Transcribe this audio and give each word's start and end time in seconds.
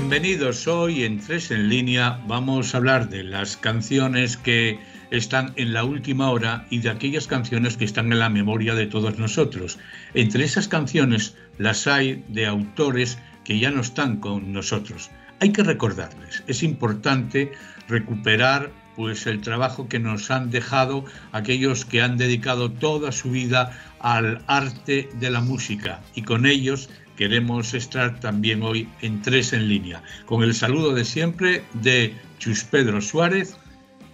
Bienvenidos 0.00 0.66
hoy 0.66 1.04
en 1.04 1.20
Tres 1.20 1.50
en 1.50 1.68
línea. 1.68 2.22
Vamos 2.26 2.74
a 2.74 2.78
hablar 2.78 3.10
de 3.10 3.22
las 3.22 3.58
canciones 3.58 4.38
que 4.38 4.80
están 5.10 5.52
en 5.56 5.74
la 5.74 5.84
última 5.84 6.30
hora 6.30 6.66
y 6.70 6.78
de 6.78 6.88
aquellas 6.88 7.26
canciones 7.26 7.76
que 7.76 7.84
están 7.84 8.10
en 8.10 8.18
la 8.18 8.30
memoria 8.30 8.74
de 8.74 8.86
todos 8.86 9.18
nosotros. 9.18 9.78
Entre 10.14 10.42
esas 10.42 10.68
canciones 10.68 11.36
las 11.58 11.86
hay 11.86 12.24
de 12.28 12.46
autores 12.46 13.18
que 13.44 13.58
ya 13.58 13.70
no 13.70 13.82
están 13.82 14.16
con 14.20 14.54
nosotros. 14.54 15.10
Hay 15.38 15.52
que 15.52 15.62
recordarles, 15.62 16.44
es 16.46 16.62
importante 16.62 17.52
recuperar 17.86 18.72
pues 18.96 19.26
el 19.26 19.42
trabajo 19.42 19.86
que 19.86 19.98
nos 19.98 20.30
han 20.30 20.50
dejado 20.50 21.04
aquellos 21.32 21.84
que 21.84 22.00
han 22.00 22.16
dedicado 22.16 22.70
toda 22.70 23.12
su 23.12 23.30
vida 23.30 23.78
al 23.98 24.42
arte 24.46 25.10
de 25.20 25.30
la 25.30 25.42
música 25.42 26.00
y 26.14 26.22
con 26.22 26.46
ellos 26.46 26.88
queremos 27.20 27.74
estar 27.74 28.18
también 28.18 28.62
hoy 28.62 28.88
en 29.02 29.20
Tres 29.20 29.52
en 29.52 29.68
línea, 29.68 30.02
con 30.24 30.42
el 30.42 30.54
saludo 30.54 30.94
de 30.94 31.04
siempre 31.04 31.62
de 31.74 32.14
Chus 32.38 32.64
Pedro 32.64 33.02
Suárez, 33.02 33.58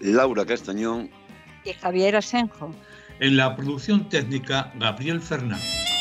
Laura 0.01 0.45
Castañón 0.45 1.09
y 1.65 1.73
Javier 1.74 2.16
Asenjo. 2.16 2.74
En 3.20 3.37
la 3.37 3.55
producción 3.55 4.09
técnica, 4.09 4.73
Gabriel 4.80 5.21
Fernández. 5.21 5.96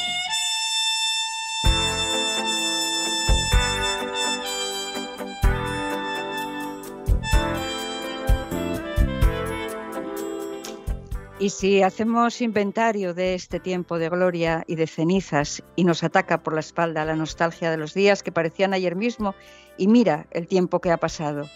Y 11.45 11.51
si 11.51 11.83
hacemos 11.83 12.41
inventario 12.41 13.13
de 13.13 13.35
este 13.35 13.59
tiempo 13.59 13.99
de 13.99 14.09
gloria 14.09 14.63
y 14.65 14.77
de 14.77 14.87
cenizas 14.87 15.61
y 15.75 15.83
nos 15.83 16.03
ataca 16.03 16.41
por 16.41 16.55
la 16.55 16.59
espalda 16.59 17.05
la 17.05 17.15
nostalgia 17.15 17.69
de 17.69 17.77
los 17.77 17.93
días 17.93 18.23
que 18.23 18.31
parecían 18.31 18.73
ayer 18.73 18.95
mismo, 18.95 19.35
y 19.77 19.87
mira 19.87 20.25
el 20.31 20.47
tiempo 20.47 20.81
que 20.81 20.89
ha 20.89 20.97
pasado. 20.97 21.47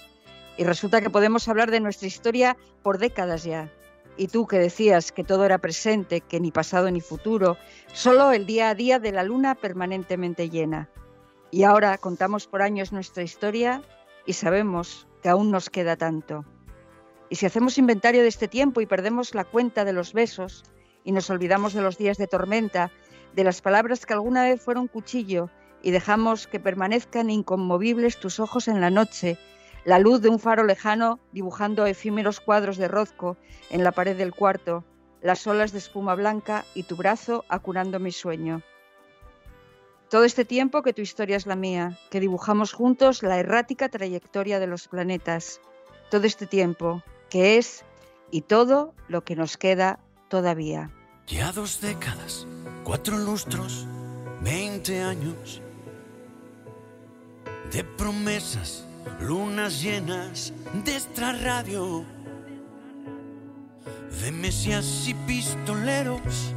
Y 0.58 0.64
resulta 0.64 1.02
que 1.02 1.10
podemos 1.10 1.48
hablar 1.48 1.72
de 1.72 1.80
nuestra 1.80 2.08
historia 2.08 2.56
por 2.84 3.00
décadas 3.00 3.46
ya. 3.46 3.74
Y 4.16 4.28
tú 4.28 4.46
que 4.46 4.60
decías 4.60 5.12
que 5.12 5.24
todo 5.24 5.44
era 5.44 5.58
presente, 5.58 6.22
que 6.22 6.40
ni 6.40 6.52
pasado 6.52 6.92
ni 6.92 7.02
futuro, 7.02 7.58
solo 7.92 8.32
el 8.32 8.46
día 8.46 8.70
a 8.70 8.76
día 8.76 9.00
de 9.00 9.12
la 9.12 9.24
luna 9.24 9.56
permanentemente 9.56 10.52
llena. 10.52 10.88
Y 11.50 11.64
ahora 11.64 11.98
contamos 11.98 12.46
por 12.46 12.62
años 12.62 12.92
nuestra 12.92 13.24
historia 13.24 13.82
y 14.28 14.34
sabemos 14.34 15.08
que 15.24 15.30
aún 15.30 15.50
nos 15.50 15.72
queda 15.72 15.98
tanto. 15.98 16.46
Y 17.30 17.36
si 17.36 17.46
hacemos 17.46 17.78
inventario 17.78 18.24
de 18.24 18.28
este 18.28 18.48
tiempo 18.48 18.82
y 18.82 18.88
perdemos 18.88 19.36
la 19.36 19.44
cuenta 19.44 19.86
de 19.86 19.94
los 19.94 20.14
besos 20.14 20.64
y 21.04 21.12
nos 21.12 21.30
olvidamos 21.30 21.74
de 21.74 21.82
los 21.82 21.98
días 21.98 22.18
de 22.18 22.28
tormenta, 22.28 22.92
de 23.36 23.44
las 23.44 23.62
palabras 23.62 24.06
que 24.06 24.14
alguna 24.14 24.44
vez 24.44 24.62
fueron 24.62 24.88
cuchillo 24.88 25.50
y 25.84 25.92
dejamos 25.92 26.48
que 26.48 26.60
permanezcan 26.60 27.30
inconmovibles 27.30 28.20
tus 28.20 28.40
ojos 28.40 28.68
en 28.68 28.82
la 28.82 28.90
noche, 28.90 29.38
la 29.86 30.00
luz 30.00 30.22
de 30.22 30.30
un 30.30 30.40
faro 30.40 30.64
lejano 30.64 31.20
dibujando 31.32 31.86
efímeros 31.86 32.40
cuadros 32.40 32.78
de 32.78 32.88
rozco 32.88 33.38
en 33.70 33.84
la 33.84 33.92
pared 33.92 34.18
del 34.18 34.34
cuarto, 34.34 34.84
las 35.22 35.46
olas 35.46 35.72
de 35.72 35.78
espuma 35.78 36.16
blanca 36.16 36.66
y 36.74 36.84
tu 36.84 36.96
brazo 36.96 37.46
acurando 37.48 38.00
mi 38.00 38.12
sueño. 38.12 38.64
Todo 40.10 40.24
este 40.24 40.44
tiempo 40.44 40.82
que 40.82 40.94
tu 40.94 41.04
historia 41.04 41.38
es 41.38 41.46
la 41.46 41.56
mía, 41.56 42.00
que 42.10 42.20
dibujamos 42.20 42.74
juntos 42.74 43.22
la 43.22 43.38
errática 43.38 43.90
trayectoria 43.90 44.60
de 44.60 44.66
los 44.66 44.88
planetas. 44.88 45.62
Todo 46.10 46.26
este 46.26 46.48
tiempo 46.48 47.04
que 47.30 47.58
es 47.58 47.86
y 48.32 48.42
todo 48.42 48.94
lo 49.08 49.24
que 49.24 49.36
nos 49.36 49.58
queda 49.58 50.00
todavía. 50.30 50.92
Ya 51.28 51.52
dos 51.52 51.82
décadas, 51.82 52.48
cuatro 52.84 53.18
lustros, 53.18 53.88
veinte 54.42 55.02
años 55.02 55.62
de 57.72 57.84
promesas, 57.84 58.86
lunas 59.22 59.82
llenas 59.82 60.54
de 60.86 60.96
esta 60.96 61.34
radio, 61.34 62.04
de 64.22 64.32
mesías 64.32 65.08
y 65.08 65.14
pistoleros, 65.14 66.54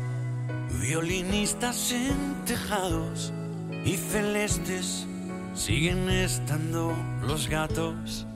violinistas 0.80 1.92
en 1.92 2.44
tejados 2.46 3.32
y 3.84 3.96
celestes 3.96 5.06
siguen 5.54 6.08
estando 6.08 6.96
los 7.22 7.48
gatos. 7.48 8.26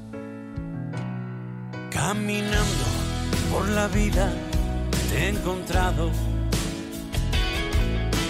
Caminando 1.96 2.84
por 3.50 3.66
la 3.70 3.88
vida 3.88 4.30
te 5.08 5.16
he 5.16 5.28
encontrado 5.30 6.10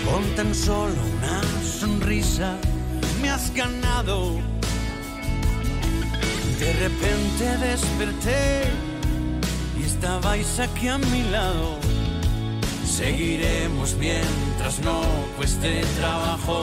con 0.04 0.22
tan 0.37 0.54
solo 0.54 0.94
una 1.19 1.43
sonrisa 1.65 2.55
me 3.21 3.28
has 3.28 3.53
ganado. 3.53 4.34
De 6.60 6.72
repente 6.75 7.44
desperté 7.59 8.71
y 9.76 9.82
estabais 9.82 10.60
aquí 10.60 10.87
a 10.87 10.99
mi 10.99 11.25
lado. 11.25 11.81
Seguiremos 12.87 13.97
mientras 13.99 14.78
no 14.78 15.00
cueste 15.37 15.82
trabajo. 15.99 16.62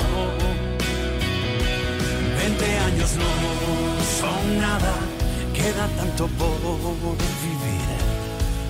Veinte 2.40 2.78
años 2.78 3.12
no 3.18 4.22
son 4.22 4.58
nada 4.62 5.13
queda 5.54 5.88
tanto 5.98 6.28
por 6.38 6.60
vivir. 6.60 7.84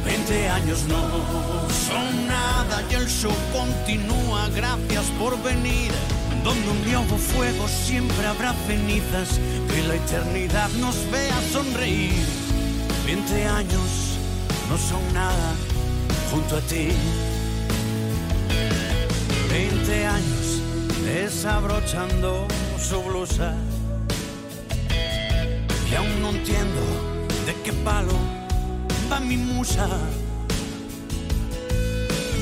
Veinte 0.05 0.49
años 0.49 0.83
no 0.87 1.01
son 1.87 2.27
nada 2.27 2.83
y 2.91 2.95
el 2.95 3.07
show 3.07 3.33
continúa. 3.51 4.49
Gracias 4.49 5.05
por 5.19 5.41
venir. 5.41 5.91
Donde 6.43 6.69
un 6.69 6.83
nuevo 6.83 7.17
fuego 7.17 7.67
siempre 7.67 8.27
habrá 8.27 8.53
cenizas. 8.67 9.39
Que 9.69 9.81
la 9.87 9.95
eternidad 9.95 10.69
nos 10.79 10.95
vea 11.09 11.39
sonreír. 11.51 12.25
Veinte 13.05 13.45
años 13.45 14.17
no 14.69 14.77
son 14.77 15.13
nada 15.13 15.55
junto 16.31 16.57
a 16.57 16.61
ti. 16.61 16.89
Veinte 19.49 20.05
años 20.05 20.61
desabrochando 21.05 22.47
su 22.79 23.01
blusa 23.03 23.55
y 25.93 25.95
aún 25.95 26.21
no 26.21 26.29
entiendo 26.31 26.81
de 27.45 27.53
qué 27.63 27.71
palo 27.71 28.13
va 29.11 29.19
mi 29.19 29.37
musa. 29.37 29.87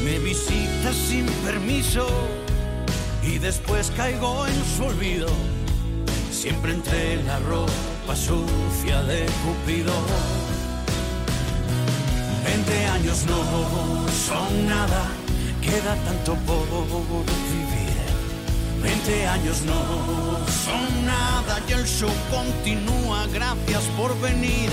Me 0.06 0.20
visita 0.20 0.94
sin 0.94 1.26
permiso 1.46 2.08
y 3.22 3.40
después 3.40 3.92
caigo 3.98 4.48
en 4.48 4.56
su 4.76 4.86
olvido. 4.86 5.28
Siempre 6.32 6.72
entre 6.72 7.22
la 7.24 7.40
ropa 7.40 8.16
sucia 8.16 9.04
de 9.04 9.26
Cupido. 9.44 9.94
Veinte 12.46 12.86
años 12.86 13.26
no 13.28 14.08
son 14.28 14.68
nada, 14.68 15.04
queda 15.62 15.96
tanto 16.06 16.36
por. 16.46 17.51
Veinte 18.82 19.28
años 19.28 19.62
no 19.62 20.40
son 20.66 21.06
nada 21.06 21.60
y 21.68 21.74
el 21.74 21.86
show 21.86 22.12
continúa. 22.30 23.28
Gracias 23.34 23.84
por 23.98 24.20
venir. 24.20 24.70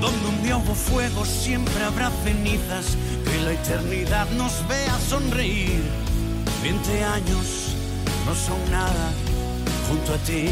Donde 0.00 0.26
un 0.28 0.42
nuevo 0.42 0.74
fuego 0.74 1.24
siempre 1.24 1.82
habrá 1.84 2.10
cenizas. 2.24 2.96
Que 3.24 3.38
la 3.44 3.52
eternidad 3.52 4.28
nos 4.30 4.66
vea 4.66 4.98
sonreír. 5.08 5.82
Veinte 6.62 7.04
años 7.04 7.74
no 8.26 8.34
son 8.34 8.70
nada 8.70 9.12
junto 9.88 10.14
a 10.14 10.18
ti. 10.18 10.48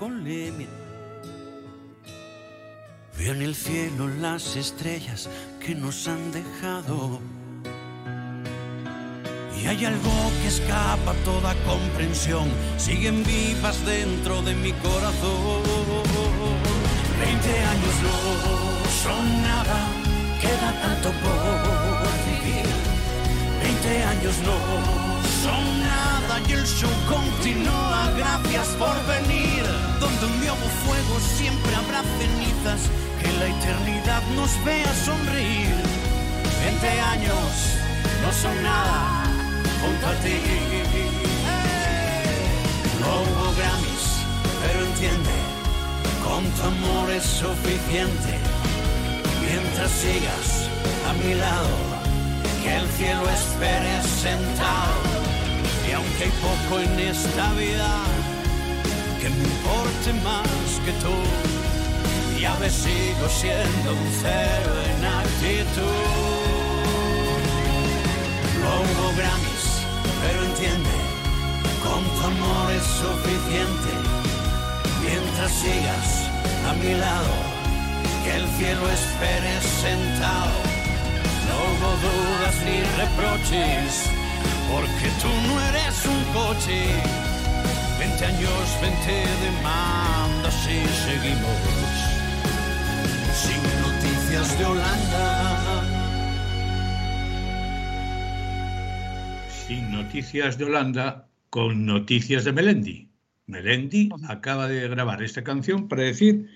Melancolía. 0.00 0.66
Veo 3.18 3.32
en 3.32 3.42
el 3.42 3.54
cielo 3.54 4.08
las 4.20 4.56
estrellas 4.56 5.28
que 5.64 5.74
nos 5.74 6.06
han 6.06 6.30
dejado. 6.30 7.20
Y 9.60 9.66
hay 9.66 9.84
algo 9.84 10.12
que 10.40 10.48
escapa 10.48 11.14
toda 11.24 11.54
comprensión. 11.64 12.48
Siguen 12.76 13.24
vivas 13.24 13.84
dentro 13.84 14.40
de 14.42 14.54
mi 14.54 14.72
corazón. 14.72 15.62
Veinte 17.20 17.58
años 17.58 17.94
no 18.06 18.16
son 19.02 19.42
nada, 19.42 19.78
queda 20.40 20.80
tanto 20.80 21.08
por 21.22 21.38
vivir. 22.28 22.66
Veinte 23.60 24.04
años 24.04 24.36
no 24.46 24.58
son 25.42 25.80
nada 25.80 26.40
y 26.48 26.52
el 26.52 26.64
show 26.64 26.90
continúa. 27.08 28.12
Gracias 28.16 28.68
por 28.78 28.94
venir. 29.06 29.57
Donde 30.00 30.26
un 30.26 30.38
nuevo 30.38 30.66
fuego 30.84 31.20
siempre 31.36 31.74
habrá 31.74 32.02
cenizas. 32.18 32.80
Que 33.20 33.32
la 33.38 33.46
eternidad 33.46 34.22
nos 34.36 34.52
vea 34.64 34.92
sonreír. 35.04 35.74
Veinte 36.62 37.00
años 37.00 37.78
no 38.22 38.32
son 38.32 38.62
nada 38.62 39.24
junto 39.80 40.06
a 40.06 40.14
ti. 40.24 40.38
No 43.00 43.08
hubo 43.22 43.54
Grammys, 43.56 44.06
pero 44.62 44.84
entiende, 44.84 45.36
con 46.24 46.44
tu 46.44 46.62
amor 46.62 47.10
es 47.10 47.22
suficiente. 47.22 48.32
Mientras 49.40 49.90
sigas 49.90 50.68
a 51.08 51.12
mi 51.14 51.34
lado, 51.34 51.76
que 52.62 52.76
el 52.76 52.88
cielo 52.98 53.24
espere 53.30 54.02
sentado. 54.02 55.18
Y 55.88 55.92
aunque 55.92 56.24
hay 56.24 56.32
poco 56.42 56.80
en 56.80 57.00
esta 57.00 57.52
vida 57.54 57.88
que 59.28 59.34
me 59.34 59.44
importe 59.44 60.12
más 60.24 60.80
que 60.84 60.92
tú, 61.04 61.14
ya 62.40 62.54
me 62.54 62.70
sigo 62.70 63.28
siendo 63.28 63.92
un 63.92 64.08
cero 64.20 64.72
en 64.90 65.04
actitud. 65.04 65.82
No 68.60 68.70
hubo 68.80 69.16
Grammys, 69.16 69.66
pero 70.22 70.44
entiende, 70.44 70.96
con 71.82 72.02
tu 72.04 72.26
amor 72.26 72.72
es 72.72 72.84
suficiente. 73.02 73.92
Mientras 75.02 75.52
sigas 75.52 76.08
a 76.68 76.72
mi 76.74 76.94
lado, 76.94 77.34
que 78.24 78.36
el 78.36 78.46
cielo 78.56 78.88
espere 78.90 79.60
sentado. 79.82 80.58
No 81.48 81.54
hubo 81.68 81.90
dudas 82.06 82.56
ni 82.66 82.78
reproches, 83.02 84.10
porque 84.70 85.08
tú 85.22 85.30
no 85.48 85.60
eres 85.68 85.96
un 86.06 86.24
coche. 86.32 87.27
Veinte 88.20 88.36
años, 88.36 88.80
veinte 88.82 89.12
demandas 89.44 90.66
y 90.66 90.78
seguimos 91.06 91.56
sin 93.32 93.62
noticias 93.80 94.58
de 94.58 94.64
Holanda. 94.64 95.84
Sin 99.48 99.92
noticias 99.92 100.58
de 100.58 100.64
Holanda, 100.64 101.28
con 101.50 101.86
noticias 101.86 102.42
de 102.42 102.52
Melendi. 102.52 103.08
Melendi 103.46 104.08
acaba 104.26 104.66
de 104.66 104.88
grabar 104.88 105.22
esta 105.22 105.44
canción 105.44 105.86
para 105.86 106.02
decir 106.02 106.50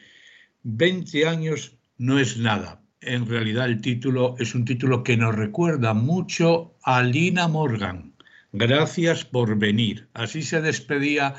20 0.64 1.28
años 1.28 1.76
no 1.96 2.18
es 2.18 2.38
nada. 2.38 2.82
En 3.00 3.28
realidad 3.28 3.66
el 3.66 3.80
título 3.80 4.34
es 4.40 4.56
un 4.56 4.64
título 4.64 5.04
que 5.04 5.16
nos 5.16 5.36
recuerda 5.36 5.94
mucho 5.94 6.74
a 6.82 7.02
Lina 7.02 7.46
Morgan. 7.46 8.11
Gracias 8.52 9.24
por 9.24 9.58
venir. 9.58 10.08
Así 10.12 10.42
se 10.42 10.60
despedía 10.60 11.34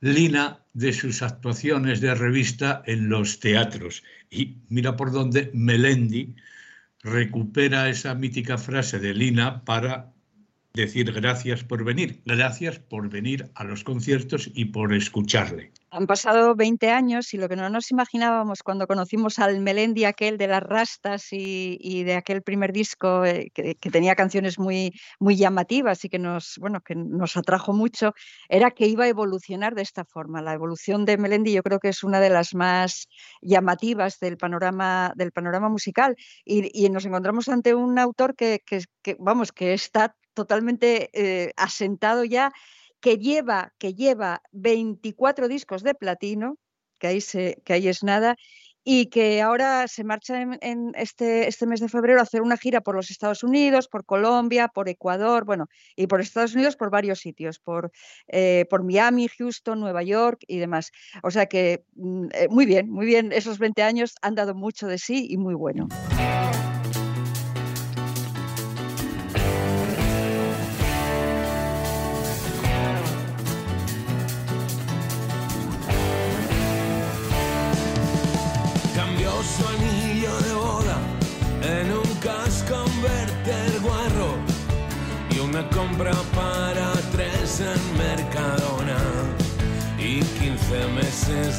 Lina 0.00 0.64
de 0.72 0.92
sus 0.92 1.22
actuaciones 1.22 2.00
de 2.00 2.14
revista 2.14 2.82
en 2.86 3.08
los 3.08 3.40
teatros. 3.40 4.02
Y 4.30 4.58
mira 4.68 4.96
por 4.96 5.12
dónde 5.12 5.50
Melendi 5.52 6.34
recupera 7.02 7.88
esa 7.88 8.14
mítica 8.14 8.56
frase 8.56 8.98
de 8.98 9.14
Lina 9.14 9.64
para 9.64 10.12
decir 10.74 11.12
gracias 11.12 11.64
por 11.64 11.84
venir, 11.84 12.22
gracias 12.24 12.78
por 12.78 13.10
venir 13.10 13.50
a 13.54 13.64
los 13.64 13.84
conciertos 13.84 14.50
y 14.54 14.66
por 14.66 14.94
escucharle. 14.94 15.72
Han 15.94 16.06
pasado 16.06 16.54
20 16.54 16.90
años 16.90 17.34
y 17.34 17.36
lo 17.36 17.50
que 17.50 17.56
no 17.56 17.68
nos 17.68 17.90
imaginábamos 17.90 18.62
cuando 18.62 18.86
conocimos 18.86 19.38
al 19.38 19.60
Melendi 19.60 20.06
aquel 20.06 20.38
de 20.38 20.46
las 20.46 20.62
rastas 20.62 21.34
y, 21.34 21.76
y 21.82 22.02
de 22.04 22.14
aquel 22.14 22.40
primer 22.40 22.72
disco 22.72 23.26
eh, 23.26 23.50
que, 23.52 23.74
que, 23.74 23.90
tenía 23.90 24.14
canciones 24.14 24.58
muy, 24.58 24.94
muy 25.20 25.36
llamativas 25.36 26.02
y 26.06 26.08
que 26.08 26.18
nos, 26.18 26.56
bueno, 26.58 26.80
que 26.80 26.94
nos 26.94 27.36
atrajo 27.36 27.74
mucho, 27.74 28.14
era 28.48 28.70
que 28.70 28.86
iba 28.86 29.04
a 29.04 29.08
evolucionar 29.08 29.74
de 29.74 29.82
esta 29.82 30.06
forma. 30.06 30.40
La 30.40 30.54
evolución 30.54 31.04
de 31.04 31.18
Melendi 31.18 31.52
yo 31.52 31.62
creo 31.62 31.78
que 31.78 31.90
es 31.90 32.02
una 32.02 32.20
de 32.20 32.30
las 32.30 32.54
más 32.54 33.06
llamativas 33.42 34.18
del 34.18 34.38
panorama, 34.38 35.12
del 35.14 35.30
panorama 35.30 35.68
musical 35.68 36.16
y, 36.42 36.70
y 36.72 36.88
nos 36.88 37.04
encontramos 37.04 37.50
ante 37.50 37.74
un 37.74 37.98
autor 37.98 38.34
que, 38.34 38.62
que, 38.64 38.82
que 39.02 39.14
vamos, 39.20 39.52
que 39.52 39.74
está 39.74 40.16
totalmente 40.34 41.10
eh, 41.12 41.52
asentado 41.56 42.24
ya, 42.24 42.50
que 43.02 43.18
lleva, 43.18 43.74
que 43.78 43.94
lleva 43.94 44.40
24 44.52 45.48
discos 45.48 45.82
de 45.82 45.94
platino, 45.94 46.56
que 46.98 47.08
ahí, 47.08 47.20
se, 47.20 47.60
que 47.64 47.74
ahí 47.74 47.88
es 47.88 48.02
nada, 48.04 48.36
y 48.84 49.06
que 49.06 49.42
ahora 49.42 49.86
se 49.88 50.04
marcha 50.04 50.40
en, 50.40 50.92
este, 50.94 51.48
este 51.48 51.66
mes 51.66 51.80
de 51.80 51.88
febrero 51.88 52.20
a 52.20 52.22
hacer 52.22 52.42
una 52.42 52.56
gira 52.56 52.80
por 52.80 52.94
los 52.94 53.10
Estados 53.10 53.42
Unidos, 53.42 53.88
por 53.88 54.04
Colombia, 54.04 54.68
por 54.68 54.88
Ecuador, 54.88 55.44
bueno, 55.44 55.66
y 55.96 56.06
por 56.06 56.20
Estados 56.20 56.54
Unidos 56.54 56.76
por 56.76 56.90
varios 56.90 57.18
sitios, 57.18 57.58
por, 57.58 57.90
eh, 58.28 58.66
por 58.70 58.84
Miami, 58.84 59.28
Houston, 59.28 59.80
Nueva 59.80 60.02
York 60.02 60.40
y 60.46 60.58
demás. 60.58 60.90
O 61.22 61.30
sea 61.30 61.46
que 61.46 61.84
mm, 61.94 62.26
eh, 62.32 62.48
muy 62.50 62.66
bien, 62.66 62.88
muy 62.88 63.06
bien, 63.06 63.32
esos 63.32 63.58
20 63.58 63.82
años 63.82 64.14
han 64.22 64.36
dado 64.36 64.54
mucho 64.54 64.86
de 64.86 64.98
sí 64.98 65.26
y 65.28 65.36
muy 65.36 65.54
bueno. 65.54 65.88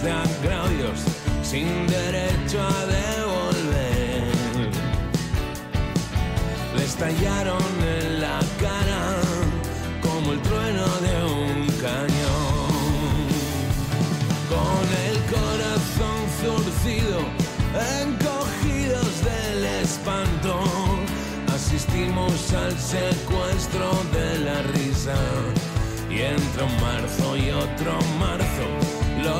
De 0.01 0.11
agravios 0.11 0.99
sin 1.43 1.85
derecho 1.87 2.61
a 2.61 2.85
devolver. 2.85 4.23
Le 6.75 6.83
estallaron 6.83 7.63
en 7.97 8.21
la 8.21 8.39
cara 8.59 9.21
como 10.01 10.33
el 10.33 10.41
trueno 10.41 10.87
de 11.05 11.15
un 11.25 11.67
cañón. 11.81 12.73
Con 14.49 14.85
el 15.07 15.17
corazón 15.35 16.19
zurcido 16.41 17.19
encogidos 18.01 19.13
del 19.23 19.65
espanto, 19.83 20.59
asistimos 21.53 22.53
al 22.53 22.77
secuestro 22.79 23.91
de 24.11 24.39
la 24.39 24.61
risa. 24.73 25.15
Y 26.09 26.21
entre 26.21 26.63
un 26.63 26.81
marzo 26.81 27.35
y 27.35 27.49
otro 27.49 27.97
marzo, 28.19 28.42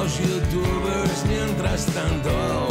los 0.04 0.20
youtubers 0.20 1.26
mientras 1.30 1.86
tanto 1.86 2.68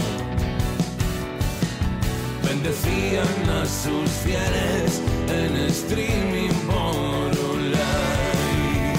bendecían 2.47 3.49
a 3.49 3.65
sus 3.65 4.11
fieles 4.25 5.01
en 5.29 5.57
streaming 5.71 6.53
por 6.69 7.31
un 7.51 7.71
like. 7.71 8.99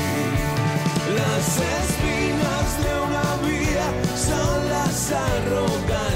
Las 1.20 1.46
espinas 1.78 2.68
de 2.84 2.92
una 3.08 3.30
vida 3.48 3.86
son 4.30 4.58
las 4.76 5.12
arrugas 5.12 6.13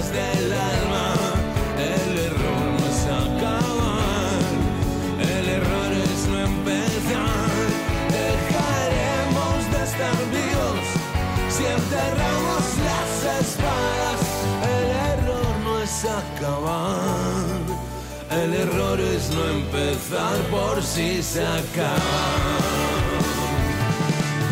no 19.38 19.50
empezar 19.50 20.36
por 20.50 20.82
si 20.82 21.22
se 21.22 21.46
acaba. 21.46 22.26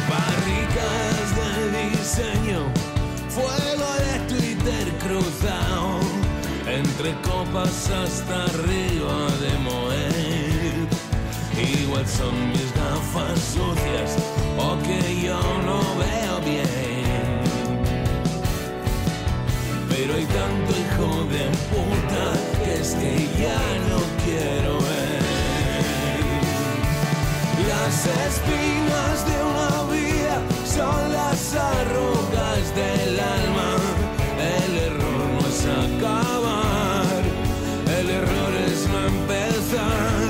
Barricas 0.09 1.25
de 1.73 1.89
diseño, 1.89 2.61
fuego 3.29 3.89
de 4.05 4.15
Twitter 4.31 4.85
cruzado, 5.03 5.99
entre 6.67 7.13
copas 7.21 7.89
hasta 7.89 8.35
arriba 8.45 9.17
de 9.43 9.53
moer. 9.67 10.75
Igual 11.81 12.05
son 12.07 12.35
mis 12.49 12.69
gafas 12.75 13.39
sucias 13.53 14.17
o 14.57 14.77
que 14.85 14.99
yo 15.25 15.39
no 15.67 15.79
veo 16.03 16.35
bien. 16.43 16.65
Pero 19.89 20.13
hay 20.15 20.25
tanto 20.25 20.71
hijo 20.81 21.09
de 21.35 21.45
puta 21.71 22.25
que 22.63 22.73
es 22.81 22.89
que 22.95 23.13
ya 23.41 23.61
no 23.79 23.84
las 27.85 28.05
espinas 28.07 29.25
de 29.25 29.37
una 29.43 29.83
vida 29.93 30.37
son 30.65 31.13
las 31.13 31.53
arrugas 31.53 32.75
del 32.75 33.19
alma. 33.19 33.71
El 34.39 34.77
error 34.89 35.21
no 35.33 35.47
es 35.47 35.61
acabar, 35.65 37.21
el 37.99 38.09
error 38.09 38.53
es 38.67 38.87
no 38.89 38.99
empezar. 39.07 40.27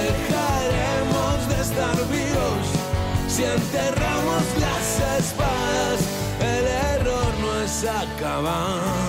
Dejaremos 0.00 1.48
de 1.48 1.56
estar 1.62 1.96
vivos 2.08 2.64
si 3.28 3.44
enterramos 3.44 4.44
las 4.60 4.86
espadas. 5.18 6.00
El 6.40 6.66
error 6.96 7.32
no 7.40 7.60
es 7.60 7.84
acabar 7.84 9.01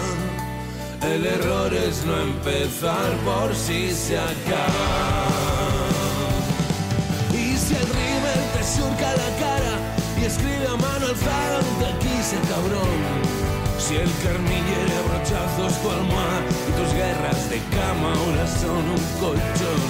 no 2.05 2.19
empezar 2.19 3.11
por 3.23 3.55
si 3.55 3.93
se 3.93 4.17
acaba. 4.17 5.27
Y 7.31 7.55
si 7.55 7.75
el 7.75 7.87
rímel 7.87 8.41
te 8.53 8.63
surca 8.63 9.09
la 9.13 9.29
cara 9.39 9.75
y 10.19 10.25
escribe 10.25 10.67
a 10.67 10.75
mano 10.75 11.07
alzada 11.07 11.59
un 11.59 11.79
te 11.79 11.91
quise 11.99 12.35
cabrón. 12.49 12.99
Si 13.79 13.95
el 13.95 14.11
carmín 14.21 14.63
hiere 14.67 14.97
a 14.97 15.01
brochazos 15.07 15.81
tu 15.81 15.89
almohada 15.91 16.41
y 16.67 16.71
tus 16.81 16.93
guerras 16.93 17.49
de 17.49 17.59
cama 17.71 18.13
ahora 18.13 18.45
son 18.47 18.83
un 18.89 19.03
colchón. 19.21 19.81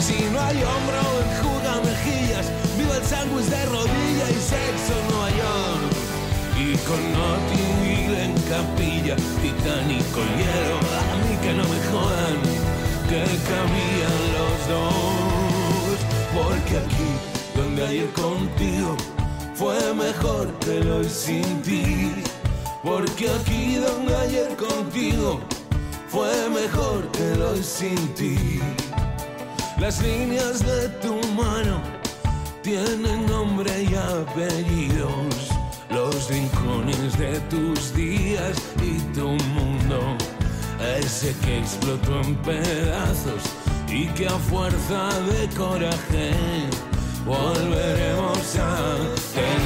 Si 0.00 0.24
no 0.32 0.40
hay 0.40 0.58
hombro, 0.62 1.00
enjuga 1.24 1.80
mejillas, 1.80 2.46
viva 2.76 2.96
el 2.96 3.04
sándwich 3.04 3.46
de 3.46 3.64
rodilla 3.66 4.30
y 4.30 4.34
sexo 4.34 4.92
en 5.00 5.08
Nueva 5.08 5.30
York. 5.30 5.93
Con 6.64 7.12
Notting 7.12 7.76
Hill 7.84 8.14
en 8.14 8.32
capilla, 8.48 9.16
titánico 9.42 10.20
hielo, 10.36 10.76
a 10.98 11.16
mí 11.20 11.36
que 11.42 11.52
no 11.52 11.62
me 11.62 11.78
jodan, 11.90 12.40
que 13.08 13.22
cabían 13.50 14.20
los 14.36 14.68
dos. 14.72 15.98
Porque 16.34 16.78
aquí, 16.78 17.10
donde 17.54 17.86
ayer 17.86 18.10
contigo, 18.12 18.96
fue 19.54 19.94
mejor 19.94 20.58
que 20.60 20.80
lo 20.80 20.96
hoy 20.96 21.08
sin 21.08 21.62
ti. 21.62 22.14
Porque 22.82 23.28
aquí 23.30 23.76
donde 23.76 24.16
ayer 24.16 24.56
contigo 24.56 25.40
fue 26.08 26.48
mejor 26.48 27.10
que 27.12 27.36
lo 27.36 27.50
hoy 27.50 27.62
sin 27.62 28.08
ti. 28.14 28.60
Las 29.78 30.02
líneas 30.02 30.64
de 30.64 30.88
tu 31.00 31.14
mano 31.34 31.80
tienen 32.62 33.26
nombre 33.26 33.82
y 33.82 33.94
apellidos. 33.94 35.53
Los 36.24 36.30
rincones 36.30 37.18
de 37.18 37.38
tus 37.50 37.94
días 37.94 38.56
y 38.82 38.98
tu 39.12 39.28
mundo. 39.28 40.16
Ese 40.98 41.34
que 41.44 41.58
explotó 41.58 42.18
en 42.22 42.34
pedazos 42.36 43.42
y 43.88 44.06
que 44.08 44.26
a 44.26 44.38
fuerza 44.38 45.10
de 45.24 45.46
coraje 45.54 46.32
volveremos 47.26 48.56
a 48.56 48.96
tener. 49.34 49.63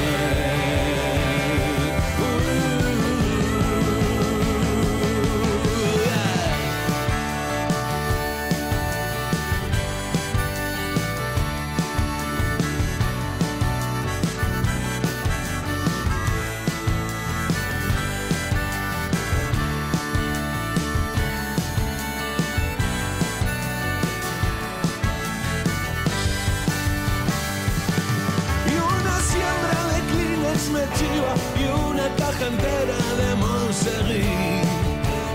Y 31.01 31.63
una 31.89 32.07
caja 32.15 32.47
entera 32.47 32.99
de 33.19 33.35
Monseguí. 33.35 34.63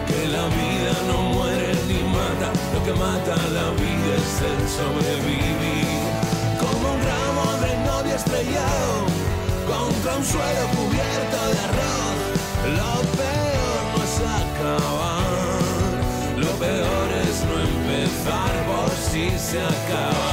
Que 0.07 0.29
la 0.29 0.45
vida 0.61 0.93
no 1.09 1.19
muere 1.35 1.73
ni 1.89 2.01
mata, 2.13 2.49
lo 2.75 2.85
que 2.85 2.93
mata 2.93 3.37
la 3.59 3.71
vida 3.81 4.13
es 4.21 4.35
el 4.51 4.61
sobrevivir. 4.69 6.03
Como 6.61 6.85
un 6.95 7.01
ramo 7.11 7.47
de 7.65 7.73
novia 7.89 8.17
estrellado 8.17 8.95
contra 9.67 10.17
un 10.17 10.25
suelo 10.25 10.65
cubierto 10.77 11.39
de 11.53 11.59
arroz. 11.67 12.19
Lo 12.81 12.95
peor 13.21 13.81
no 13.93 13.99
es 14.09 14.17
acabar, 14.45 15.93
lo 16.37 16.53
peor 16.65 17.09
es 17.29 17.37
no 17.49 17.55
empezar 17.71 18.53
por 18.69 18.91
si 19.09 19.25
se 19.39 19.61
acaba. 19.61 20.31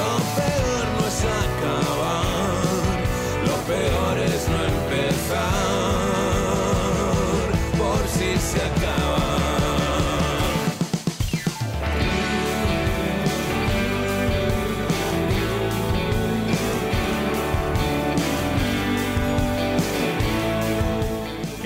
Lo 0.00 0.12
peor 0.38 0.84
no 0.96 1.02
es 1.06 1.20
acabar, 1.24 1.57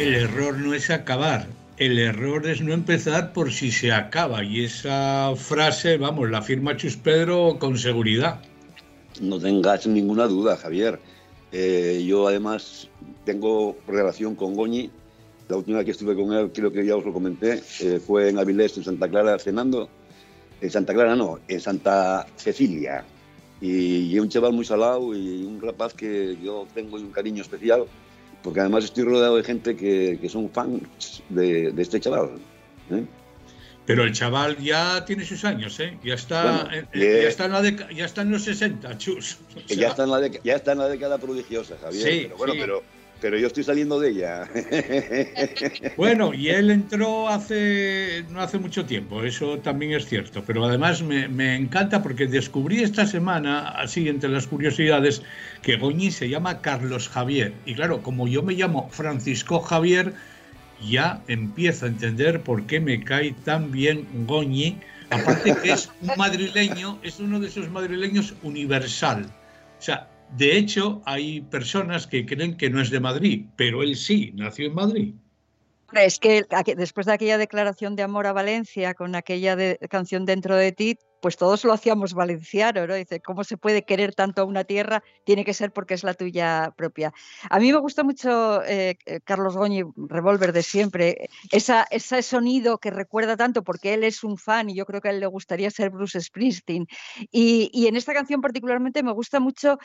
El 0.02 0.16
error 0.16 0.59
no 0.59 0.75
es 0.75 0.90
acabar, 0.90 1.47
el 1.76 1.97
error 1.97 2.49
es 2.49 2.61
no 2.61 2.73
empezar 2.73 3.32
por 3.32 3.52
si 3.52 3.71
se 3.71 3.92
acaba. 3.92 4.42
Y 4.42 4.64
esa 4.64 5.32
frase, 5.37 5.97
vamos, 5.97 6.28
la 6.28 6.42
firma 6.42 6.76
Chus 6.76 6.97
Pedro 6.97 7.56
con 7.61 7.78
seguridad. 7.78 8.40
No 9.21 9.38
tengas 9.38 9.87
ninguna 9.87 10.26
duda, 10.26 10.56
Javier. 10.56 10.99
Eh, 11.52 12.04
yo 12.04 12.26
además 12.26 12.88
tengo 13.25 13.76
relación 13.87 14.35
con 14.35 14.56
Goñi. 14.56 14.90
La 15.49 15.59
última 15.59 15.78
vez 15.78 15.85
que 15.85 15.92
estuve 15.92 16.16
con 16.16 16.32
él, 16.32 16.50
creo 16.52 16.73
que 16.73 16.85
ya 16.85 16.97
os 16.97 17.04
lo 17.04 17.12
comenté, 17.12 17.62
eh, 17.80 18.00
fue 18.04 18.28
en 18.28 18.40
Avilés, 18.40 18.76
en 18.76 18.82
Santa 18.82 19.09
Clara, 19.09 19.38
cenando. 19.38 19.88
En 20.61 20.68
Santa 20.68 20.94
Clara 20.94 21.14
no, 21.14 21.38
en 21.47 21.61
Santa 21.61 22.26
Cecilia. 22.35 23.04
Y, 23.61 24.12
y 24.12 24.18
un 24.18 24.28
chaval 24.28 24.52
muy 24.52 24.64
salado 24.64 25.14
y 25.14 25.44
un 25.44 25.61
rapaz 25.62 25.94
que 25.94 26.37
yo 26.42 26.66
tengo 26.75 26.97
un 26.97 27.12
cariño 27.12 27.42
especial, 27.42 27.85
porque 28.42 28.61
además 28.61 28.84
estoy 28.84 29.04
rodeado 29.04 29.37
de 29.37 29.44
gente 29.44 29.76
que, 29.76 30.18
que 30.20 30.28
son 30.28 30.50
fans 30.50 31.22
de, 31.28 31.72
de 31.72 31.82
este 31.82 32.00
chaval. 32.00 32.30
¿eh? 32.90 33.04
Pero 33.84 34.04
el 34.04 34.12
chaval 34.12 34.56
ya 34.58 35.04
tiene 35.04 35.25
sus 35.25 35.44
años, 35.44 35.78
¿eh? 35.80 35.99
Ya 36.04 36.14
está, 36.14 36.64
Bueno, 36.64 36.70
eh, 36.72 36.87
eh, 36.92 37.20
ya 37.25 37.28
está, 37.28 37.44
en, 37.46 37.52
la 37.52 37.62
deca- 37.62 37.90
ya 37.92 38.04
está 38.04 38.22
en 38.22 38.30
los 38.30 38.42
60, 38.44 38.96
chus. 38.99 39.38
O 39.56 39.66
Que 39.66 39.75
sea, 39.75 39.76
ya, 39.82 39.88
está 39.88 40.04
en 40.04 40.11
la 40.11 40.20
deca- 40.20 40.40
ya 40.44 40.54
está 40.54 40.72
en 40.72 40.78
la 40.78 40.88
década 40.88 41.18
prodigiosa, 41.18 41.76
Javier. 41.80 42.02
Sí, 42.08 42.20
pero 42.25 42.37
bueno, 42.37 42.52
sí. 42.54 42.58
pero, 42.61 42.82
pero 43.22 43.38
yo 43.38 43.46
estoy 43.46 43.62
saliendo 43.62 43.98
de 44.00 44.10
ella. 44.10 44.48
Bueno, 45.96 46.34
y 46.34 46.48
él 46.48 46.70
entró 46.70 47.28
hace 47.28 48.24
no 48.30 48.40
hace 48.40 48.58
mucho 48.58 48.84
tiempo, 48.84 49.22
eso 49.22 49.58
también 49.58 49.92
es 49.92 50.06
cierto. 50.06 50.42
Pero 50.44 50.64
además 50.64 51.02
me, 51.02 51.28
me 51.28 51.54
encanta 51.54 52.02
porque 52.02 52.26
descubrí 52.26 52.82
esta 52.82 53.06
semana, 53.06 53.68
así 53.68 54.08
entre 54.08 54.28
las 54.28 54.46
curiosidades, 54.46 55.22
que 55.62 55.76
Goñi 55.76 56.10
se 56.10 56.28
llama 56.28 56.60
Carlos 56.60 57.08
Javier. 57.08 57.52
Y 57.64 57.74
claro, 57.74 58.02
como 58.02 58.26
yo 58.26 58.42
me 58.42 58.54
llamo 58.54 58.88
Francisco 58.90 59.60
Javier, 59.60 60.14
ya 60.84 61.22
empiezo 61.28 61.86
a 61.86 61.88
entender 61.88 62.42
por 62.42 62.66
qué 62.66 62.80
me 62.80 63.04
cae 63.04 63.32
tan 63.44 63.70
bien 63.70 64.06
Goñi. 64.26 64.78
Aparte 65.10 65.54
que 65.62 65.72
es 65.72 65.90
un 66.00 66.10
madrileño, 66.16 66.98
es 67.02 67.20
uno 67.20 67.38
de 67.38 67.46
esos 67.46 67.70
madrileños 67.70 68.34
universal. 68.42 69.26
O 69.78 69.82
sea, 69.82 70.08
de 70.36 70.56
hecho, 70.56 71.02
hay 71.04 71.42
personas 71.42 72.06
que 72.06 72.24
creen 72.24 72.56
que 72.56 72.70
no 72.70 72.80
es 72.80 72.90
de 72.90 73.00
Madrid, 73.00 73.46
pero 73.56 73.82
él 73.82 73.96
sí, 73.96 74.32
nació 74.34 74.66
en 74.66 74.74
Madrid. 74.74 75.14
Es 75.92 76.18
que 76.18 76.46
después 76.76 77.06
de 77.06 77.12
aquella 77.12 77.36
declaración 77.36 77.96
de 77.96 78.02
amor 78.02 78.26
a 78.26 78.32
Valencia, 78.32 78.94
con 78.94 79.14
aquella 79.14 79.56
canción 79.88 80.24
dentro 80.24 80.56
de 80.56 80.72
ti, 80.72 80.96
pues 81.22 81.36
todos 81.36 81.64
lo 81.64 81.72
hacíamos 81.72 82.14
valenciano, 82.14 82.84
¿no? 82.86 82.94
Dice, 82.94 83.20
¿cómo 83.20 83.44
se 83.44 83.56
puede 83.56 83.84
querer 83.84 84.12
tanto 84.12 84.42
a 84.42 84.44
una 84.44 84.64
tierra? 84.64 85.04
Tiene 85.24 85.44
que 85.44 85.54
ser 85.54 85.72
porque 85.72 85.94
es 85.94 86.02
la 86.02 86.14
tuya 86.14 86.72
propia. 86.76 87.12
A 87.48 87.60
mí 87.60 87.70
me 87.70 87.78
gusta 87.78 88.02
mucho 88.02 88.62
eh, 88.64 88.98
eh, 89.06 89.20
Carlos 89.22 89.56
Goñi, 89.56 89.84
Revolver 89.96 90.52
de 90.52 90.64
siempre, 90.64 91.28
esa, 91.52 91.86
ese 91.90 92.22
sonido 92.22 92.78
que 92.78 92.90
recuerda 92.90 93.36
tanto, 93.36 93.62
porque 93.62 93.94
él 93.94 94.02
es 94.02 94.24
un 94.24 94.36
fan 94.36 94.68
y 94.68 94.74
yo 94.74 94.84
creo 94.84 95.00
que 95.00 95.08
a 95.08 95.10
él 95.12 95.20
le 95.20 95.26
gustaría 95.26 95.70
ser 95.70 95.90
Bruce 95.90 96.20
Springsteen. 96.20 96.88
Y 97.30 97.86
en 97.86 97.94
esta 97.94 98.14
canción 98.14 98.40
particularmente 98.40 99.04
me 99.04 99.12
gusta 99.12 99.38
mucho 99.38 99.78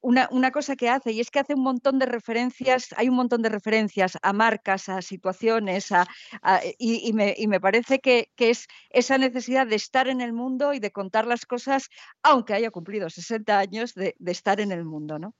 una, 0.00 0.28
una 0.30 0.50
cosa 0.50 0.76
que 0.76 0.88
hace, 0.88 1.12
y 1.12 1.20
es 1.20 1.30
que 1.30 1.38
hace 1.40 1.54
un 1.54 1.62
montón 1.62 1.98
de 1.98 2.06
referencias, 2.06 2.88
hay 2.96 3.08
un 3.08 3.16
montón 3.16 3.42
de 3.42 3.48
referencias 3.48 4.18
a 4.22 4.32
marcas, 4.32 4.88
a 4.88 5.02
situaciones, 5.02 5.92
a, 5.92 6.06
a- 6.42 6.60
y, 6.78 7.08
y 7.08 7.12
me, 7.12 7.34
y 7.36 7.46
me 7.46 7.60
parece 7.60 7.98
que, 8.00 8.30
que 8.36 8.50
es 8.50 8.66
esa 8.90 9.18
necesidad 9.18 9.66
de 9.66 9.76
estar 9.76 10.08
en 10.08 10.20
el 10.20 10.32
mundo 10.32 10.72
y 10.74 10.78
de 10.80 10.90
contar 10.90 11.26
las 11.26 11.46
cosas, 11.46 11.88
aunque 12.22 12.54
haya 12.54 12.70
cumplido 12.70 13.10
60 13.10 13.58
años, 13.58 13.94
de, 13.94 14.14
de 14.18 14.32
estar 14.32 14.60
en 14.60 14.72
el 14.72 14.84
mundo, 14.84 15.18
¿no? 15.18 15.34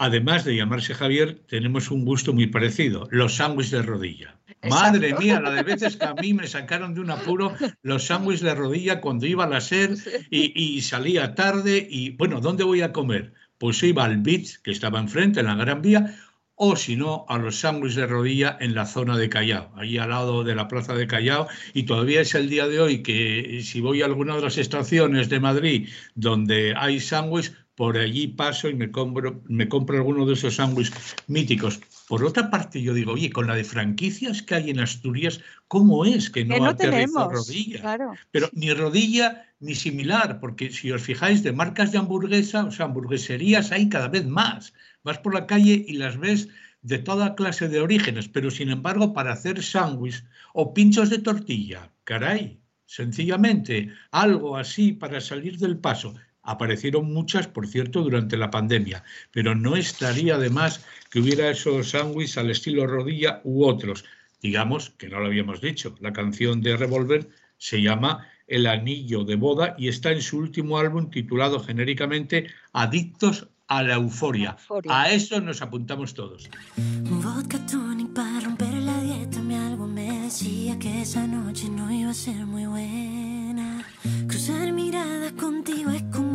Además 0.00 0.44
de 0.44 0.54
llamarse 0.54 0.94
Javier, 0.94 1.42
tenemos 1.48 1.90
un 1.90 2.04
gusto 2.04 2.32
muy 2.32 2.46
parecido, 2.46 3.08
los 3.10 3.34
sándwiches 3.34 3.72
de 3.72 3.82
rodilla. 3.82 4.38
Madre 4.62 5.12
mía, 5.14 5.40
la 5.40 5.50
de 5.50 5.64
veces 5.64 5.96
que 5.96 6.04
a 6.04 6.14
mí 6.14 6.34
me 6.34 6.46
sacaron 6.46 6.94
de 6.94 7.00
un 7.00 7.10
apuro 7.10 7.52
los 7.82 8.04
sándwiches 8.06 8.42
de 8.42 8.54
rodilla 8.54 9.00
cuando 9.00 9.26
iba 9.26 9.42
a 9.44 9.48
la 9.48 9.60
SER 9.60 9.96
y, 10.30 10.52
y 10.76 10.80
salía 10.82 11.34
tarde 11.34 11.84
y, 11.90 12.10
bueno, 12.10 12.40
¿dónde 12.40 12.62
voy 12.62 12.82
a 12.82 12.92
comer? 12.92 13.34
Pues 13.58 13.82
iba 13.82 14.04
al 14.04 14.18
Beach, 14.18 14.60
que 14.62 14.70
estaba 14.70 15.00
enfrente, 15.00 15.40
en 15.40 15.46
la 15.46 15.54
Gran 15.54 15.82
Vía, 15.82 16.16
o 16.60 16.74
si 16.74 16.96
no, 16.96 17.24
a 17.28 17.38
los 17.38 17.60
sándwiches 17.60 17.96
de 17.96 18.06
rodilla 18.06 18.56
en 18.60 18.74
la 18.74 18.84
zona 18.84 19.16
de 19.16 19.28
Callao, 19.28 19.72
ahí 19.76 19.96
al 19.96 20.10
lado 20.10 20.42
de 20.42 20.56
la 20.56 20.66
plaza 20.66 20.94
de 20.94 21.06
Callao. 21.06 21.46
Y 21.72 21.84
todavía 21.84 22.20
es 22.20 22.34
el 22.34 22.48
día 22.48 22.66
de 22.66 22.80
hoy 22.80 23.02
que 23.02 23.60
si 23.62 23.80
voy 23.80 24.02
a 24.02 24.06
alguna 24.06 24.34
de 24.34 24.42
las 24.42 24.58
estaciones 24.58 25.28
de 25.28 25.38
Madrid 25.38 25.88
donde 26.16 26.74
hay 26.76 26.98
sándwich, 26.98 27.52
por 27.78 27.96
allí 27.96 28.26
paso 28.26 28.68
y 28.68 28.74
me 28.74 28.90
compro, 28.90 29.40
me 29.46 29.68
compro 29.68 29.98
alguno 29.98 30.26
de 30.26 30.32
esos 30.32 30.56
sándwiches 30.56 31.14
míticos. 31.28 31.78
Por 32.08 32.24
otra 32.24 32.50
parte, 32.50 32.82
yo 32.82 32.92
digo, 32.92 33.12
oye, 33.12 33.30
con 33.30 33.46
la 33.46 33.54
de 33.54 33.62
franquicias 33.62 34.42
que 34.42 34.56
hay 34.56 34.70
en 34.70 34.80
Asturias, 34.80 35.40
¿cómo 35.68 36.04
es 36.04 36.28
que 36.28 36.44
no, 36.44 36.54
Que 36.54 36.60
no 36.60 36.74
tenemos, 36.74 37.32
rodilla? 37.32 37.80
claro. 37.80 38.14
Pero 38.32 38.48
ni 38.52 38.74
rodilla 38.74 39.46
ni 39.60 39.76
similar, 39.76 40.40
porque 40.40 40.72
si 40.72 40.90
os 40.90 41.02
fijáis, 41.02 41.44
de 41.44 41.52
marcas 41.52 41.92
de 41.92 41.98
hamburguesa, 41.98 42.64
o 42.64 42.72
sea, 42.72 42.86
hamburgueserías 42.86 43.70
hay 43.70 43.88
cada 43.88 44.08
vez 44.08 44.26
más. 44.26 44.74
Vas 45.04 45.18
por 45.18 45.32
la 45.32 45.46
calle 45.46 45.84
y 45.86 45.92
las 45.92 46.18
ves 46.18 46.48
de 46.82 46.98
toda 46.98 47.36
clase 47.36 47.68
de 47.68 47.80
orígenes, 47.80 48.26
pero 48.26 48.50
sin 48.50 48.70
embargo, 48.70 49.12
para 49.12 49.34
hacer 49.34 49.62
sándwich 49.62 50.24
o 50.52 50.74
pinchos 50.74 51.10
de 51.10 51.20
tortilla, 51.20 51.92
caray, 52.02 52.58
sencillamente 52.86 53.92
algo 54.10 54.56
así 54.56 54.90
para 54.92 55.20
salir 55.20 55.58
del 55.58 55.78
paso. 55.78 56.16
Aparecieron 56.50 57.12
muchas, 57.12 57.46
por 57.46 57.66
cierto, 57.66 58.00
durante 58.02 58.38
la 58.38 58.50
pandemia, 58.50 59.04
pero 59.32 59.54
no 59.54 59.76
estaría 59.76 60.38
de 60.38 60.48
más 60.48 60.82
que 61.10 61.20
hubiera 61.20 61.50
esos 61.50 61.90
sándwiches 61.90 62.38
al 62.38 62.50
estilo 62.50 62.86
rodilla 62.86 63.42
u 63.44 63.66
otros. 63.66 64.06
Digamos 64.40 64.88
que 64.96 65.10
no 65.10 65.20
lo 65.20 65.26
habíamos 65.26 65.60
dicho. 65.60 65.94
La 66.00 66.14
canción 66.14 66.62
de 66.62 66.78
Revolver 66.78 67.28
se 67.58 67.82
llama 67.82 68.26
El 68.46 68.66
anillo 68.66 69.24
de 69.24 69.36
boda 69.36 69.74
y 69.76 69.88
está 69.88 70.10
en 70.10 70.22
su 70.22 70.38
último 70.38 70.78
álbum 70.78 71.10
titulado 71.10 71.60
genéricamente 71.60 72.46
Adictos 72.72 73.48
a 73.66 73.82
la 73.82 73.96
euforia. 73.96 74.56
Euforia. 74.58 75.02
A 75.02 75.12
eso 75.12 75.42
nos 75.42 75.60
apuntamos 75.60 76.14
todos. 76.14 76.48
Un 76.78 77.20
vodka 77.20 77.58
tonic 77.66 78.14
para 78.14 78.40
romper 78.40 78.72
la 78.72 78.98
dieta. 79.02 79.42
Mi 79.42 79.54
algo 79.54 79.86
me 79.86 80.22
decía 80.22 80.78
que 80.78 81.02
esa 81.02 81.26
noche 81.26 81.68
no 81.68 81.92
iba 81.92 82.10
a 82.10 82.14
ser 82.14 82.46
muy 82.46 82.64
buena. 82.64 83.84
Cruzar 84.26 84.72
miradas 84.72 85.32
contigo 85.32 85.90
es 85.90 86.02
como 86.04 86.27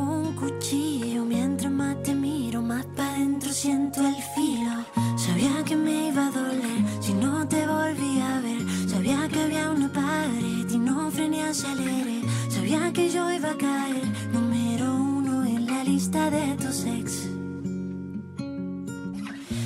siento 3.63 4.01
el 4.05 4.21
filo. 4.35 4.83
Sabía 5.15 5.63
que 5.63 5.77
me 5.77 6.09
iba 6.09 6.27
a 6.27 6.31
doler 6.31 6.83
si 6.99 7.13
no 7.13 7.47
te 7.47 7.65
volví 7.65 8.19
a 8.19 8.41
ver. 8.41 8.61
Sabía 8.89 9.29
que 9.29 9.39
había 9.39 9.71
una 9.71 9.87
pared 9.87 10.69
y 10.69 10.77
no 10.77 11.09
frené, 11.09 11.43
aceleré. 11.43 12.19
Sabía 12.49 12.91
que 12.91 13.09
yo 13.09 13.31
iba 13.31 13.51
a 13.51 13.57
caer 13.57 14.03
número 14.33 14.93
uno 14.93 15.45
en 15.45 15.65
la 15.65 15.81
lista 15.85 16.29
de 16.29 16.45
tus 16.57 16.83
ex. 16.83 17.29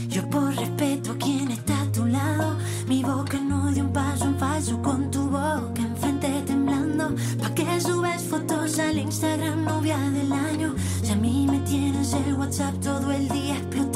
Yo 0.10 0.30
por 0.30 0.56
respeto 0.56 1.14
a 1.14 1.18
quien 1.18 1.50
está 1.50 1.82
a 1.82 1.92
tu 1.92 2.06
lado, 2.06 2.56
mi 2.88 3.02
boca 3.02 3.40
no 3.40 3.72
dio 3.72 3.84
un 3.84 3.94
paso 3.94 4.26
en 4.26 4.38
falso 4.38 4.80
con 4.84 5.10
tu 5.10 5.24
boca 5.24 5.82
enfrente 5.82 6.30
temblando. 6.46 7.16
Pa' 7.42 7.50
que 7.56 7.82
subes 7.82 8.22
fotos 8.30 8.78
al 8.78 9.00
Instagram, 9.00 9.66
novia 9.66 9.98
del 10.12 10.32
año. 10.32 10.76
Si 11.02 11.12
a 11.12 11.16
mí 11.16 11.48
me 11.50 11.60
tienes 11.62 12.14
el 12.14 12.36
WhatsApp 12.36 12.76
todo 12.80 13.12
el 13.12 13.28
día 13.30 13.56
explotado. 13.56 13.87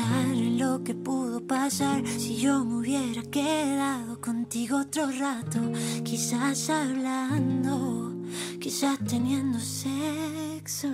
Lo 0.00 0.82
que 0.82 0.94
pudo 0.94 1.46
pasar 1.46 2.06
si 2.06 2.36
yo 2.36 2.64
me 2.64 2.76
hubiera 2.76 3.22
quedado 3.22 4.20
contigo 4.20 4.78
otro 4.78 5.10
rato, 5.10 5.60
quizás 6.02 6.70
hablando, 6.70 8.14
quizás 8.58 8.98
teniendo 9.06 9.58
sexo. 9.58 10.88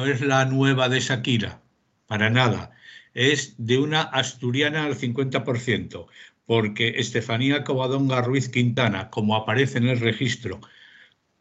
No 0.00 0.06
es 0.06 0.22
la 0.22 0.46
nueva 0.46 0.88
de 0.88 0.98
Shakira, 0.98 1.60
para 2.06 2.30
nada. 2.30 2.70
Es 3.12 3.54
de 3.58 3.76
una 3.76 4.00
asturiana 4.00 4.84
al 4.84 4.96
50%, 4.96 6.06
porque 6.46 6.94
Estefanía 6.96 7.64
Covadonga 7.64 8.22
Ruiz 8.22 8.48
Quintana, 8.48 9.10
como 9.10 9.36
aparece 9.36 9.76
en 9.76 9.88
el 9.88 10.00
registro, 10.00 10.60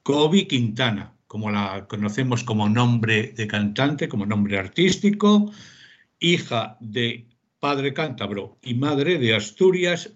Kobe 0.03 0.45
Quintana, 0.45 1.13
como 1.27 1.51
la 1.51 1.87
conocemos 1.87 2.43
como 2.43 2.67
nombre 2.67 3.31
de 3.31 3.47
cantante, 3.47 4.09
como 4.09 4.25
nombre 4.25 4.57
artístico, 4.57 5.53
hija 6.19 6.75
de 6.81 7.27
padre 7.61 7.93
cántabro 7.93 8.57
y 8.61 8.73
madre 8.73 9.19
de 9.19 9.35
Asturias, 9.35 10.11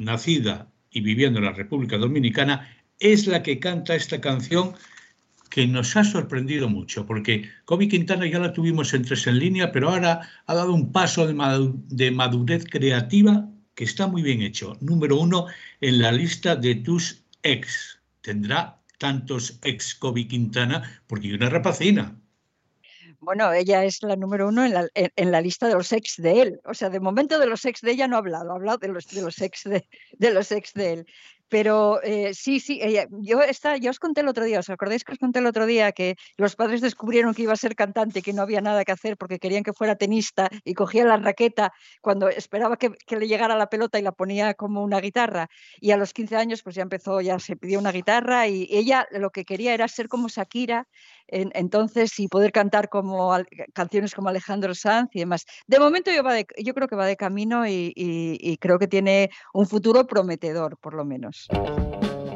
nacida 0.00 0.70
y 0.90 1.00
viviendo 1.00 1.38
en 1.38 1.46
la 1.46 1.52
República 1.52 1.96
Dominicana, 1.96 2.76
es 2.98 3.26
la 3.26 3.42
que 3.42 3.58
canta 3.58 3.94
esta 3.94 4.20
canción 4.20 4.74
que 5.50 5.66
nos 5.66 5.96
ha 5.96 6.04
sorprendido 6.04 6.68
mucho, 6.68 7.04
porque 7.04 7.50
Kobe 7.64 7.88
Quintana 7.88 8.26
ya 8.26 8.38
la 8.38 8.52
tuvimos 8.52 8.94
en 8.94 9.04
tres 9.04 9.26
en 9.26 9.38
línea, 9.38 9.72
pero 9.72 9.90
ahora 9.90 10.20
ha 10.46 10.54
dado 10.54 10.72
un 10.72 10.92
paso 10.92 11.26
de, 11.26 11.34
madu- 11.34 11.74
de 11.88 12.10
madurez 12.10 12.64
creativa 12.64 13.46
que 13.74 13.84
está 13.84 14.06
muy 14.06 14.22
bien 14.22 14.40
hecho. 14.42 14.76
Número 14.80 15.18
uno 15.18 15.46
en 15.80 15.98
la 16.00 16.12
lista 16.12 16.54
de 16.56 16.76
tus 16.76 17.24
ex. 17.42 18.00
Tendrá 18.20 18.78
tantos 18.98 19.58
ex 19.64 19.94
Kobe 19.94 20.28
Quintana 20.28 21.02
porque 21.06 21.28
hay 21.28 21.34
una 21.34 21.50
rapacina. 21.50 22.16
Bueno, 23.22 23.52
ella 23.52 23.84
es 23.84 24.02
la 24.02 24.16
número 24.16 24.48
uno 24.48 24.64
en 24.64 24.72
la, 24.72 24.88
en- 24.94 25.12
en 25.16 25.30
la 25.30 25.40
lista 25.40 25.68
de 25.68 25.74
los 25.74 25.92
ex 25.92 26.16
de 26.16 26.42
él. 26.42 26.60
O 26.64 26.74
sea, 26.74 26.88
de 26.90 27.00
momento 27.00 27.38
de 27.38 27.46
los 27.46 27.64
ex 27.64 27.80
de 27.82 27.90
ella 27.92 28.08
no 28.08 28.16
ha 28.16 28.20
hablado, 28.20 28.52
ha 28.52 28.54
hablado 28.54 28.78
de 28.78 28.88
los, 28.88 29.06
de 29.08 29.20
los 29.22 29.40
ex 29.42 29.64
de, 29.64 29.86
de 30.18 30.32
los 30.32 30.50
ex 30.52 30.72
de 30.74 30.92
él. 30.92 31.06
Pero 31.50 32.00
eh, 32.04 32.32
sí, 32.32 32.60
sí, 32.60 32.78
ella, 32.80 33.06
yo, 33.10 33.42
esta, 33.42 33.76
yo 33.76 33.90
os 33.90 33.98
conté 33.98 34.20
el 34.20 34.28
otro 34.28 34.44
día, 34.44 34.60
¿os 34.60 34.70
acordáis 34.70 35.02
que 35.04 35.12
os 35.12 35.18
conté 35.18 35.40
el 35.40 35.46
otro 35.46 35.66
día 35.66 35.90
que 35.90 36.14
los 36.36 36.54
padres 36.54 36.80
descubrieron 36.80 37.34
que 37.34 37.42
iba 37.42 37.52
a 37.52 37.56
ser 37.56 37.74
cantante 37.74 38.20
y 38.20 38.22
que 38.22 38.32
no 38.32 38.42
había 38.42 38.60
nada 38.60 38.84
que 38.84 38.92
hacer 38.92 39.16
porque 39.16 39.40
querían 39.40 39.64
que 39.64 39.72
fuera 39.72 39.96
tenista 39.96 40.48
y 40.64 40.74
cogía 40.74 41.04
la 41.04 41.16
raqueta 41.16 41.72
cuando 42.00 42.28
esperaba 42.28 42.76
que, 42.76 42.92
le 43.18 43.26
llegara 43.26 43.56
la 43.56 43.66
pelota 43.68 43.98
y 43.98 44.02
la 44.02 44.12
ponía 44.12 44.54
como 44.54 44.82
una 44.84 45.00
guitarra? 45.00 45.48
Y 45.80 45.90
a 45.90 45.96
los 45.96 46.12
15 46.12 46.36
años 46.36 46.62
pues 46.62 46.76
ya 46.76 46.82
empezó, 46.82 47.20
ya 47.20 47.38
se 47.40 47.56
pidió 47.56 47.80
una 47.80 47.90
guitarra 47.92 48.46
y 48.46 48.68
ella 48.70 49.06
lo 49.10 49.30
que 49.30 49.44
quería 49.44 49.74
era 49.74 49.88
ser 49.88 50.06
como 50.08 50.28
Shakira 50.28 50.86
en- 51.26 51.50
entonces 51.54 52.16
y 52.20 52.28
poder 52.28 52.52
cantar 52.52 52.88
como 52.88 53.32
al- 53.32 53.46
canciones 53.74 54.14
como 54.14 54.28
Alejandro 54.28 54.74
Sanz 54.74 55.10
y 55.14 55.20
demás. 55.20 55.44
De 55.66 55.80
momento 55.80 56.12
yo, 56.12 56.22
va 56.22 56.34
de- 56.34 56.46
yo 56.58 56.74
creo 56.74 56.86
que 56.88 56.96
va 56.96 57.06
de 57.06 57.16
camino 57.16 57.66
y 57.66 58.56
creo 58.60 58.78
que 58.78 58.86
tiene 58.88 59.30
un 59.52 59.66
futuro 59.66 60.06
prometedor, 60.06 60.78
por 60.78 60.94
lo 60.94 61.04
menos. 61.04 61.39
Cheers. 61.48 62.29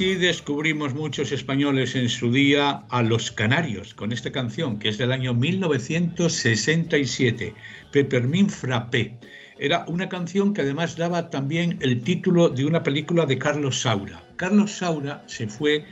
Así 0.00 0.14
descubrimos 0.14 0.94
muchos 0.94 1.30
españoles 1.30 1.94
en 1.94 2.08
su 2.08 2.32
día 2.32 2.84
a 2.88 3.02
los 3.02 3.30
canarios 3.30 3.92
con 3.92 4.12
esta 4.12 4.32
canción 4.32 4.78
que 4.78 4.88
es 4.88 4.96
del 4.96 5.12
año 5.12 5.34
1967, 5.34 7.52
Peppermint 7.92 8.48
Frappé. 8.48 9.18
Era 9.58 9.84
una 9.88 10.08
canción 10.08 10.54
que 10.54 10.62
además 10.62 10.96
daba 10.96 11.28
también 11.28 11.76
el 11.82 12.00
título 12.00 12.48
de 12.48 12.64
una 12.64 12.82
película 12.82 13.26
de 13.26 13.36
Carlos 13.36 13.82
Saura. 13.82 14.24
Carlos 14.36 14.72
Saura 14.72 15.22
se 15.26 15.48
fue 15.48 15.84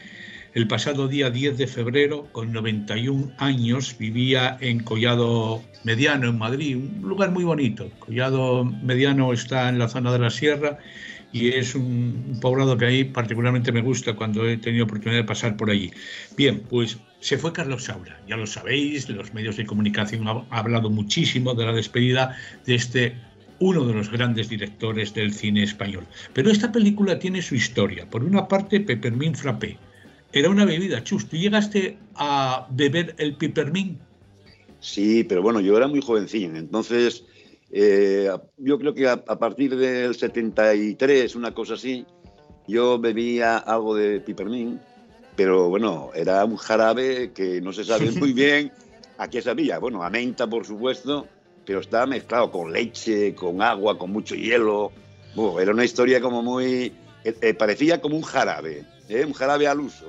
el 0.55 0.67
pasado 0.67 1.07
día 1.07 1.29
10 1.29 1.59
de 1.59 1.67
febrero 1.67 2.29
con 2.33 2.51
91 2.51 3.33
años, 3.37 3.95
vivía 3.99 4.57
en 4.63 4.83
Collado 4.85 5.63
Mediano, 5.85 6.31
en 6.31 6.39
Madrid, 6.39 6.77
un 6.77 7.03
lugar 7.07 7.31
muy 7.31 7.45
bonito. 7.45 7.91
Collado 7.99 8.65
Mediano 8.65 9.35
está 9.35 9.69
en 9.69 9.79
la 9.79 9.89
zona 9.89 10.15
de 10.15 10.19
la 10.19 10.31
sierra 10.31 10.79
y 11.33 11.49
es 11.49 11.75
un, 11.75 12.39
poblado 12.41 12.77
que 12.77 12.87
a 12.87 12.89
mí 12.89 13.05
particularmente 13.05 13.73
me 13.73 13.83
gusta 13.83 14.15
cuando 14.15 14.49
he 14.49 14.57
tenido 14.57 14.85
oportunidad 14.85 15.21
de 15.21 15.27
pasar 15.27 15.57
por 15.57 15.71
allí. 15.71 15.91
Bien, 16.37 16.63
pues 16.69 16.99
se 17.21 17.37
fue 17.37 17.53
Carlos 17.53 17.85
Saura, 17.85 18.21
ya 18.29 18.37
lo 18.37 18.47
sabéis, 18.47 19.09
los 19.09 19.35
medios 19.35 19.57
de 19.57 19.67
comunicación 19.67 20.27
han 20.29 20.45
hablado 20.51 20.91
muchísimo 20.91 21.55
de 21.55 21.67
la 21.67 21.73
despedida 21.73 22.37
de 22.65 22.75
este 22.75 23.15
uno 23.61 23.85
de 23.85 23.95
los 23.95 24.11
grandes 24.11 24.49
directores 24.49 25.15
del 25.15 25.33
cine 25.33 25.65
español. 25.65 26.07
Pero 26.33 26.51
esta 26.51 26.71
película 26.71 27.19
tiene 27.19 27.43
su 27.43 27.57
historia. 27.57 28.09
Por 28.09 28.23
una 28.23 28.47
parte, 28.47 28.81
Peppermint 28.81 29.37
Frappé. 29.37 29.77
Era 30.33 30.49
una 30.49 30.65
bebida, 30.65 31.03
Chus. 31.03 31.29
¿Tú 31.29 31.37
llegaste 31.37 31.99
a 32.15 32.69
beber 32.71 33.17
el 33.19 33.35
Peppermint? 33.35 33.99
Sí, 34.81 35.25
pero 35.25 35.43
bueno, 35.43 35.61
yo 35.61 35.77
era 35.77 35.89
muy 35.89 36.01
jovencín, 36.01 36.55
entonces 36.55 37.25
eh, 37.71 38.31
yo 38.57 38.79
creo 38.79 38.95
que 38.95 39.09
a, 39.09 39.17
partir 39.17 39.77
del 39.77 40.15
73, 40.15 41.35
una 41.37 41.53
cosa 41.53 41.75
así, 41.75 42.07
yo 42.67 42.99
bebía 42.99 43.59
algo 43.59 43.95
de 43.95 44.21
pipermín, 44.21 44.81
pero 45.37 45.69
bueno, 45.69 46.11
era 46.15 46.45
un 46.45 46.57
jarabe 46.57 47.33
que 47.33 47.61
no 47.61 47.73
se 47.73 47.85
sabe 47.85 48.11
muy 48.13 48.33
bien 48.35 48.73
a 49.19 49.29
qué 49.29 49.43
sabía. 49.43 49.79
Bueno, 49.79 50.03
a 50.03 50.11
menta, 50.11 50.47
por 50.47 50.65
supuesto, 50.65 51.27
pero 51.65 51.81
estaba 51.81 52.07
mezclado 52.07 52.51
con 52.51 52.73
leche, 52.73 53.35
con 53.35 53.63
agua, 53.63 53.99
con 53.99 54.11
mucho 54.11 54.35
hielo. 54.35 54.93
era 55.61 55.73
una 55.73 55.85
historia 55.85 56.21
como 56.21 56.43
muy... 56.43 56.93
Eh, 57.25 57.35
eh, 57.43 57.55
parecía 57.55 58.01
como 58.01 58.17
un 58.17 58.23
jarabe, 58.23 58.85
un 59.09 59.33
jarabe 59.33 59.67
al 59.67 59.81
uso. 59.81 60.07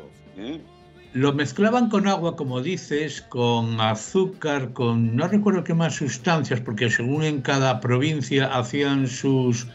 Lo 1.14 1.34
mezclaban 1.34 1.90
con 1.90 2.08
agua, 2.08 2.36
como 2.36 2.62
dices, 2.62 3.22
con 3.22 3.82
azúcar, 3.82 4.74
con 4.74 5.16
no 5.16 5.28
recuerdo 5.28 5.64
qué 5.64 5.74
más 5.74 5.96
sustancias, 5.96 6.62
porque 6.62 6.92
según 6.92 7.24
en 7.24 7.42
cada 7.42 7.80
provincia 7.80 8.46
hacían 8.56 9.08
sus, 9.08 9.66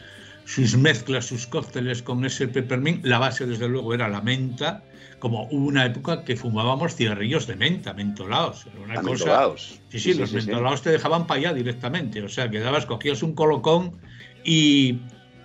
sus 0.45 0.77
mezclas, 0.77 1.27
sus 1.27 1.49
cócteles 1.49 2.03
con 2.03 2.25
ese 2.25 2.47
peppermint. 2.47 3.05
La 3.05 3.19
base, 3.19 3.47
desde 3.47 3.69
luego, 3.69 3.95
era 3.95 4.09
la 4.09 4.21
menta, 4.21 4.85
como 5.19 5.49
hubo 5.51 5.67
una 5.67 5.85
época 5.85 6.23
que 6.23 6.37
fumábamos 6.37 6.95
cigarrillos 6.95 7.49
de 7.49 7.57
menta, 7.57 7.95
mentolados. 7.95 8.67
Era 8.67 8.85
una 8.85 9.03
cosa... 9.03 9.51
Sí, 9.57 9.99
sí, 9.99 10.15
los 10.15 10.33
mentolados 10.33 10.83
te 10.83 10.91
dejaban 10.91 11.27
para 11.27 11.41
allá 11.41 11.53
directamente. 11.53 12.23
O 12.23 12.29
sea, 12.29 12.49
quedabas, 12.49 12.87
cogías 12.87 13.25
un 13.25 13.35
colocón 13.35 13.99
y 14.45 15.01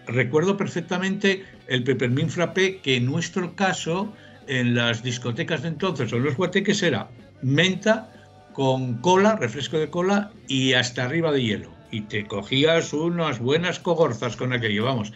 recuerdo 0.05 0.55
perfectamente 0.55 1.45
el 1.67 1.83
peppermint 1.83 2.29
frappé, 2.29 2.77
que 2.77 2.97
en 2.97 3.07
nuestro 3.07 3.55
caso 3.55 4.13
en 4.49 4.75
las 4.75 5.03
discotecas 5.03 5.61
de 5.61 5.69
entonces 5.69 6.11
o 6.11 6.17
en 6.17 6.23
los 6.23 6.35
guateques 6.35 6.81
era 6.83 7.09
menta 7.41 8.11
con 8.53 8.95
cola, 8.95 9.35
refresco 9.35 9.77
de 9.77 9.89
cola 9.89 10.31
y 10.47 10.73
hasta 10.73 11.05
arriba 11.05 11.31
de 11.31 11.43
hielo. 11.43 11.71
Y 11.91 12.01
te 12.01 12.25
cogías 12.25 12.91
unas 12.91 13.39
buenas 13.39 13.79
cogorzas 13.79 14.35
con 14.35 14.51
aquello, 14.51 14.85
vamos. 14.85 15.13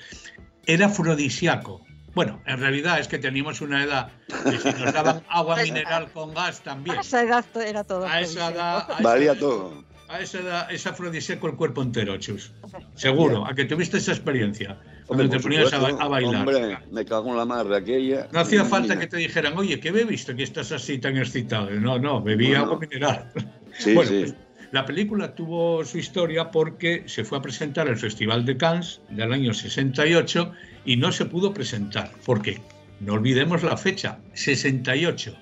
Era 0.66 0.86
afrodisíaco. 0.86 1.86
Bueno, 2.14 2.40
en 2.46 2.60
realidad 2.60 3.00
es 3.00 3.08
que 3.08 3.18
teníamos 3.18 3.60
una 3.62 3.84
edad 3.84 4.12
que 4.28 4.60
si 4.60 4.72
nos 4.80 4.94
daban 4.94 5.24
agua 5.30 5.56
mineral 5.64 6.12
con 6.12 6.34
gas 6.34 6.62
también. 6.62 6.98
A 6.98 7.02
esa 7.02 7.24
edad 7.24 7.46
era 7.56 7.84
todo. 7.84 8.08
A 8.08 8.22
esa 8.22 8.52
edad. 8.52 8.88
Valía 9.02 9.38
todo. 9.38 9.84
A 10.14 10.22
esa 10.22 10.42
edad 10.42 10.72
es 10.72 10.86
afrodisíaco 10.86 11.48
el 11.48 11.56
cuerpo 11.56 11.82
entero, 11.82 12.16
chus. 12.18 12.52
Seguro, 12.94 13.48
a 13.48 13.56
que 13.56 13.66
tuviste 13.66 13.98
esa 13.98 14.12
experiencia. 14.12 14.78
Cuando 15.08 15.28
te 15.28 15.40
ponías 15.40 15.74
a, 15.74 15.80
bailar. 15.80 16.48
Hombre, 16.48 16.78
me 16.92 17.04
cago 17.04 17.32
en 17.32 17.38
la 17.38 17.46
madre 17.46 17.78
aquella. 17.78 18.28
No 18.32 18.42
hacía 18.42 18.64
falta 18.64 19.00
que 19.00 19.08
te 19.08 19.18
dijeran, 19.18 19.58
oye, 19.58 19.80
¿qué 19.80 19.92
bebiste 19.92 20.36
que 20.36 20.44
estás 20.44 20.72
así 20.72 21.00
tan 21.00 21.18
excitado? 21.18 21.72
No, 21.72 21.98
no, 21.98 22.22
bebía 22.22 22.60
agua 22.60 22.78
mineral. 22.78 23.32
Sí, 23.76 23.96
bueno, 23.96 24.12
Pues, 24.12 24.36
la 24.72 24.86
película 24.86 25.34
tuvo 25.34 25.84
su 25.84 25.98
historia 25.98 26.52
porque 26.52 27.06
se 27.08 27.24
fue 27.24 27.40
a 27.40 27.42
presentar 27.42 27.88
al 27.88 27.98
Festival 27.98 28.46
de 28.46 28.56
Cannes 28.56 29.02
del 29.10 29.34
año 29.34 29.52
68 29.52 30.52
y 30.86 30.96
no 30.96 31.12
se 31.12 31.26
pudo 31.26 31.56
presentar. 31.56 32.12
¿Por 32.24 32.44
qué? 32.44 32.62
No 33.00 33.14
olvidemos 33.14 33.64
la 33.64 33.78
fecha, 33.78 34.20
68. 34.34 35.36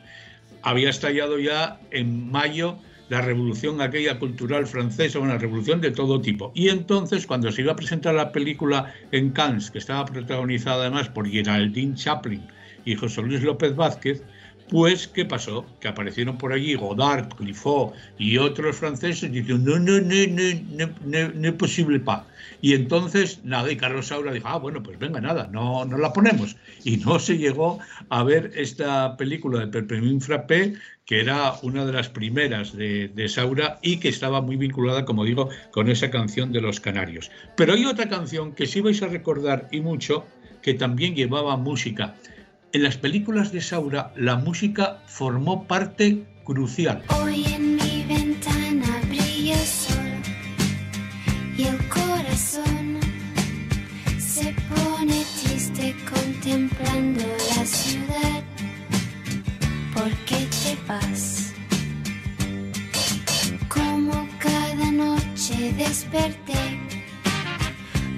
Había 0.61 0.89
estallado 0.89 1.39
ya 1.39 1.77
en 1.91 2.31
mayo 2.31 2.77
la 3.11 3.19
revolución 3.19 3.81
aquella 3.81 4.17
cultural 4.17 4.65
francesa, 4.65 5.19
una 5.19 5.37
revolución 5.37 5.81
de 5.81 5.91
todo 5.91 6.21
tipo. 6.21 6.53
Y 6.55 6.69
entonces, 6.69 7.27
cuando 7.27 7.51
se 7.51 7.61
iba 7.61 7.73
a 7.73 7.75
presentar 7.75 8.15
la 8.15 8.31
película 8.31 8.93
en 9.11 9.31
Cannes, 9.31 9.69
que 9.69 9.79
estaba 9.79 10.05
protagonizada 10.05 10.83
además 10.83 11.09
por 11.09 11.27
Geraldine 11.27 11.93
Chaplin 11.93 12.41
y 12.85 12.95
José 12.95 13.21
Luis 13.21 13.43
López 13.43 13.75
Vázquez, 13.75 14.23
pues, 14.71 15.05
¿qué 15.09 15.25
pasó? 15.25 15.65
Que 15.81 15.89
aparecieron 15.89 16.37
por 16.37 16.53
allí 16.53 16.75
Godard, 16.75 17.27
Clifford 17.35 17.91
y 18.17 18.37
otros 18.37 18.77
franceses 18.77 19.29
diciendo, 19.29 19.77
no, 19.77 19.99
no, 19.99 19.99
no, 19.99 20.87
no, 21.03 21.29
no, 21.35 21.47
es 21.49 21.53
posible 21.55 21.99
pa. 21.99 22.25
Y 22.61 22.73
entonces, 22.73 23.41
nada, 23.43 23.69
y 23.69 23.75
Carlos 23.75 24.07
Saura 24.07 24.31
dijo, 24.31 24.47
ah, 24.47 24.59
bueno, 24.59 24.81
pues 24.81 24.97
venga, 24.97 25.19
nada, 25.19 25.49
no, 25.51 25.83
no 25.83 25.97
la 25.97 26.13
ponemos. 26.13 26.55
Y 26.85 26.95
no 26.97 27.19
se 27.19 27.37
llegó 27.37 27.79
a 28.07 28.23
ver 28.23 28.53
esta 28.55 29.17
película 29.17 29.59
de 29.59 29.67
Perpétuum 29.67 30.21
Frappé, 30.21 30.75
que 31.05 31.19
era 31.19 31.55
una 31.63 31.85
de 31.85 31.91
las 31.91 32.07
primeras 32.07 32.73
de, 32.73 33.09
de, 33.09 33.27
Saura 33.27 33.77
y 33.81 33.97
que 33.97 34.07
estaba 34.07 34.39
muy 34.39 34.55
vinculada, 34.55 35.03
como 35.03 35.25
digo, 35.25 35.49
con 35.71 35.89
esa 35.89 36.09
canción 36.09 36.53
de 36.53 36.61
los 36.61 36.79
Canarios. 36.79 37.29
Pero 37.57 37.73
hay 37.73 37.85
otra 37.85 38.07
canción 38.07 38.53
que 38.53 38.67
sí 38.67 38.79
vais 38.79 39.03
a 39.03 39.07
recordar 39.07 39.67
y 39.69 39.81
mucho, 39.81 40.25
que 40.61 40.75
también 40.75 41.13
llevaba 41.13 41.57
música. 41.57 42.15
En 42.73 42.83
las 42.83 42.95
películas 42.95 43.51
de 43.51 43.59
Saura, 43.59 44.13
la 44.15 44.37
música 44.37 44.99
formó 45.05 45.67
parte 45.67 46.23
crucial. 46.45 47.03
Hoy 47.21 47.43
en 47.45 47.75
mi 47.75 48.05
ventana 48.07 48.87
brilla 49.09 49.59
el 49.59 49.67
sol 49.67 50.11
y 51.57 51.63
el 51.63 51.77
corazón 51.89 52.99
se 54.17 54.55
pone 54.69 55.25
triste 55.41 55.93
contemplando 56.09 57.25
la 57.57 57.65
ciudad. 57.65 58.41
¿Por 59.93 60.09
qué 60.25 60.47
te 60.63 60.77
vas? 60.87 61.53
Como 63.67 64.29
cada 64.39 64.91
noche 64.91 65.73
desperté 65.77 66.79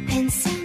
pensando 0.06 0.63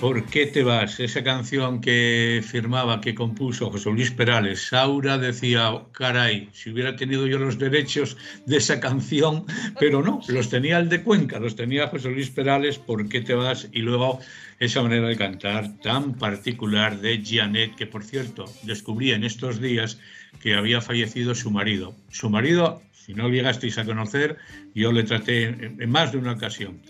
¿Por 0.00 0.24
qué 0.24 0.46
te 0.46 0.62
vas? 0.62 0.98
Esa 0.98 1.22
canción 1.22 1.82
que 1.82 2.42
firmaba, 2.42 3.02
que 3.02 3.14
compuso 3.14 3.70
José 3.70 3.90
Luis 3.90 4.10
Perales. 4.10 4.68
Saura 4.68 5.18
decía, 5.18 5.74
caray, 5.92 6.48
si 6.54 6.70
hubiera 6.70 6.96
tenido 6.96 7.26
yo 7.26 7.38
los 7.38 7.58
derechos 7.58 8.16
de 8.46 8.56
esa 8.56 8.80
canción, 8.80 9.44
pero 9.78 10.02
no, 10.02 10.22
los 10.28 10.48
tenía 10.48 10.78
el 10.78 10.88
de 10.88 11.02
Cuenca, 11.02 11.38
los 11.38 11.54
tenía 11.54 11.88
José 11.88 12.08
Luis 12.08 12.30
Perales, 12.30 12.78
¿por 12.78 13.10
qué 13.10 13.20
te 13.20 13.34
vas? 13.34 13.68
Y 13.72 13.80
luego 13.80 14.20
esa 14.58 14.82
manera 14.82 15.06
de 15.06 15.16
cantar 15.16 15.76
tan 15.82 16.14
particular 16.14 16.98
de 16.98 17.22
Janet, 17.22 17.76
que 17.76 17.86
por 17.86 18.02
cierto 18.02 18.46
descubrí 18.62 19.12
en 19.12 19.22
estos 19.22 19.60
días 19.60 19.98
que 20.40 20.54
había 20.54 20.80
fallecido 20.80 21.34
su 21.34 21.50
marido. 21.50 21.94
Su 22.08 22.30
marido, 22.30 22.80
si 22.92 23.12
no 23.12 23.28
llegasteis 23.28 23.76
a 23.76 23.84
conocer, 23.84 24.38
yo 24.74 24.92
le 24.92 25.02
traté 25.02 25.44
en 25.44 25.90
más 25.90 26.12
de 26.12 26.18
una 26.18 26.32
ocasión 26.32 26.80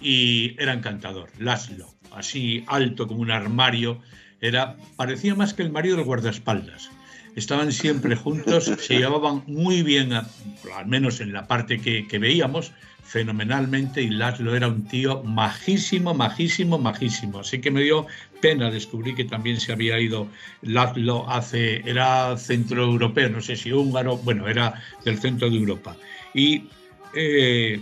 y 0.00 0.54
era 0.58 0.72
encantador, 0.72 1.30
Laszlo, 1.38 1.94
así 2.12 2.64
alto 2.66 3.06
como 3.06 3.20
un 3.20 3.30
armario, 3.30 4.00
era 4.40 4.76
parecía 4.96 5.34
más 5.34 5.54
que 5.54 5.62
el 5.62 5.72
marido 5.72 5.96
del 5.96 6.04
guardaespaldas. 6.04 6.90
estaban 7.34 7.72
siempre 7.72 8.16
juntos, 8.16 8.64
se 8.80 8.98
llevaban 8.98 9.42
muy 9.46 9.82
bien, 9.82 10.12
al 10.12 10.86
menos 10.86 11.20
en 11.20 11.32
la 11.32 11.46
parte 11.46 11.80
que, 11.80 12.06
que 12.06 12.18
veíamos, 12.18 12.72
fenomenalmente 13.06 14.02
y 14.02 14.10
Laszlo 14.10 14.56
era 14.56 14.68
un 14.68 14.84
tío 14.84 15.22
majísimo, 15.22 16.12
majísimo, 16.12 16.78
majísimo. 16.78 17.40
Así 17.40 17.60
que 17.60 17.70
me 17.70 17.82
dio 17.82 18.06
pena 18.40 18.70
descubrir 18.70 19.14
que 19.14 19.24
también 19.24 19.60
se 19.60 19.72
había 19.72 19.98
ido 20.00 20.28
Laszlo 20.62 21.28
hace, 21.30 21.88
era 21.88 22.36
centroeuropeo, 22.36 23.30
no 23.30 23.40
sé 23.40 23.56
si 23.56 23.72
húngaro, 23.72 24.16
bueno, 24.18 24.48
era 24.48 24.82
del 25.04 25.18
centro 25.18 25.48
de 25.48 25.56
Europa. 25.56 25.96
Y 26.34 26.64
eh, 27.14 27.80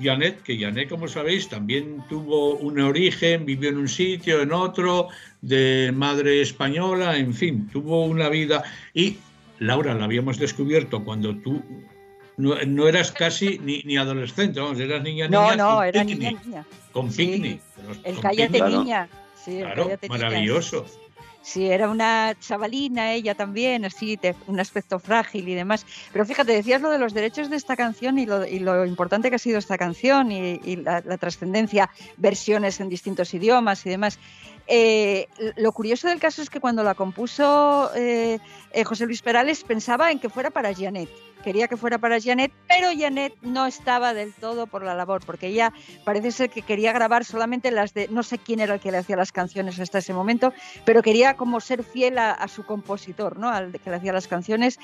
Janet, 0.00 0.42
que 0.42 0.58
Janet, 0.58 0.88
como 0.88 1.08
sabéis, 1.08 1.48
también 1.48 2.02
tuvo 2.08 2.56
un 2.56 2.80
origen, 2.80 3.46
vivió 3.46 3.70
en 3.70 3.78
un 3.78 3.88
sitio, 3.88 4.40
en 4.40 4.52
otro, 4.52 5.08
de 5.40 5.92
madre 5.94 6.40
española, 6.40 7.16
en 7.16 7.32
fin, 7.32 7.68
tuvo 7.72 8.04
una 8.04 8.28
vida. 8.28 8.64
Y 8.92 9.18
Laura, 9.58 9.94
la 9.94 10.04
habíamos 10.04 10.38
descubierto 10.38 11.04
cuando 11.04 11.36
tú 11.36 11.62
no, 12.36 12.88
eras 12.88 13.12
casi 13.12 13.58
ni, 13.58 13.96
adolescente, 13.96 14.60
vamos, 14.60 14.80
eras 14.80 15.02
niña, 15.02 15.26
niña. 15.26 15.56
No, 15.56 15.76
no, 15.76 15.82
era 15.82 16.02
niña, 16.02 16.32
niña. 16.44 16.66
Con 16.92 17.12
picnic. 17.12 17.60
el 18.02 18.18
cállate 18.20 18.60
niña. 18.62 19.08
Sí, 19.44 19.58
claro, 19.58 19.90
maravilloso. 20.08 20.86
Sí, 21.44 21.70
era 21.70 21.90
una 21.90 22.34
chavalina 22.40 23.12
ella 23.12 23.34
también, 23.34 23.84
así, 23.84 24.18
un 24.46 24.60
aspecto 24.60 24.98
frágil 24.98 25.46
y 25.46 25.54
demás. 25.54 25.84
Pero 26.10 26.24
fíjate, 26.24 26.52
decías 26.52 26.80
lo 26.80 26.88
de 26.88 26.98
los 26.98 27.12
derechos 27.12 27.50
de 27.50 27.56
esta 27.56 27.76
canción 27.76 28.18
y 28.18 28.24
lo, 28.24 28.86
importante 28.86 29.28
que 29.28 29.36
ha 29.36 29.38
sido 29.38 29.58
esta 29.58 29.76
canción 29.76 30.32
y, 30.32 30.76
la, 30.76 31.02
trascendencia, 31.18 31.90
versiones 32.16 32.80
en 32.80 32.88
distintos 32.88 33.34
idiomas 33.34 33.84
y 33.84 33.90
demás. 33.90 34.18
Eh, 34.66 35.28
lo 35.56 35.72
curioso 35.72 36.08
del 36.08 36.20
caso 36.20 36.40
es 36.42 36.48
que 36.48 36.60
cuando 36.60 36.82
la 36.82 36.94
compuso 36.94 37.90
eh, 37.94 38.38
eh, 38.72 38.84
José 38.84 39.04
Luis 39.04 39.20
Perales 39.20 39.62
pensaba 39.62 40.10
en 40.10 40.18
que 40.18 40.30
fuera 40.30 40.50
para 40.50 40.74
Janet 40.74 41.10
quería 41.44 41.68
que 41.68 41.76
fuera 41.76 41.98
para 41.98 42.18
Janet, 42.20 42.50
pero 42.66 42.88
Janet 42.98 43.34
no 43.42 43.66
estaba 43.66 44.14
del 44.14 44.32
todo 44.32 44.66
por 44.66 44.82
la 44.82 44.94
labor, 44.94 45.22
porque 45.24 45.48
ella 45.48 45.74
parece 46.02 46.32
ser 46.32 46.48
que 46.48 46.62
quería 46.62 46.92
grabar 46.92 47.24
solamente 47.24 47.70
las 47.70 47.92
de, 47.92 48.08
no 48.08 48.22
sé 48.22 48.38
quién 48.38 48.60
era 48.60 48.74
el 48.74 48.80
que 48.80 48.90
le 48.90 48.96
hacía 48.96 49.16
las 49.16 49.30
canciones 49.30 49.78
hasta 49.78 49.98
ese 49.98 50.14
momento, 50.14 50.54
pero 50.86 51.02
quería 51.02 51.36
como 51.36 51.60
ser 51.60 51.84
fiel 51.84 52.16
a, 52.18 52.48
su 52.48 52.64
compositor, 52.64 53.38
¿no? 53.38 53.50
al 53.50 53.78
que 53.78 53.90
le 53.90 53.96
hacía 53.96 54.14
las 54.14 54.26
canciones. 54.26 54.78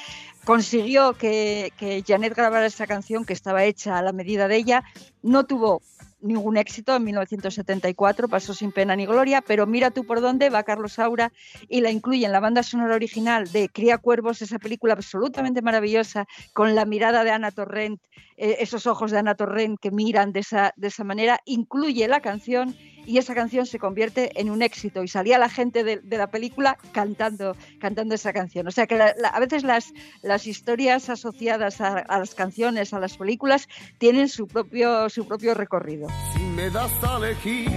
Consiguió 0.45 1.15
que, 1.15 1.73
que 1.79 2.05
Janet 2.07 2.35
grabara 2.35 2.67
esa 2.67 2.87
canción 2.87 3.25
que 3.25 3.33
estaba 3.33 3.65
hecha 3.65 3.97
a 3.97 4.03
la 4.03 4.13
medida 4.13 4.47
de 4.47 4.57
ella, 4.57 4.85
no 5.23 5.47
tuvo 5.47 5.81
ningún 6.21 6.57
éxito. 6.57 6.97
En 6.97 7.05
1974, 7.05 8.29
pasó 8.29 8.55
sin 8.55 8.73
pena 8.73 8.97
ni 8.97 9.07
gloria, 9.07 9.41
pero 9.41 9.67
mira 9.67 9.91
tú 9.91 10.05
por 10.05 10.21
dónde 10.21 10.51
va 10.51 10.63
Carlos 10.63 10.95
Saura 10.95 11.33
y 11.69 11.81
la 11.81 11.91
incluye 11.91 12.27
en 12.27 12.33
la 12.33 12.41
banda 12.41 12.63
sonora 12.63 12.95
original 12.95 13.51
de 13.51 13.69
Cría 13.69 13.99
Cuervos, 13.99 14.43
esa 14.43 14.59
película 14.59 14.95
absolutamente 14.95 15.63
maravillosa, 15.63 16.27
con 16.53 16.75
la 16.75 16.85
mirada 16.85 17.25
de 17.25 17.31
Ana 17.31 17.51
Torrent, 17.51 18.01
eh, 18.37 18.57
esos 18.61 18.87
ojos 18.87 19.11
de 19.11 19.19
Ana 19.19 19.35
Torrent 19.35 19.79
que 19.81 19.91
miran 19.91 20.33
de 20.33 20.41
esa, 20.41 20.73
de 20.77 20.89
esa 20.89 21.05
manera, 21.05 21.41
incluye 21.45 22.07
la 22.09 22.21
canción 22.21 22.77
y 23.07 23.19
esa 23.19 23.35
canción 23.35 23.67
se 23.67 23.79
convierte 23.79 24.41
en 24.41 24.51
un 24.51 24.63
éxito 24.63 25.03
y 25.03 25.09
salía 25.09 25.39
la 25.39 25.49
gente 25.49 25.85
de, 25.85 26.01
la 26.17 26.31
película 26.31 26.79
cantando, 26.93 27.57
cantando 27.79 28.15
esa 28.15 28.33
canción. 28.33 28.67
O 28.69 28.71
sea 28.71 28.87
que 28.87 29.01
a 29.01 29.41
veces 29.41 29.63
las, 29.63 29.93
las 30.23 30.47
historias 30.47 31.09
asociadas 31.09 31.81
a, 31.81 32.05
las 32.07 32.35
canciones, 32.35 32.93
a 32.93 33.01
las 33.01 33.17
películas, 33.17 33.69
tienen 33.99 34.29
su 34.29 34.47
propio, 34.47 35.09
su 35.09 35.27
propio 35.27 35.55
recorrido. 35.55 36.09
Si 36.35 36.41
me 36.41 36.71
das 36.71 36.93
a 37.03 37.17
elegir 37.17 37.71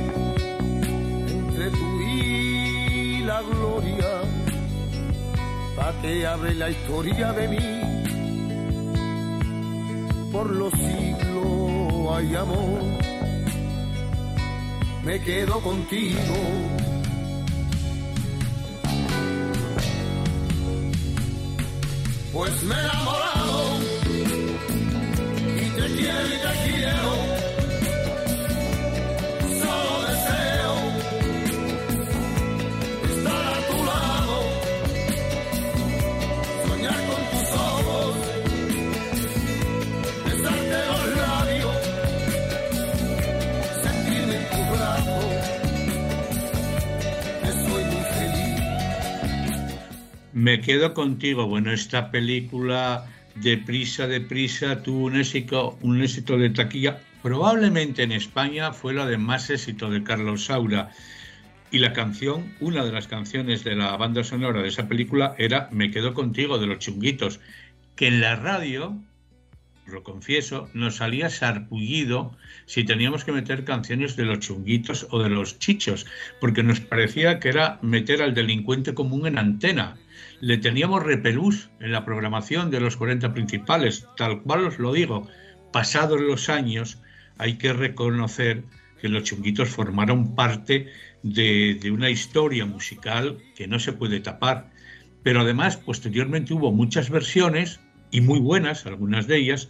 entre 1.53 1.93
y 2.05 3.23
la 3.23 3.41
gloria, 3.41 4.21
la 6.57 6.69
historia 6.69 7.33
de 7.33 7.47
mí, 7.47 7.57
por 10.31 10.49
los 10.49 10.73
siglos 10.73 13.12
me 15.03 15.19
quedo 15.21 15.59
contigo. 15.61 16.19
Pues 22.31 22.63
me 22.63 22.75
he 22.75 22.79
enamorado 22.79 23.79
y 25.55 25.69
te 25.69 25.95
quiero 25.95 26.27
y 26.27 26.31
te 26.31 26.71
quiero. 26.71 27.22
Me 50.33 50.61
quedo 50.61 50.95
contigo. 50.95 51.45
Bueno, 51.45 51.71
esta 51.71 52.09
película 52.09 53.05
de 53.35 53.55
prisa, 53.55 54.07
de 54.07 54.19
prisa, 54.19 54.81
tuvo 54.81 55.05
un 55.05 55.15
éxito, 55.15 55.77
un 55.81 56.01
éxito 56.01 56.39
de 56.39 56.49
taquilla. 56.49 56.99
Probablemente 57.21 58.01
en 58.01 58.11
España 58.11 58.73
fue 58.73 58.95
la 58.95 59.05
de 59.05 59.19
más 59.19 59.51
éxito 59.51 59.91
de 59.91 60.03
Carlos 60.03 60.45
Saura. 60.45 60.89
Y 61.69 61.77
la 61.77 61.93
canción, 61.93 62.51
una 62.59 62.83
de 62.83 62.91
las 62.91 63.07
canciones 63.07 63.63
de 63.63 63.75
la 63.75 63.95
banda 63.95 64.23
sonora 64.23 64.63
de 64.63 64.69
esa 64.69 64.87
película 64.87 65.35
era 65.37 65.69
Me 65.71 65.91
quedo 65.91 66.15
contigo 66.15 66.57
de 66.57 66.65
los 66.65 66.79
chunguitos, 66.79 67.39
que 67.95 68.07
en 68.07 68.19
la 68.19 68.35
radio, 68.35 68.97
lo 69.85 70.01
confieso, 70.01 70.67
nos 70.73 70.95
salía 70.95 71.29
sarpullido 71.29 72.35
si 72.65 72.83
teníamos 72.83 73.23
que 73.23 73.33
meter 73.33 73.65
canciones 73.65 74.15
de 74.15 74.25
los 74.25 74.39
chunguitos 74.39 75.05
o 75.11 75.21
de 75.21 75.29
los 75.29 75.59
chichos, 75.59 76.07
porque 76.41 76.63
nos 76.63 76.79
parecía 76.79 77.39
que 77.39 77.49
era 77.49 77.77
meter 77.83 78.23
al 78.23 78.33
delincuente 78.33 78.95
común 78.95 79.27
en 79.27 79.37
antena 79.37 79.95
le 80.43 80.57
teníamos 80.57 81.01
repelús 81.01 81.69
en 81.79 81.93
la 81.93 82.03
programación 82.03 82.69
de 82.69 82.81
los 82.81 82.97
40 82.97 83.33
principales, 83.33 84.05
tal 84.17 84.41
cual 84.41 84.65
os 84.65 84.77
lo 84.77 84.91
digo. 84.91 85.25
Pasados 85.71 86.19
los 86.19 86.49
años, 86.49 87.01
hay 87.37 87.57
que 87.57 87.71
reconocer 87.71 88.65
que 88.99 89.07
los 89.07 89.23
chunguitos 89.23 89.69
formaron 89.69 90.35
parte 90.35 90.87
de, 91.23 91.79
de 91.81 91.91
una 91.91 92.09
historia 92.09 92.65
musical 92.65 93.37
que 93.55 93.69
no 93.69 93.79
se 93.79 93.93
puede 93.93 94.19
tapar. 94.19 94.69
Pero 95.23 95.39
además, 95.39 95.77
posteriormente 95.77 96.53
hubo 96.53 96.73
muchas 96.73 97.09
versiones, 97.09 97.79
y 98.11 98.19
muy 98.19 98.39
buenas, 98.39 98.85
algunas 98.85 99.27
de 99.27 99.37
ellas, 99.37 99.69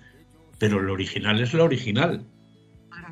pero 0.58 0.80
lo 0.80 0.94
original 0.94 1.40
es 1.40 1.54
lo 1.54 1.66
original 1.66 2.26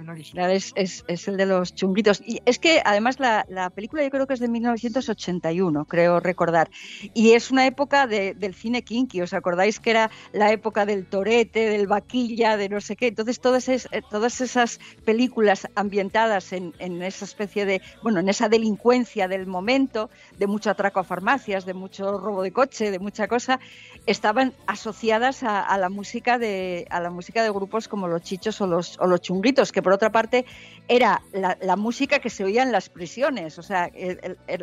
original 0.09 0.51
es, 0.51 0.73
el 1.07 1.37
de 1.37 1.45
los 1.45 1.75
chunguitos. 1.75 2.21
Y 2.25 2.41
es 2.45 2.59
que 2.59 2.81
además 2.83 3.19
la, 3.19 3.69
película 3.73 4.03
yo 4.03 4.09
creo 4.09 4.27
que 4.27 4.33
es 4.33 4.39
de 4.39 4.47
1981, 4.47 5.85
creo 5.85 6.19
recordar. 6.19 6.69
Y 7.13 7.31
es 7.31 7.51
una 7.51 7.65
época 7.65 8.07
del 8.07 8.53
cine 8.55 8.83
kinky. 8.83 9.21
¿Os 9.21 9.33
acordáis 9.33 9.79
que 9.79 9.91
era 9.91 10.11
la 10.31 10.51
época 10.51 10.85
del 10.85 11.05
torete, 11.05 11.69
del 11.69 11.87
vaquilla, 11.87 12.57
de 12.57 12.69
no 12.69 12.81
sé 12.81 12.95
qué? 12.95 13.07
Entonces 13.07 13.39
todas, 13.39 13.69
es, 13.69 13.87
todas 14.09 14.41
esas 14.41 14.79
películas 15.05 15.67
ambientadas 15.75 16.53
en, 16.53 16.73
esa 17.01 17.25
especie 17.25 17.65
de, 17.65 17.81
bueno, 18.03 18.19
en 18.19 18.29
esa 18.29 18.49
delincuencia 18.49 19.27
del 19.27 19.47
momento, 19.47 20.09
de 20.37 20.47
mucho 20.47 20.69
atraco 20.69 20.99
a 20.99 21.03
farmacias, 21.03 21.65
de 21.65 21.73
mucho 21.73 22.17
robo 22.17 22.43
de 22.43 22.51
coche, 22.51 22.91
de 22.91 22.99
mucha 22.99 23.27
cosa, 23.27 23.59
estaban 24.05 24.53
asociadas 24.67 25.43
a, 25.43 25.77
la 25.77 25.89
música 25.89 26.37
de 26.37 26.87
a 26.89 26.99
la 26.99 27.09
música 27.09 27.43
de 27.43 27.49
grupos 27.49 27.87
como 27.87 28.07
los 28.07 28.21
chichos 28.21 28.59
o 28.61 28.67
los, 28.67 28.97
o 28.99 29.07
los 29.07 29.21
chunguitos, 29.21 29.71
que 29.71 29.81
por 29.81 29.90
otra 29.91 30.11
parte 30.11 30.45
era 30.87 31.21
la, 31.33 31.75
música 31.75 32.19
que 32.19 32.29
se 32.29 32.43
oía 32.43 32.63
en 32.63 32.71
las 32.71 32.89
prisiones, 32.89 33.57
o 33.57 33.63
sea, 33.63 33.89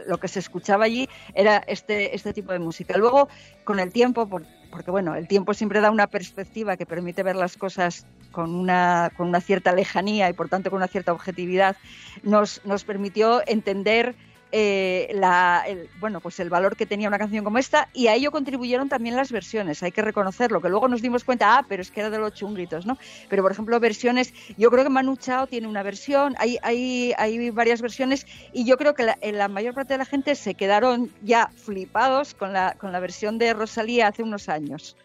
lo 0.07 0.19
que 0.19 0.29
se 0.29 0.41
escuchaba 0.41 0.85
allí 0.85 1.09
era 1.35 1.59
este, 1.67 2.15
este 2.15 2.33
tipo 2.33 2.53
de 2.53 2.59
música. 2.59 2.97
Luego, 2.99 3.29
con 3.65 3.81
el 3.81 3.93
tiempo, 3.93 4.29
porque 4.71 4.91
bueno, 4.91 5.15
el 5.15 5.27
tiempo 5.27 5.55
siempre 5.55 5.81
da 5.81 5.91
una 5.91 6.07
perspectiva 6.07 6.77
que 6.77 6.87
permite 6.87 7.23
ver 7.23 7.37
las 7.37 7.57
cosas 7.57 8.07
con 8.31 8.55
una, 8.55 9.11
con 9.17 9.29
una 9.29 9.41
cierta 9.41 9.73
lejanía 9.73 10.29
y 10.29 10.33
por 10.33 10.49
tanto 10.49 10.71
con 10.71 10.79
una 10.79 10.89
cierta 10.89 11.13
objetividad, 11.13 11.77
nos, 12.23 12.65
nos 12.65 12.85
permitió 12.85 13.43
entender 13.47 14.15
eh, 14.51 15.09
el, 15.11 15.89
bueno, 16.01 16.21
pues 16.21 16.41
el 16.41 16.49
valor 16.49 16.77
que 16.77 16.87
tenía 16.87 17.09
una 17.09 17.19
canción 17.19 17.45
como 17.45 17.59
esta 17.59 17.89
y 17.93 18.07
a 18.07 18.15
ello 18.15 18.31
contribuyeron 18.31 18.89
también 18.89 19.15
las 19.15 19.31
versiones, 19.31 19.83
hay 19.83 19.93
que 19.93 20.01
reconocerlo, 20.01 20.61
que 20.63 20.71
luego 20.71 20.89
nos 20.89 21.03
dimos 21.03 21.25
cuenta, 21.25 21.59
ah, 21.59 21.67
pero 21.69 21.83
es 21.83 21.91
que 21.91 22.01
era 22.01 22.09
de 22.09 22.19
los 22.19 22.33
chunguitos, 22.33 22.87
¿no? 22.87 22.97
Pero 23.29 23.43
por 23.43 23.53
ejemplo, 23.53 23.79
versiones, 23.79 24.33
yo 24.57 24.71
creo 24.71 24.85
que 24.85 24.91
Manu 24.91 25.17
Chao 25.17 25.47
tiene 25.47 25.69
una 25.69 25.83
versión, 25.83 26.35
hay, 26.39 26.59
hay, 26.63 27.13
hay 27.19 27.51
varias 27.51 27.83
versiones 27.83 28.27
y 28.53 28.65
yo 28.65 28.79
creo 28.79 28.95
que 28.95 29.05
la, 29.05 29.19
la, 29.21 29.49
mayor 29.49 29.75
parte 29.75 29.95
de 29.95 29.99
la 29.99 30.07
gente 30.07 30.35
se 30.35 30.55
quedaron 30.55 31.11
ya 31.23 31.51
flipados 31.55 32.35
con 32.35 32.53
la, 32.55 32.75
con 32.79 32.93
la 32.93 33.01
versión 33.01 33.39
de 33.39 33.53
Rosalía 33.53 34.09
hace 34.09 34.23
unos 34.23 34.49
años. 34.49 34.97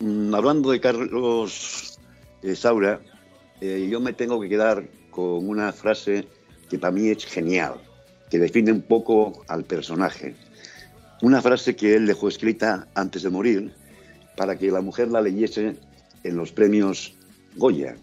Mm, 0.00 0.34
hablando 0.34 0.70
de 0.70 0.80
Carlos 0.80 1.98
Saura, 2.54 3.00
eh, 3.62 3.88
yo 3.90 4.00
me 4.00 4.12
tengo 4.12 4.40
que 4.40 4.48
quedar 4.48 4.84
con 5.10 5.48
una 5.48 5.72
frase 5.72 6.26
que 6.68 6.78
para 6.78 6.90
mí 6.90 7.08
es 7.08 7.24
genial 7.24 7.80
que 8.34 8.40
define 8.40 8.72
un 8.72 8.82
poco 8.82 9.44
al 9.46 9.62
personaje. 9.62 10.34
una 11.22 11.40
frase 11.40 11.76
que 11.76 11.94
él 11.94 12.04
dejó 12.04 12.26
escrita 12.26 12.88
antes 12.96 13.22
de 13.22 13.30
morir 13.30 13.70
para 14.36 14.58
que 14.58 14.72
la 14.72 14.80
mujer 14.80 15.06
la 15.06 15.20
leyese 15.20 15.76
en 16.24 16.36
los 16.36 16.50
premios 16.50 17.14
Goya. 17.54 17.94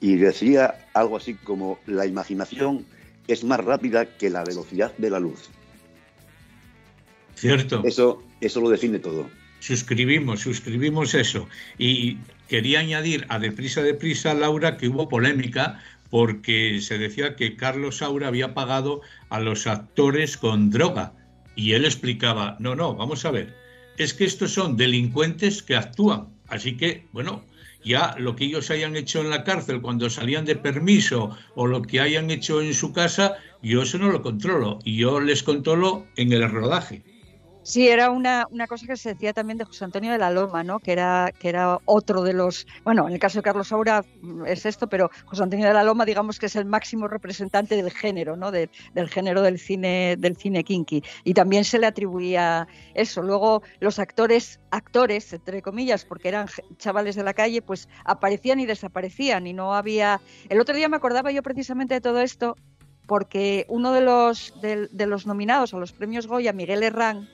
Y 0.00 0.16
decía 0.16 0.74
algo 0.92 1.16
así 1.16 1.32
como, 1.32 1.78
la 1.86 2.04
imaginación 2.04 2.84
es 3.26 3.42
más 3.42 3.64
rápida 3.64 4.04
que 4.04 4.28
la 4.28 4.44
velocidad 4.44 4.92
de 4.98 5.08
la 5.08 5.18
luz. 5.18 5.48
Cierto. 7.34 7.80
Eso, 7.86 8.22
eso 8.42 8.60
lo 8.60 8.68
define 8.68 8.98
todo. 8.98 9.30
Suscribimos, 9.60 10.40
suscribimos 10.40 11.14
eso. 11.14 11.48
Y 11.78 12.18
quería 12.48 12.80
añadir 12.80 13.24
a 13.30 13.38
deprisa, 13.38 13.80
deprisa, 13.80 14.34
Laura, 14.34 14.76
que 14.76 14.88
hubo 14.88 15.08
polémica 15.08 15.82
porque 16.12 16.82
se 16.82 16.98
decía 16.98 17.36
que 17.36 17.56
Carlos 17.56 17.96
Saura 17.96 18.28
había 18.28 18.52
pagado 18.52 19.00
a 19.30 19.40
los 19.40 19.66
actores 19.66 20.36
con 20.36 20.68
droga. 20.68 21.14
Y 21.56 21.72
él 21.72 21.86
explicaba, 21.86 22.58
no, 22.60 22.76
no, 22.76 22.94
vamos 22.94 23.24
a 23.24 23.30
ver, 23.30 23.56
es 23.96 24.12
que 24.12 24.26
estos 24.26 24.52
son 24.52 24.76
delincuentes 24.76 25.62
que 25.62 25.74
actúan. 25.74 26.28
Así 26.48 26.76
que, 26.76 27.06
bueno, 27.12 27.46
ya 27.82 28.14
lo 28.18 28.36
que 28.36 28.44
ellos 28.44 28.70
hayan 28.70 28.94
hecho 28.94 29.22
en 29.22 29.30
la 29.30 29.42
cárcel 29.42 29.80
cuando 29.80 30.10
salían 30.10 30.44
de 30.44 30.54
permiso 30.54 31.34
o 31.54 31.66
lo 31.66 31.80
que 31.80 32.00
hayan 32.00 32.30
hecho 32.30 32.60
en 32.60 32.74
su 32.74 32.92
casa, 32.92 33.38
yo 33.62 33.80
eso 33.80 33.96
no 33.96 34.12
lo 34.12 34.20
controlo. 34.20 34.80
Y 34.84 34.98
yo 34.98 35.18
les 35.18 35.42
controlo 35.42 36.06
en 36.16 36.34
el 36.34 36.46
rodaje. 36.50 37.02
Sí, 37.64 37.88
era 37.88 38.10
una, 38.10 38.48
una, 38.50 38.66
cosa 38.66 38.86
que 38.88 38.96
se 38.96 39.10
decía 39.10 39.32
también 39.32 39.56
de 39.56 39.64
José 39.64 39.84
Antonio 39.84 40.10
de 40.10 40.18
la 40.18 40.30
Loma, 40.30 40.64
¿no? 40.64 40.80
Que 40.80 40.90
era, 40.90 41.30
que 41.38 41.48
era 41.48 41.78
otro 41.84 42.22
de 42.22 42.32
los, 42.32 42.66
bueno, 42.82 43.06
en 43.06 43.14
el 43.14 43.20
caso 43.20 43.38
de 43.38 43.44
Carlos 43.44 43.68
Saura 43.68 44.04
mm, 44.20 44.46
es 44.46 44.66
esto, 44.66 44.88
pero 44.88 45.12
José 45.26 45.44
Antonio 45.44 45.68
de 45.68 45.74
la 45.74 45.84
Loma, 45.84 46.04
digamos 46.04 46.40
que 46.40 46.46
es 46.46 46.56
el 46.56 46.64
máximo 46.64 47.06
representante 47.06 47.76
del 47.76 47.92
género, 47.92 48.36
¿no? 48.36 48.50
del 48.50 48.68
género 49.08 49.42
del 49.42 49.60
cine, 49.60 50.16
del 50.18 50.36
cine 50.36 50.64
kinky. 50.64 51.04
Y 51.22 51.34
también 51.34 51.64
se 51.64 51.78
le 51.78 51.86
atribuía 51.86 52.66
eso. 52.94 53.22
Luego 53.22 53.62
los 53.78 54.00
actores, 54.00 54.58
actores, 54.72 55.32
entre 55.32 55.62
comillas, 55.62 56.04
porque 56.04 56.28
eran 56.28 56.48
chavales 56.78 57.14
de 57.14 57.22
la 57.22 57.32
calle, 57.32 57.62
pues 57.62 57.88
aparecían 58.04 58.58
y 58.58 58.66
desaparecían 58.66 59.46
y 59.46 59.52
no 59.52 59.72
había. 59.72 60.20
El 60.48 60.60
otro 60.60 60.74
día 60.74 60.88
me 60.88 60.96
acordaba 60.96 61.30
yo 61.30 61.44
precisamente 61.44 61.94
de 61.94 62.00
todo 62.00 62.22
esto 62.22 62.56
porque 63.06 63.66
uno 63.68 63.92
de 63.92 64.00
los, 64.00 64.60
de, 64.60 64.88
de 64.88 65.06
los 65.06 65.26
nominados 65.26 65.74
a 65.74 65.78
los 65.78 65.92
premios 65.92 66.26
Goya, 66.26 66.52
Miguel 66.52 66.82
Herrán, 66.82 67.28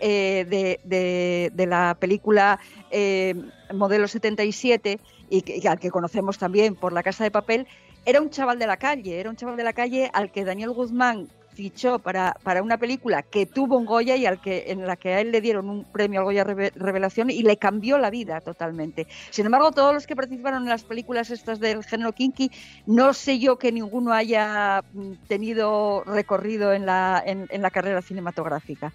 eh, 0.00 1.50
de, 1.54 1.66
la 1.66 1.96
película 1.98 2.58
eh, 2.90 3.34
Modelo 3.72 4.08
77 4.08 5.00
y 5.30 5.42
que, 5.42 5.68
al 5.68 5.78
que 5.78 5.90
conocemos 5.90 6.38
también 6.38 6.74
por 6.74 6.92
La 6.92 7.02
Casa 7.02 7.24
de 7.24 7.30
Papel, 7.30 7.66
era 8.04 8.20
un 8.20 8.30
chaval 8.30 8.58
de 8.58 8.66
la 8.66 8.76
calle, 8.76 9.18
era 9.18 9.30
un 9.30 9.36
chaval 9.36 9.56
de 9.56 9.64
la 9.64 9.72
calle 9.72 10.10
al 10.12 10.30
que 10.30 10.44
Daniel 10.44 10.70
Guzmán 10.70 11.28
fichó 11.56 11.98
para, 11.98 12.36
para 12.42 12.62
una 12.62 12.76
película 12.76 13.22
que 13.22 13.46
tuvo 13.46 13.78
un 13.78 13.86
Goya 13.86 14.14
y 14.14 14.26
al 14.26 14.40
que, 14.40 14.64
en 14.68 14.86
la 14.86 14.96
que 14.96 15.14
a 15.14 15.20
él 15.20 15.32
le 15.32 15.40
dieron 15.40 15.70
un 15.70 15.84
premio 15.84 16.20
al 16.20 16.26
Goya 16.26 16.44
Revelación 16.44 17.30
y 17.30 17.42
le 17.42 17.56
cambió 17.56 17.96
la 17.98 18.10
vida 18.10 18.42
totalmente. 18.42 19.06
Sin 19.30 19.46
embargo, 19.46 19.72
todos 19.72 19.94
los 19.94 20.06
que 20.06 20.14
participaron 20.14 20.64
en 20.64 20.68
las 20.68 20.84
películas 20.84 21.30
estas 21.30 21.58
del 21.58 21.82
género 21.82 22.12
kinky, 22.12 22.50
no 22.84 23.14
sé 23.14 23.38
yo 23.38 23.58
que 23.58 23.72
ninguno 23.72 24.12
haya 24.12 24.84
mm, 24.92 25.12
tenido 25.26 26.04
recorrido 26.04 26.74
en 26.74 26.84
la, 26.84 27.22
en 27.24 27.62
la 27.62 27.70
carrera 27.70 28.02
cinematográfica. 28.02 28.92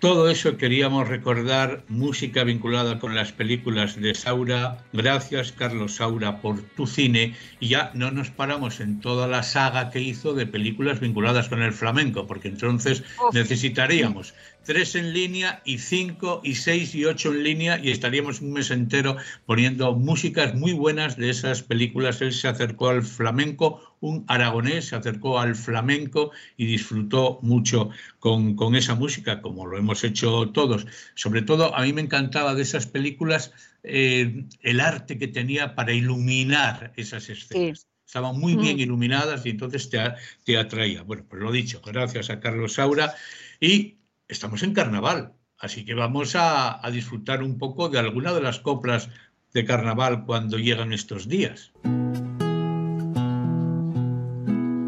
Todo 0.00 0.30
eso 0.30 0.56
queríamos 0.56 1.08
recordar, 1.08 1.84
música 1.88 2.42
vinculada 2.42 2.98
con 2.98 3.14
las 3.14 3.32
películas 3.32 4.00
de 4.00 4.14
Saura. 4.14 4.78
Gracias, 4.94 5.52
Carlos 5.52 5.96
Saura, 5.96 6.40
por 6.40 6.62
tu 6.62 6.86
cine. 6.86 7.34
Y 7.60 7.68
ya 7.68 7.90
no 7.92 8.10
nos 8.10 8.30
paramos 8.30 8.80
en 8.80 9.00
toda 9.00 9.28
la 9.28 9.42
saga 9.42 9.90
que 9.90 10.00
hizo 10.00 10.32
de 10.32 10.46
películas 10.46 11.00
vinculadas 11.00 11.50
con 11.50 11.60
el 11.60 11.74
flamenco, 11.74 12.26
porque 12.26 12.48
entonces 12.48 13.02
necesitaríamos 13.34 14.32
tres 14.64 14.94
en 14.94 15.12
línea 15.12 15.62
y 15.64 15.78
cinco 15.78 16.40
y 16.44 16.54
seis 16.54 16.94
y 16.94 17.04
ocho 17.04 17.32
en 17.32 17.42
línea 17.42 17.80
y 17.82 17.90
estaríamos 17.90 18.40
un 18.40 18.52
mes 18.52 18.70
entero 18.70 19.16
poniendo 19.46 19.94
músicas 19.94 20.54
muy 20.54 20.72
buenas 20.72 21.16
de 21.16 21.30
esas 21.30 21.62
películas. 21.62 22.20
Él 22.20 22.32
se 22.32 22.48
acercó 22.48 22.90
al 22.90 23.02
flamenco, 23.02 23.96
un 24.00 24.24
aragonés 24.28 24.86
se 24.86 24.96
acercó 24.96 25.38
al 25.38 25.54
flamenco 25.54 26.30
y 26.56 26.66
disfrutó 26.66 27.38
mucho 27.42 27.90
con, 28.18 28.54
con 28.54 28.74
esa 28.76 28.94
música, 28.94 29.40
como 29.40 29.66
lo 29.66 29.78
hemos 29.78 30.04
hecho 30.04 30.50
todos. 30.50 30.86
Sobre 31.14 31.42
todo, 31.42 31.74
a 31.74 31.82
mí 31.82 31.92
me 31.92 32.02
encantaba 32.02 32.54
de 32.54 32.62
esas 32.62 32.86
películas 32.86 33.52
eh, 33.82 34.44
el 34.60 34.80
arte 34.80 35.18
que 35.18 35.28
tenía 35.28 35.74
para 35.74 35.92
iluminar 35.92 36.92
esas 36.96 37.28
escenas. 37.30 37.86
estaban 38.06 38.38
muy 38.38 38.56
bien 38.56 38.76
mm. 38.76 38.80
iluminadas 38.80 39.46
y 39.46 39.50
entonces 39.50 39.88
te, 39.88 39.98
te, 40.44 40.58
atraía. 40.58 41.02
Bueno, 41.02 41.24
pues 41.28 41.40
lo 41.40 41.50
dicho, 41.50 41.80
gracias 41.84 42.28
a 42.28 42.40
Carlos 42.40 42.74
Saura. 42.74 43.14
Y 43.60 43.99
estamos 44.30 44.62
en 44.62 44.72
carnaval, 44.72 45.34
así 45.58 45.84
que 45.84 45.94
vamos 45.94 46.36
a, 46.36 46.80
disfrutar 46.92 47.42
un 47.42 47.58
poco 47.58 47.88
de 47.88 47.98
alguna 47.98 48.32
de 48.32 48.40
las 48.40 48.60
coplas 48.60 49.10
de 49.52 49.64
carnaval 49.64 50.24
cuando 50.24 50.58
llegan 50.58 50.92
estos 50.92 51.28
días. 51.28 51.72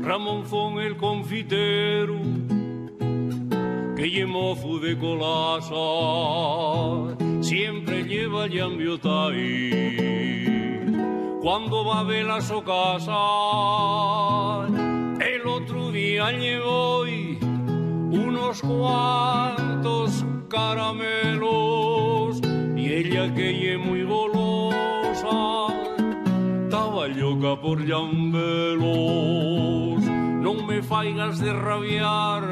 Ramón 0.03 0.47
fue 0.47 0.87
el 0.87 0.97
confitero 0.97 2.21
que 3.97 4.11
llemozo 4.11 4.79
de 4.79 4.97
colasa 4.99 5.77
siempre 7.43 8.05
lleva 8.05 8.45
ahí 8.45 9.73
cuando 11.41 11.85
va 11.85 12.01
a 12.01 12.05
ver 12.05 12.31
a 12.31 12.41
su 12.41 12.63
casa 12.63 13.19
el 15.21 15.47
otro 15.47 15.91
día 15.91 16.33
llevó 16.33 17.07
y 17.07 17.42
unos 18.13 18.61
cuantos 18.61 20.25
caramelos 20.49 22.41
y 22.77 22.93
ella 22.93 23.35
que 23.35 23.73
es 23.73 23.79
muy 23.79 24.03
golosa 24.03 25.69
estaba 26.65 27.09
loca 27.09 27.59
por 27.61 27.85
llambelos 27.87 28.85
no 30.43 30.55
me 30.67 30.83
faigas 30.83 31.39
de 31.41 31.55
rabiar 31.55 32.45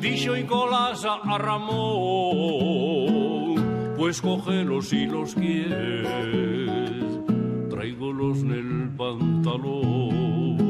dicho 0.00 0.36
y 0.36 0.42
colasa 0.44 1.20
a 1.22 1.38
Ramón 1.38 1.70
pues 3.96 4.20
cógelos 4.20 4.88
si 4.88 5.06
los 5.06 5.36
quieres 5.36 6.08
tráigolos 7.68 8.38
en 8.38 8.50
el 8.50 8.90
pantalón 8.96 10.69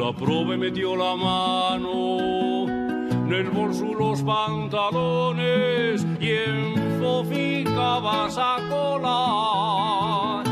la 0.00 0.12
prove 0.14 0.56
metió 0.56 0.96
la 0.96 1.14
mano 1.14 2.66
en 2.66 3.30
el 3.30 3.50
bolso 3.50 3.92
los 3.92 4.22
pantalones 4.22 6.06
y 6.18 6.30
enfoficaba 6.30 8.26
a 8.26 8.56
cola. 8.70 10.42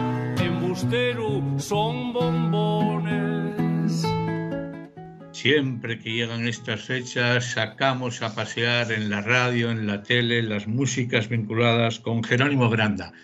Embustero 0.44 1.42
son 1.57 2.12
bombones. 2.12 4.07
Siempre 5.32 5.99
que 5.99 6.12
llegan 6.12 6.46
estas 6.46 6.82
fechas 6.82 7.53
sacamos 7.53 8.20
a 8.20 8.34
pasear 8.34 8.92
en 8.92 9.09
la 9.09 9.22
radio, 9.22 9.70
en 9.70 9.86
la 9.86 10.03
tele, 10.03 10.42
las 10.42 10.66
músicas 10.66 11.30
vinculadas 11.30 12.01
con 12.01 12.22
Jerónimo 12.22 12.68
Granda 12.68 13.14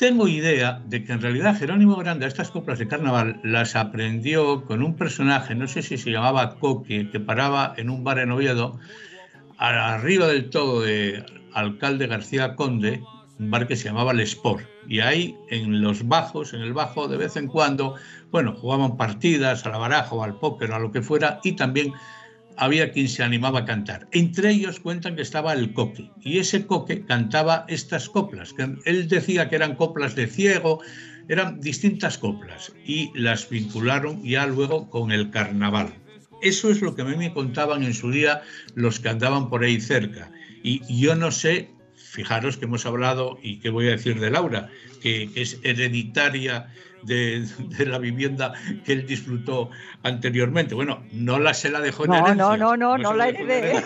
tengo 0.00 0.28
idea 0.28 0.80
de 0.86 1.04
que 1.04 1.12
en 1.12 1.20
realidad 1.20 1.58
Jerónimo 1.58 1.94
Grande 1.96 2.26
estas 2.26 2.50
coplas 2.50 2.78
de 2.78 2.88
carnaval 2.88 3.38
las 3.44 3.76
aprendió 3.76 4.64
con 4.64 4.82
un 4.82 4.96
personaje, 4.96 5.54
no 5.54 5.68
sé 5.68 5.82
si 5.82 5.98
se 5.98 6.10
llamaba 6.10 6.58
Coque, 6.58 7.10
que 7.10 7.20
paraba 7.20 7.74
en 7.76 7.90
un 7.90 8.02
bar 8.02 8.18
en 8.18 8.32
Oviedo, 8.32 8.80
arriba 9.58 10.28
del 10.28 10.48
todo 10.48 10.80
de 10.80 11.22
Alcalde 11.52 12.06
García 12.06 12.56
Conde, 12.56 13.02
un 13.38 13.50
bar 13.50 13.68
que 13.68 13.76
se 13.76 13.88
llamaba 13.88 14.12
El 14.12 14.20
Sport. 14.20 14.64
Y 14.88 15.00
ahí, 15.00 15.36
en 15.50 15.82
los 15.82 16.08
bajos, 16.08 16.54
en 16.54 16.62
el 16.62 16.72
bajo, 16.72 17.06
de 17.06 17.18
vez 17.18 17.36
en 17.36 17.46
cuando, 17.46 17.96
bueno, 18.30 18.54
jugaban 18.54 18.96
partidas 18.96 19.66
a 19.66 19.68
la 19.68 19.76
baraja 19.76 20.14
o 20.14 20.24
al 20.24 20.38
póker 20.38 20.70
o 20.70 20.76
a 20.76 20.78
lo 20.78 20.92
que 20.92 21.02
fuera, 21.02 21.40
y 21.44 21.52
también 21.52 21.92
había 22.56 22.92
quien 22.92 23.08
se 23.08 23.22
animaba 23.22 23.60
a 23.60 23.64
cantar. 23.64 24.06
Entre 24.12 24.50
ellos 24.50 24.80
cuentan 24.80 25.16
que 25.16 25.22
estaba 25.22 25.52
el 25.52 25.72
coque, 25.72 26.10
y 26.20 26.38
ese 26.38 26.66
coque 26.66 27.04
cantaba 27.04 27.64
estas 27.68 28.08
coplas, 28.08 28.52
que 28.52 28.68
él 28.84 29.08
decía 29.08 29.48
que 29.48 29.56
eran 29.56 29.76
coplas 29.76 30.14
de 30.14 30.26
ciego, 30.26 30.80
eran 31.28 31.60
distintas 31.60 32.18
coplas, 32.18 32.72
y 32.84 33.10
las 33.14 33.48
vincularon 33.48 34.22
ya 34.22 34.46
luego 34.46 34.90
con 34.90 35.12
el 35.12 35.30
carnaval. 35.30 35.94
Eso 36.42 36.70
es 36.70 36.80
lo 36.80 36.94
que 36.94 37.02
a 37.02 37.04
mí 37.04 37.16
me 37.16 37.32
contaban 37.32 37.82
en 37.82 37.94
su 37.94 38.10
día 38.10 38.42
los 38.74 38.98
que 38.98 39.10
andaban 39.10 39.50
por 39.50 39.62
ahí 39.62 39.80
cerca. 39.80 40.30
Y 40.62 40.80
yo 41.00 41.14
no 41.14 41.30
sé, 41.30 41.70
fijaros 41.94 42.56
que 42.56 42.64
hemos 42.64 42.86
hablado, 42.86 43.38
y 43.42 43.60
qué 43.60 43.70
voy 43.70 43.88
a 43.88 43.92
decir 43.92 44.18
de 44.20 44.30
Laura, 44.30 44.68
que 45.00 45.30
es 45.34 45.58
hereditaria 45.62 46.68
de, 47.02 47.46
la 47.86 47.98
vivienda 47.98 48.52
que 48.84 48.92
él 48.92 49.06
disfrutó 49.06 49.70
anteriormente. 50.02 50.74
Bueno, 50.74 51.04
no 51.12 51.38
la 51.38 51.54
se 51.54 51.70
la 51.70 51.80
dejó 51.80 52.04
en 52.04 52.10
no, 52.10 52.34
No, 52.34 52.56
no, 52.56 52.76
no, 52.76 52.98
no, 52.98 53.14
la 53.14 53.28
heredé. 53.28 53.82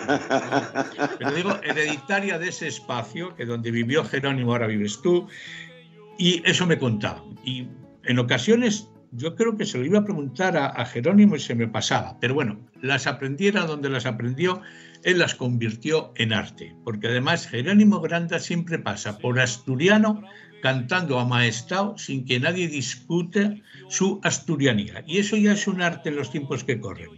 Pero 1.19 1.31
digo, 1.31 1.59
hereditaria 1.63 2.37
de 2.39 2.49
ese 2.49 2.67
espacio, 2.67 3.35
que 3.35 3.45
donde 3.45 3.71
vivió 3.71 4.03
Jerónimo 4.03 4.51
ahora 4.51 4.67
vives 4.67 5.01
tú, 5.01 5.27
y 6.17 6.41
eso 6.45 6.65
me 6.65 6.77
contaba. 6.77 7.23
Y 7.43 7.67
en 8.03 8.19
ocasiones 8.19 8.89
yo 9.11 9.35
creo 9.35 9.55
que 9.57 9.65
se 9.65 9.77
lo 9.77 9.85
iba 9.85 9.99
a 9.99 10.03
preguntar 10.03 10.57
a, 10.57 10.67
a, 10.67 10.85
Jerónimo 10.85 11.35
y 11.35 11.39
se 11.39 11.55
me 11.55 11.67
pasaba, 11.67 12.17
pero 12.19 12.33
bueno, 12.33 12.59
las 12.81 13.07
aprendiera 13.07 13.65
donde 13.65 13.89
las 13.89 14.05
aprendió, 14.05 14.61
él 15.03 15.19
las 15.19 15.35
convirtió 15.35 16.11
en 16.15 16.33
arte, 16.33 16.75
porque 16.83 17.07
además 17.07 17.47
Jerónimo 17.47 18.01
Granda 18.01 18.39
siempre 18.39 18.77
pasa 18.77 19.17
por 19.17 19.39
asturiano 19.39 20.23
cantando 20.61 21.19
a 21.19 21.25
maestao 21.25 21.97
sin 21.97 22.25
que 22.25 22.39
nadie 22.39 22.67
discute 22.67 23.61
su 23.89 24.19
asturianía, 24.23 25.03
y 25.05 25.19
eso 25.19 25.37
ya 25.37 25.53
es 25.53 25.67
un 25.67 25.81
arte 25.81 26.09
en 26.09 26.15
los 26.15 26.31
tiempos 26.31 26.63
que 26.63 26.79
corren. 26.79 27.11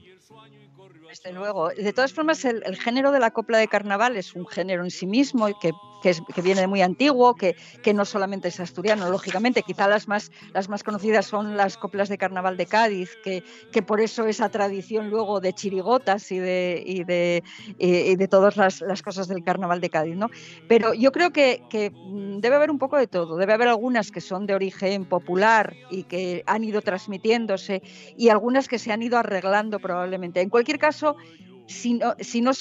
Desde 1.08 1.32
luego. 1.32 1.70
De 1.70 1.94
todas 1.94 2.14
formas, 2.14 2.44
el, 2.46 2.76
género 2.76 3.12
de 3.12 3.20
la 3.20 3.32
copla 3.32 3.58
de 3.58 3.68
carnaval 3.68 4.18
es 4.18 4.36
un 4.36 4.46
género 4.46 4.84
en 4.84 4.92
sí 4.92 5.08
mismo 5.08 5.50
y 5.50 5.54
que 5.60 5.72
que, 6.02 6.10
es, 6.10 6.22
viene 6.43 6.62
de 6.62 6.68
muy 6.68 6.82
antiguo, 6.82 7.36
que, 7.36 7.56
que, 7.84 7.93
no 7.93 8.06
solamente 8.06 8.48
es 8.50 8.60
asturiano, 8.60 9.10
lógicamente, 9.10 9.64
quizá 9.64 9.88
las 9.88 10.08
más, 10.08 10.32
las 10.54 10.70
más 10.70 10.84
conocidas 10.84 11.26
son 11.26 11.58
las 11.58 11.78
coplas 11.78 12.10
de 12.10 12.18
carnaval 12.18 12.58
de 12.58 12.66
Cádiz, 12.66 13.12
que, 13.24 13.43
que 13.72 13.82
por 13.82 14.02
eso 14.02 14.26
esa 14.26 14.50
tradición 14.50 15.10
luego 15.10 15.39
de 15.39 15.54
chirigotas 15.54 16.32
y 16.32 16.39
de, 16.39 16.84
y 16.86 17.04
de, 17.04 17.43
y 17.78 18.16
de 18.16 18.28
todas 18.28 18.58
las, 18.58 18.82
las, 18.82 19.02
cosas 19.02 19.28
del 19.28 19.43
carnaval 19.43 19.82
de 19.82 19.89
Cádiz. 19.89 20.16
¿no? 20.16 20.30
Pero 20.68 20.93
yo 20.93 21.12
creo 21.12 21.32
que, 21.32 21.64
que 21.70 21.91
mm, 21.91 22.39
debe 22.39 22.56
haber 22.56 22.72
un 22.72 22.80
poco 22.80 22.98
de 22.98 23.08
todo, 23.08 23.38
debe 23.38 23.54
haber 23.54 23.68
algunas 23.68 24.12
que 24.12 24.22
son 24.22 24.45
de 24.45 24.56
origen 24.56 25.06
popular 25.06 25.76
y 25.89 26.04
que 26.04 26.43
han 26.45 26.64
ido 26.64 26.82
transmitiéndose 26.82 27.82
y 28.16 28.30
algunas 28.30 28.68
que 28.68 28.80
se 28.80 28.91
han 28.91 29.02
ido 29.02 29.18
arreglando 29.18 29.80
probablemente. 29.80 30.41
En 30.41 30.50
cualquier 30.50 30.80
caso, 30.80 31.16
si 31.68 31.93
no, 31.93 32.15
si 32.20 32.41
no 32.41 32.53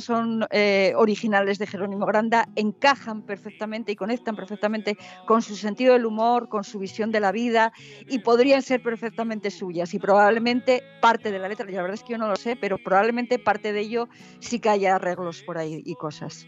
son, 0.00 0.46
eh, 0.50 0.92
originales 0.96 1.58
de 1.58 1.66
Jerónimo 1.66 2.06
Granda, 2.06 2.48
encajan 2.54 3.22
perfectamente 3.22 3.92
y 3.92 3.96
conectan 3.96 4.36
perfectamente 4.36 4.96
con 5.26 5.42
su 5.42 5.56
sentido 5.56 5.94
del 5.94 6.06
humor, 6.06 6.48
con 6.48 6.64
su 6.64 6.78
visión 6.78 7.10
de 7.10 7.20
la 7.20 7.32
vida 7.32 7.72
y 8.08 8.20
podrían 8.20 8.62
ser 8.62 8.82
perfectamente 8.82 9.50
suyas. 9.50 9.94
Y 9.94 9.98
probablemente 9.98 10.82
parte 11.00 11.32
de 11.32 11.38
la 11.38 11.48
letra, 11.48 11.66
la 11.66 11.82
verdad 11.82 11.94
es 11.94 12.02
que 12.02 12.12
yo 12.12 12.18
no 12.18 12.28
lo 12.28 12.36
sé, 12.36 12.56
pero 12.56 12.78
probablemente 12.78 13.38
parte 13.38 13.72
de 13.72 13.80
ello 13.80 14.08
sí 14.40 14.60
que 14.60 14.68
haya 14.68 14.96
arreglos 14.96 15.42
por 15.42 15.58
ahí 15.58 15.82
y 15.84 15.94
cosas. 15.94 16.46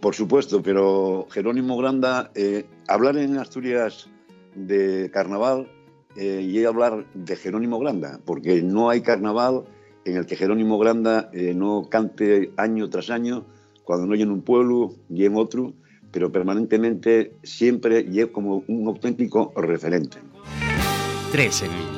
Por 0.00 0.14
supuesto, 0.14 0.62
pero 0.62 1.26
Jerónimo 1.30 1.76
Granda, 1.76 2.30
eh, 2.34 2.64
hablar 2.86 3.16
en 3.16 3.36
Asturias 3.36 4.08
de 4.54 5.10
carnaval 5.12 5.68
eh, 6.16 6.40
y 6.42 6.64
hablar 6.64 7.04
de 7.14 7.36
Jerónimo 7.36 7.78
Granda, 7.78 8.20
porque 8.24 8.62
no 8.62 8.90
hay 8.90 9.00
carnaval 9.00 9.64
en 10.10 10.16
el 10.16 10.26
que 10.26 10.36
Jerónimo 10.36 10.78
Granda 10.78 11.30
eh, 11.32 11.54
no 11.54 11.88
cante 11.90 12.52
año 12.56 12.88
tras 12.88 13.10
año, 13.10 13.44
cuando 13.84 14.06
no 14.06 14.14
hay 14.14 14.22
en 14.22 14.30
un 14.30 14.42
pueblo 14.42 14.94
y 15.08 15.24
en 15.24 15.36
otro, 15.36 15.72
pero 16.10 16.32
permanentemente 16.32 17.32
siempre 17.42 18.06
y 18.10 18.20
es 18.20 18.26
como 18.28 18.64
un 18.66 18.86
auténtico 18.86 19.52
referente. 19.56 20.18
Tres 21.30 21.62
en 21.62 21.97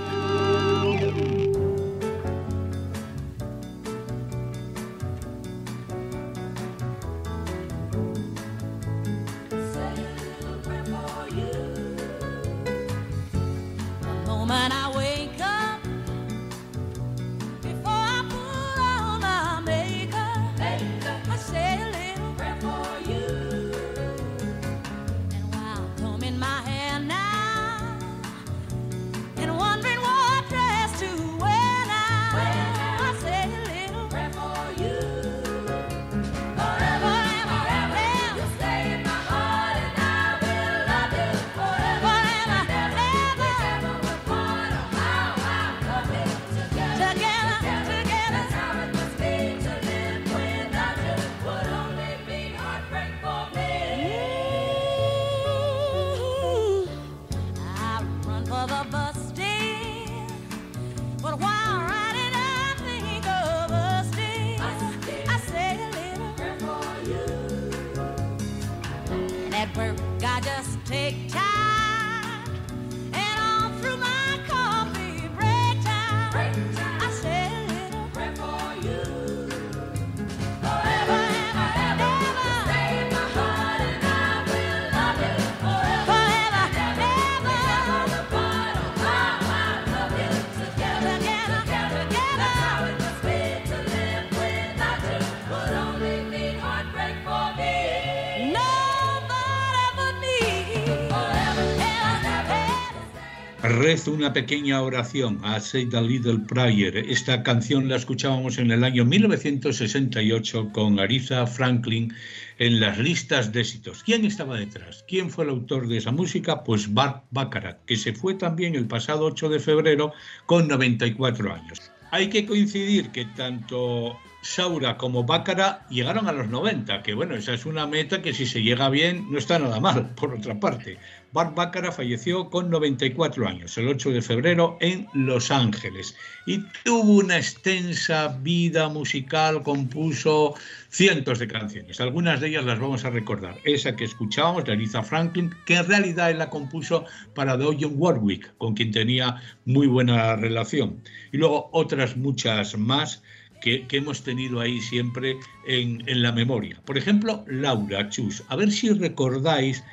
rezo 103.70 104.12
una 104.12 104.32
pequeña 104.32 104.82
oración 104.82 105.40
a 105.44 105.60
Say 105.60 105.86
the 105.86 106.02
Little 106.02 106.40
Prayer. 106.40 106.96
Esta 106.96 107.42
canción 107.42 107.88
la 107.88 107.96
escuchábamos 107.96 108.58
en 108.58 108.70
el 108.72 108.82
año 108.82 109.04
1968 109.04 110.70
con 110.72 110.98
Aretha 110.98 111.46
Franklin 111.46 112.12
en 112.58 112.80
las 112.80 112.98
listas 112.98 113.52
de 113.52 113.60
éxitos. 113.60 114.02
¿Quién 114.02 114.24
estaba 114.24 114.58
detrás? 114.58 115.04
¿Quién 115.06 115.30
fue 115.30 115.44
el 115.44 115.50
autor 115.50 115.86
de 115.86 115.98
esa 115.98 116.10
música? 116.10 116.64
Pues 116.64 116.92
Bart 116.92 117.24
Baccarat, 117.30 117.84
que 117.84 117.96
se 117.96 118.12
fue 118.12 118.34
también 118.34 118.74
el 118.74 118.86
pasado 118.86 119.26
8 119.26 119.48
de 119.48 119.60
febrero 119.60 120.12
con 120.46 120.66
94 120.66 121.54
años. 121.54 121.92
Hay 122.10 122.28
que 122.28 122.44
coincidir 122.44 123.10
que 123.10 123.24
tanto 123.24 124.18
Saura 124.42 124.96
como 124.96 125.24
Bácara 125.24 125.86
llegaron 125.90 126.26
a 126.26 126.32
los 126.32 126.48
90, 126.48 127.02
que 127.02 127.14
bueno, 127.14 127.34
esa 127.34 127.52
es 127.52 127.66
una 127.66 127.86
meta 127.86 128.22
que 128.22 128.32
si 128.32 128.46
se 128.46 128.62
llega 128.62 128.88
bien 128.88 129.30
no 129.30 129.38
está 129.38 129.58
nada 129.58 129.80
mal, 129.80 130.10
por 130.14 130.34
otra 130.34 130.58
parte. 130.58 130.98
Bart 131.32 131.54
Bácara 131.54 131.92
falleció 131.92 132.50
con 132.50 132.70
94 132.70 133.46
años, 133.46 133.78
el 133.78 133.86
8 133.86 134.10
de 134.10 134.20
febrero, 134.20 134.76
en 134.80 135.06
Los 135.14 135.52
Ángeles, 135.52 136.16
y 136.44 136.58
tuvo 136.84 137.20
una 137.20 137.36
extensa 137.36 138.36
vida 138.42 138.88
musical, 138.88 139.62
compuso 139.62 140.54
cientos 140.88 141.38
de 141.38 141.46
canciones, 141.46 142.00
algunas 142.00 142.40
de 142.40 142.48
ellas 142.48 142.64
las 142.64 142.80
vamos 142.80 143.04
a 143.04 143.10
recordar, 143.10 143.56
esa 143.64 143.94
que 143.94 144.04
escuchábamos 144.04 144.64
de 144.64 144.72
Aretha 144.72 145.04
Franklin, 145.04 145.54
que 145.66 145.76
en 145.76 145.86
realidad 145.86 146.30
él 146.32 146.38
la 146.38 146.50
compuso 146.50 147.04
para 147.32 147.56
Dionne 147.56 147.86
Warwick, 147.86 148.52
con 148.58 148.74
quien 148.74 148.90
tenía 148.90 149.40
muy 149.66 149.86
buena 149.86 150.34
relación, 150.34 151.00
y 151.30 151.36
luego 151.36 151.70
otras 151.72 152.16
muchas 152.16 152.76
más, 152.76 153.22
que, 153.60 153.86
que, 153.86 153.98
hemos 153.98 154.24
tenido 154.24 154.58
ahí 154.58 154.80
siempre 154.80 155.36
en, 155.66 156.02
en, 156.08 156.22
la 156.22 156.32
memoria. 156.32 156.80
Por 156.86 156.96
ejemplo, 156.96 157.44
Laura 157.46 158.08
Chus. 158.08 158.42
A 158.48 158.56
ver 158.56 158.72
si 158.72 158.88
recordáis 158.88 159.84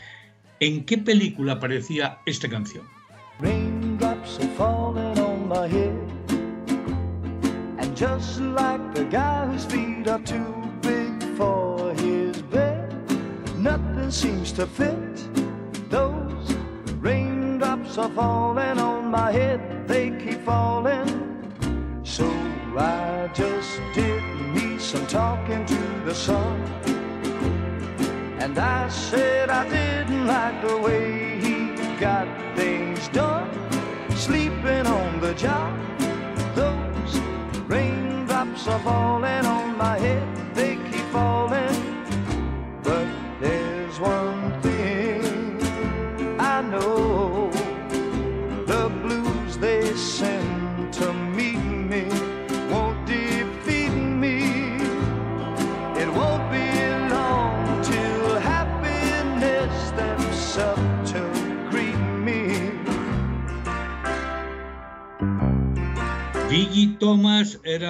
en 0.60 0.86
qué 0.86 0.98
película 0.98 1.54
aparecía 1.54 2.20
esta 2.26 2.50
canción. 2.50 2.86
Raindrops 3.40 4.40
are 4.40 4.48
falling 4.58 5.20
on 5.20 5.48
my 5.48 5.68
head 5.68 5.94
And 7.78 7.96
just 7.96 8.40
like 8.42 8.96
the 8.96 9.06
guy 9.06 9.46
whose 9.46 9.64
feet 9.66 10.08
are 10.08 10.20
too 10.20 10.56
big 10.82 11.22
for 11.38 11.94
his 11.94 12.42
bed 12.42 12.92
Nothing 13.60 14.10
seems 14.10 14.52
to 14.54 14.66
fit 14.66 15.16
Those 15.92 16.56
raindrops 17.00 18.00
are 18.00 18.10
falling 18.10 18.80
on 18.80 19.12
my 19.12 19.32
head 19.32 19.88
They 19.88 20.10
keep 20.10 20.44
falling 20.44 21.38
So 22.04 22.26
I 22.76 23.30
just 23.36 23.80
did 23.94 24.24
me 24.54 24.80
some 24.80 25.06
talking 25.08 25.66
to 25.66 25.76
the 26.06 26.16
sun. 26.16 26.97
And 28.48 28.60
I 28.60 28.88
said 28.88 29.50
I 29.50 29.68
didn't 29.68 30.26
like 30.26 30.62
the 30.66 30.78
way 30.78 31.38
he 31.38 31.76
got 32.00 32.26
things 32.56 33.10
done. 33.10 33.50
Sleeping 34.16 34.88
on 34.88 35.20
the 35.20 35.34
job, 35.34 35.78
those 36.56 37.20
raindrops 37.68 38.66
are 38.70 38.80
falling 38.80 39.46
on 39.46 39.78
my 39.78 40.00
head, 40.00 40.27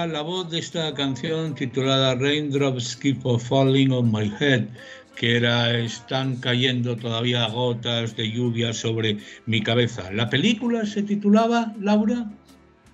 La 0.06 0.22
voz 0.22 0.52
de 0.52 0.60
esta 0.60 0.94
canción 0.94 1.56
titulada 1.56 2.14
Raindrops 2.14 2.96
Keep 2.98 3.24
Falling 3.40 3.92
on 3.92 4.12
My 4.12 4.32
Head, 4.40 4.66
que 5.16 5.38
era 5.38 5.76
Están 5.76 6.36
cayendo 6.36 6.96
todavía 6.96 7.48
gotas 7.48 8.16
de 8.16 8.32
lluvia 8.32 8.74
sobre 8.74 9.18
mi 9.48 9.64
cabeza. 9.64 10.12
La 10.12 10.30
película 10.30 10.86
se 10.86 11.02
titulaba, 11.02 11.74
Laura. 11.82 12.30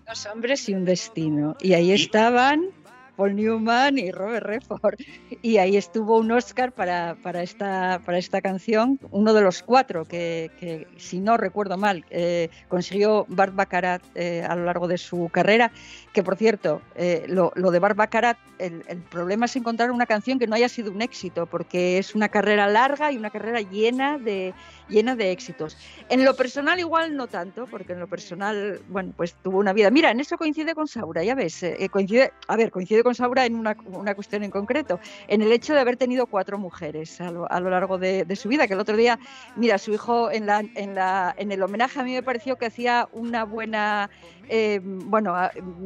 Dos 0.07 0.25
hombres 0.27 0.69
y 0.69 0.75
un 0.75 0.85
destino. 0.85 1.57
Y 1.59 1.73
ahí 1.73 1.91
estaban 1.91 2.69
Paul 3.15 3.35
Newman 3.35 3.97
y 3.97 4.11
Robert 4.11 4.45
Redford. 4.45 4.95
Y 5.41 5.57
ahí 5.57 5.77
estuvo 5.77 6.17
un 6.17 6.31
Oscar 6.31 6.71
para, 6.71 7.15
para, 7.21 7.43
esta, 7.43 8.01
para 8.05 8.17
esta 8.17 8.41
canción, 8.41 8.99
uno 9.11 9.33
de 9.33 9.41
los 9.41 9.63
cuatro 9.63 10.05
que, 10.05 10.51
que 10.59 10.87
si 10.97 11.19
no 11.19 11.37
recuerdo 11.37 11.77
mal, 11.77 12.05
eh, 12.09 12.49
consiguió 12.67 13.25
Bart 13.27 13.55
Baccarat 13.55 14.01
eh, 14.15 14.45
a 14.47 14.55
lo 14.55 14.65
largo 14.65 14.87
de 14.87 14.97
su 14.97 15.29
carrera. 15.31 15.71
Que 16.13 16.23
por 16.23 16.35
cierto, 16.37 16.81
eh, 16.95 17.25
lo, 17.27 17.51
lo, 17.55 17.71
de 17.71 17.79
Bart 17.79 17.97
Baccarat, 17.97 18.37
el, 18.59 18.83
el, 18.87 18.99
problema 18.99 19.45
es 19.45 19.55
encontrar 19.55 19.91
una 19.91 20.05
canción 20.05 20.39
que 20.39 20.47
no 20.47 20.55
haya 20.55 20.69
sido 20.69 20.91
un 20.91 21.01
éxito, 21.01 21.45
porque 21.47 21.97
es 21.97 22.15
una 22.15 22.29
carrera 22.29 22.67
larga 22.67 23.11
y 23.11 23.17
una 23.17 23.29
carrera 23.29 23.61
llena 23.61 24.17
de, 24.17 24.53
llena 24.89 25.15
de 25.15 25.31
éxitos. 25.31 25.77
En 26.09 26.23
lo 26.25 26.35
personal 26.35 26.79
igual 26.79 27.15
no 27.15 27.27
tanto, 27.27 27.67
porque 27.67 27.93
en 27.93 27.99
lo 27.99 28.07
personal, 28.07 28.81
bueno, 28.89 29.13
pues 29.15 29.35
tuvo 29.35 29.59
una 29.59 29.73
vida. 29.73 29.89
Mira, 29.89 30.11
en 30.11 30.19
eso 30.19 30.37
coincide 30.37 30.75
con 30.75 30.87
Saura, 30.87 31.23
ya 31.23 31.35
ves, 31.35 31.63
eh, 31.63 31.89
coincide, 31.89 32.31
a 32.47 32.55
ver, 32.55 32.71
coincide 32.71 33.03
con 33.03 33.15
Saura 33.15 33.45
en 33.45 33.55
una, 33.55 33.75
una, 33.85 34.15
cuestión 34.15 34.43
en 34.43 34.51
concreto, 34.51 34.99
en 35.27 35.41
el 35.41 35.51
hecho 35.51 35.73
de 35.73 35.79
haber 35.79 35.97
tenido 35.97 36.27
cuatro 36.27 36.57
mujeres 36.57 37.19
a 37.21 37.31
lo, 37.31 37.51
a 37.51 37.59
lo 37.59 37.69
largo 37.69 37.97
de, 37.97 38.25
de, 38.25 38.35
su 38.35 38.49
vida, 38.49 38.67
que 38.67 38.73
el 38.73 38.79
otro 38.79 38.97
día, 38.97 39.19
mira, 39.55 39.77
su 39.77 39.93
hijo 39.93 40.31
en, 40.31 40.45
la, 40.45 40.63
en, 40.75 40.95
la, 40.95 41.33
en 41.37 41.51
el 41.51 41.61
homenaje 41.63 41.99
a 41.99 42.03
mí 42.03 42.13
me 42.13 42.23
pareció 42.23 42.57
que 42.57 42.67
hacía 42.67 43.07
una 43.11 43.45
buena, 43.45 44.09
eh, 44.49 44.79
bueno, 44.83 45.35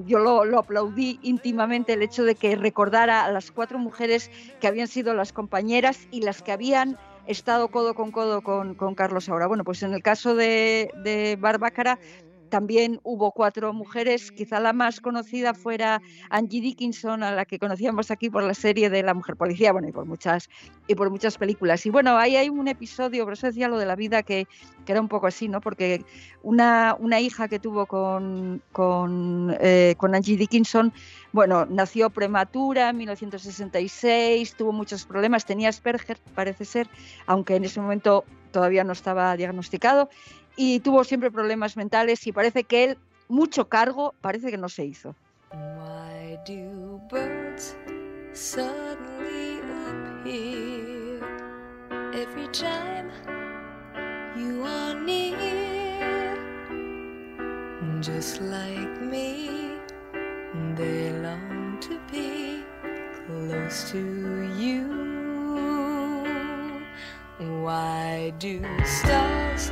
yo 0.06 0.20
lo, 0.20 0.45
lo, 0.45 0.60
aplaudí 0.60 1.20
íntimamente 1.22 1.93
el 1.93 2.02
hecho 2.02 2.24
de 2.24 2.36
que 2.36 2.56
recordara 2.56 3.26
a 3.26 3.32
las 3.32 3.52
cuatro 3.52 3.80
mujeres 3.80 4.32
que 4.60 4.68
habían 4.68 4.88
sido 4.88 5.14
las 5.14 5.34
compañeras 5.34 6.08
y 6.12 6.22
las 6.22 6.41
que 6.41 6.52
habían 6.52 6.98
estado 7.28 7.69
codo 7.69 7.93
con 7.93 8.11
codo 8.11 8.41
con, 8.41 8.75
con 8.75 8.95
Carlos 8.95 9.30
ahora. 9.30 9.47
Bueno, 9.47 9.63
pues 9.63 9.84
en 9.84 9.93
el 9.93 10.01
caso 10.01 10.36
de, 10.36 10.89
de 10.95 11.38
Barbácara 11.39 11.99
también 12.50 13.00
hubo 13.04 13.32
cuatro 13.32 13.74
mujeres, 13.74 14.32
quizá 14.32 14.60
la 14.60 14.74
más 14.74 15.00
conocida 15.00 15.54
fuera 15.54 16.02
Angie 16.30 16.62
Dickinson, 16.62 17.24
a 17.24 17.32
la 17.32 17.45
que 17.45 17.60
conocíamos 17.60 18.12
aquí 18.12 18.30
por 18.30 18.43
la 18.43 18.54
serie 18.54 18.89
de 18.89 19.04
La 19.04 19.14
Mujer 19.14 19.36
Policía, 19.36 19.72
bueno, 19.72 19.88
y 19.88 19.91
por 19.91 20.06
muchas, 20.06 20.50
y 20.88 20.95
por 20.95 21.10
muchas 21.10 21.38
películas. 21.38 21.86
Y 21.86 21.89
bueno, 21.89 22.18
ahí 22.18 22.36
hay 22.36 22.50
un 22.50 22.68
episodio, 22.68 23.24
por 23.24 23.34
eso 23.34 23.48
decía 23.48 23.68
lo 23.68 23.78
de 23.78 23.86
la 23.86 23.95
vida, 23.95 24.24
que, 24.24 24.48
que 24.86 24.91
era 24.91 25.02
un 25.02 25.08
poco 25.08 25.28
así, 25.28 25.48
¿no? 25.48 25.62
Porque 25.62 26.04
una, 26.43 26.95
una 27.00 27.20
hija 27.20 27.48
que 27.48 27.60
tuvo 27.60 27.86
con, 27.86 28.62
con, 28.72 29.56
eh, 29.60 29.95
Angie 30.00 30.38
Dickinson, 30.38 30.93
bueno, 31.34 31.66
nació 31.66 32.10
prematura 32.10 32.89
en 32.89 32.98
1966, 32.98 34.56
tuvo 34.56 34.72
muchos 34.72 35.06
problemas, 35.06 35.45
tenía 35.45 35.70
Asperger, 35.70 36.18
parece 36.34 36.66
ser, 36.66 36.88
aunque 37.26 37.56
en 37.56 37.66
ese 37.66 37.80
momento 37.82 38.24
todavía 38.52 38.84
no 38.84 38.93
estaba 38.93 39.36
diagnosticado, 39.36 40.10
y 40.58 40.80
tuvo 40.82 41.03
siempre 41.05 41.32
problemas 41.32 41.78
mentales 41.78 42.26
y 42.28 42.34
parece 42.34 42.66
que 42.66 42.84
él 42.84 42.97
mucho 43.30 43.70
cargo 43.70 44.14
parece 44.20 44.51
que 44.51 44.58
no 44.58 44.68
se 44.68 44.84
hizo. 44.86 45.16
Why 45.53 46.38
do 46.45 46.99
birds 47.10 47.78
suddenly 48.34 49.60
appear 49.88 51.24
every 52.14 52.47
time 52.51 53.10
you 54.36 54.64
are 54.66 54.95
near? 54.95 56.36
Just 58.01 58.41
like 58.41 59.01
me, 59.01 59.78
they 60.76 61.12
long 61.22 61.80
to 61.82 61.99
be 62.12 62.64
close 63.26 63.91
to 63.91 63.97
you. 64.58 65.08
Why 67.39 68.34
do 68.39 68.62
stars 68.86 69.72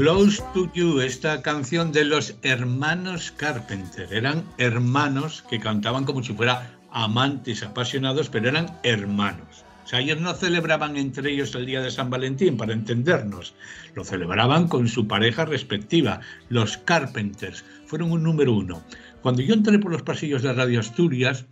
Close 0.00 0.42
to 0.54 0.72
You, 0.72 1.00
esta 1.00 1.42
canción 1.42 1.92
de 1.92 2.06
los 2.06 2.34
hermanos 2.40 3.34
Carpenter. 3.36 4.10
Eran 4.10 4.44
hermanos 4.56 5.44
que 5.50 5.60
cantaban 5.60 6.06
como 6.06 6.22
si 6.22 6.32
fueran 6.32 6.70
amantes 6.90 7.62
apasionados, 7.62 8.30
pero 8.30 8.48
eran 8.48 8.78
hermanos. 8.82 9.62
O 9.84 9.86
sea, 9.86 10.00
ellos 10.00 10.18
no 10.18 10.32
celebraban 10.32 10.96
entre 10.96 11.30
ellos 11.30 11.54
el 11.54 11.66
día 11.66 11.82
de 11.82 11.90
San 11.90 12.08
Valentín, 12.08 12.56
para 12.56 12.72
entendernos. 12.72 13.52
Lo 13.94 14.02
celebraban 14.02 14.68
con 14.68 14.88
su 14.88 15.06
pareja 15.06 15.44
respectiva. 15.44 16.20
Los 16.48 16.78
Carpenters 16.78 17.62
fueron 17.84 18.10
un 18.10 18.22
número 18.22 18.54
uno. 18.54 18.82
Cuando 19.20 19.42
yo 19.42 19.52
entré 19.52 19.78
por 19.78 19.92
los 19.92 20.00
pasillos 20.00 20.40
de 20.40 20.54
Radio 20.54 20.80
Asturias, 20.80 21.44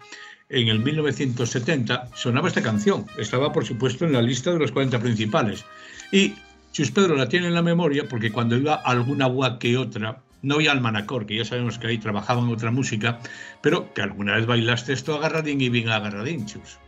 en 0.48 0.68
el 0.68 0.78
1970, 0.78 2.08
sonaba 2.14 2.48
esta 2.48 2.62
canción. 2.62 3.04
Estaba, 3.18 3.52
por 3.52 3.66
supuesto, 3.66 4.06
en 4.06 4.14
la 4.14 4.22
lista 4.22 4.52
de 4.52 4.58
los 4.58 4.72
40 4.72 4.98
principales. 5.00 5.66
Y 6.10 6.32
Chus 6.78 6.92
Pedro 6.92 7.16
la 7.16 7.28
tiene 7.28 7.48
en 7.48 7.54
la 7.54 7.62
memoria 7.62 8.04
porque 8.08 8.30
cuando 8.30 8.56
iba 8.56 8.74
a 8.74 8.92
alguna 8.92 9.24
agua 9.24 9.58
que 9.58 9.76
otra, 9.76 10.22
no 10.42 10.60
iba 10.60 10.70
al 10.70 10.80
Manacor, 10.80 11.26
que 11.26 11.36
ya 11.36 11.44
sabemos 11.44 11.76
que 11.76 11.88
ahí 11.88 11.98
trabajaban 11.98 12.48
otra 12.50 12.70
música, 12.70 13.18
pero 13.60 13.92
que 13.92 14.00
alguna 14.00 14.36
vez 14.36 14.46
bailaste 14.46 14.92
esto 14.92 15.16
agarradín 15.16 15.60
y 15.60 15.70
bien 15.70 15.88
agarradín, 15.88 16.46
Chus. 16.46 16.78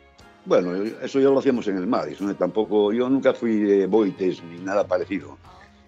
Bueno, 0.44 0.76
eso 0.76 1.18
ya 1.18 1.28
lo 1.28 1.40
hacíamos 1.40 1.66
en 1.66 1.76
el 1.76 1.88
Madison, 1.88 2.30
¿eh? 2.30 2.34
tampoco, 2.34 2.92
yo 2.92 3.10
nunca 3.10 3.34
fui 3.34 3.56
de 3.56 3.86
boites 3.86 4.44
ni 4.44 4.60
nada 4.60 4.86
parecido. 4.86 5.38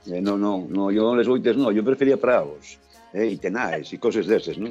Eh, 0.07 0.21
no, 0.21 0.37
no, 0.37 0.67
no, 0.69 0.91
yo 0.91 1.15
les 1.15 1.29
boites 1.29 1.57
no, 1.57 1.71
yo 1.71 1.85
prefería 1.85 2.17
pravos, 2.17 2.81
eh, 3.13 3.27
y 3.27 3.37
tenaes 3.37 3.93
y 3.93 3.99
cosas 3.99 4.27
de 4.27 4.37
esas, 4.39 4.59
¿no? 4.59 4.71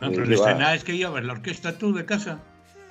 No, 0.00 0.10
pero 0.10 0.24
les 0.24 0.42
tenaes 0.42 0.82
que 0.82 0.96
iba 0.96 1.10
a 1.10 1.12
ver 1.12 1.26
la 1.26 1.34
orquesta 1.34 1.78
tú 1.78 1.94
de 1.94 2.04
casa. 2.04 2.40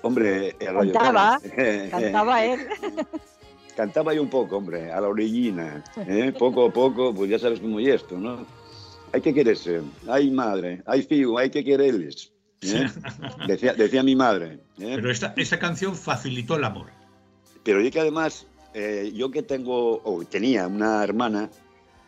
Hombre, 0.01 0.55
el 0.61 0.73
Radio 0.73 0.93
Cantaba, 0.93 1.41
cantaba 1.91 2.45
él. 2.45 2.61
Cantaba 3.75 4.13
yo 4.13 4.21
un 4.21 4.29
poco, 4.29 4.57
hombre, 4.57 4.91
a 4.91 5.01
la 5.01 5.07
orillina, 5.07 5.83
¿eh? 5.97 6.33
poco 6.37 6.67
a 6.67 6.71
poco, 6.71 7.13
pues 7.13 7.29
ya 7.29 7.39
sabes 7.39 7.59
cómo 7.59 7.79
es 7.79 7.87
esto, 7.87 8.17
¿no? 8.17 8.45
Hay 9.11 9.21
que 9.21 9.33
quererse, 9.33 9.81
hay 10.07 10.29
madre, 10.29 10.81
hay 10.85 11.03
figo, 11.03 11.37
hay 11.37 11.49
que 11.49 11.63
quererles. 11.63 12.31
¿eh? 12.61 12.87
Decía, 13.47 13.73
decía 13.73 14.03
mi 14.03 14.15
madre. 14.15 14.59
¿eh? 14.79 14.93
Pero 14.95 15.11
esta, 15.11 15.33
esta 15.37 15.59
canción 15.59 15.95
facilitó 15.95 16.55
el 16.55 16.63
amor. 16.63 16.87
Pero 17.63 17.81
yo 17.81 17.91
que 17.91 17.99
además, 17.99 18.45
eh, 18.73 19.11
yo 19.15 19.31
que 19.31 19.43
tengo, 19.43 20.01
o 20.03 20.23
tenía 20.25 20.67
una 20.67 21.03
hermana, 21.03 21.49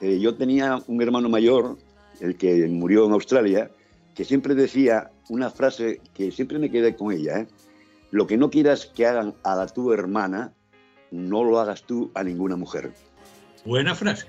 eh, 0.02 0.20
yo 0.20 0.36
tenía 0.36 0.82
un 0.88 1.02
hermano 1.02 1.30
mayor, 1.30 1.78
el 2.20 2.36
que 2.38 2.68
murió 2.68 3.06
en 3.06 3.14
Australia, 3.14 3.72
que 4.14 4.26
siempre 4.26 4.56
decía 4.56 5.12
una 5.30 5.50
frase 5.50 6.02
que 6.14 6.32
siempre 6.32 6.60
me 6.60 6.70
quedé 6.70 6.96
con 6.96 7.12
ella, 7.12 7.40
¿eh? 7.40 7.48
Lo 8.12 8.28
que 8.28 8.38
no 8.38 8.50
quieras 8.50 8.86
que 8.86 9.06
hagan 9.06 9.34
a 9.44 9.56
la 9.56 9.68
tu 9.68 9.92
hermana, 9.92 10.54
no 11.16 11.44
lo 11.44 11.60
hagas 11.60 11.84
tú 11.84 12.12
a 12.14 12.24
ninguna 12.24 12.56
mujer. 12.56 12.92
Buena 13.66 13.96
frase. 13.96 14.28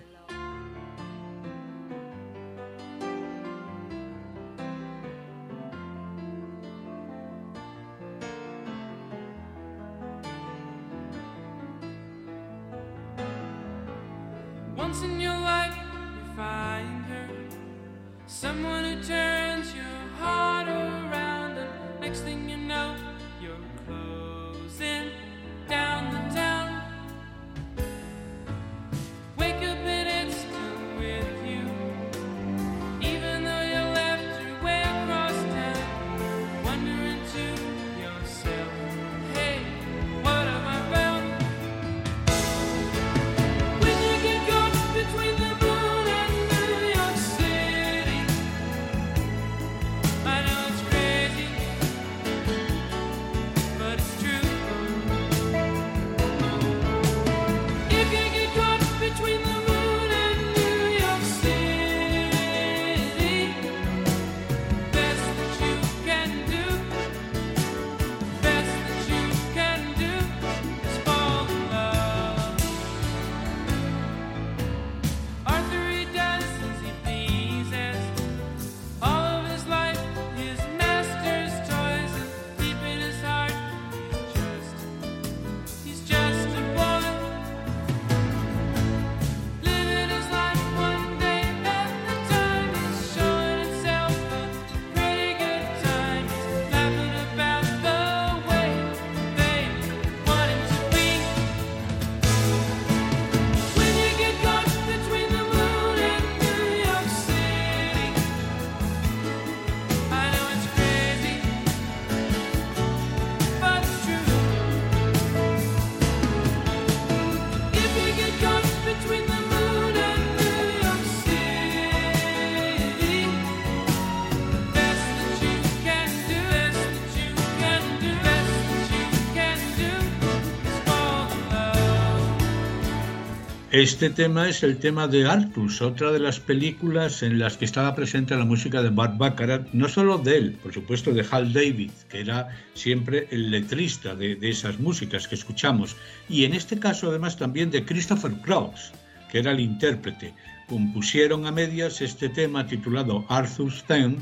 Este 133.77 134.09
tema 134.09 134.49
es 134.49 134.63
el 134.63 134.79
tema 134.79 135.07
de 135.07 135.27
Artus, 135.27 135.83
otra 135.83 136.11
de 136.11 136.19
las 136.19 136.41
películas 136.41 137.23
en 137.23 137.39
las 137.39 137.59
que 137.59 137.67
estaba 137.67 137.95
presente 137.95 138.35
la 138.35 138.47
música 138.47 138.81
de 138.83 138.89
Bart 138.89 139.19
Baccarat, 139.19 139.69
no 139.75 139.87
solo 139.87 140.17
de 140.17 140.39
él, 140.39 140.53
por 140.63 140.73
supuesto 140.73 141.13
de 141.13 141.27
Hal 141.31 141.53
David, 141.53 141.91
que 142.09 142.21
era 142.21 142.49
siempre 142.73 143.29
el 143.31 143.51
letrista 143.51 144.15
de, 144.15 144.35
de 144.35 144.49
esas 144.49 144.81
músicas 144.81 145.29
que 145.29 145.35
escuchamos, 145.35 145.95
y 146.27 146.45
en 146.45 146.55
este 146.55 146.79
caso 146.79 147.11
además 147.11 147.37
también 147.37 147.71
de 147.71 147.85
Christopher 147.85 148.33
Cross, 148.41 148.93
que 149.31 149.41
era 149.41 149.53
el 149.53 149.61
intérprete. 149.61 150.33
Compusieron 150.71 151.45
a 151.45 151.53
medias 151.53 152.01
este 152.01 152.31
tema 152.31 152.67
titulado 152.67 153.27
Arthur's 153.29 153.85
Theme, 153.85 154.17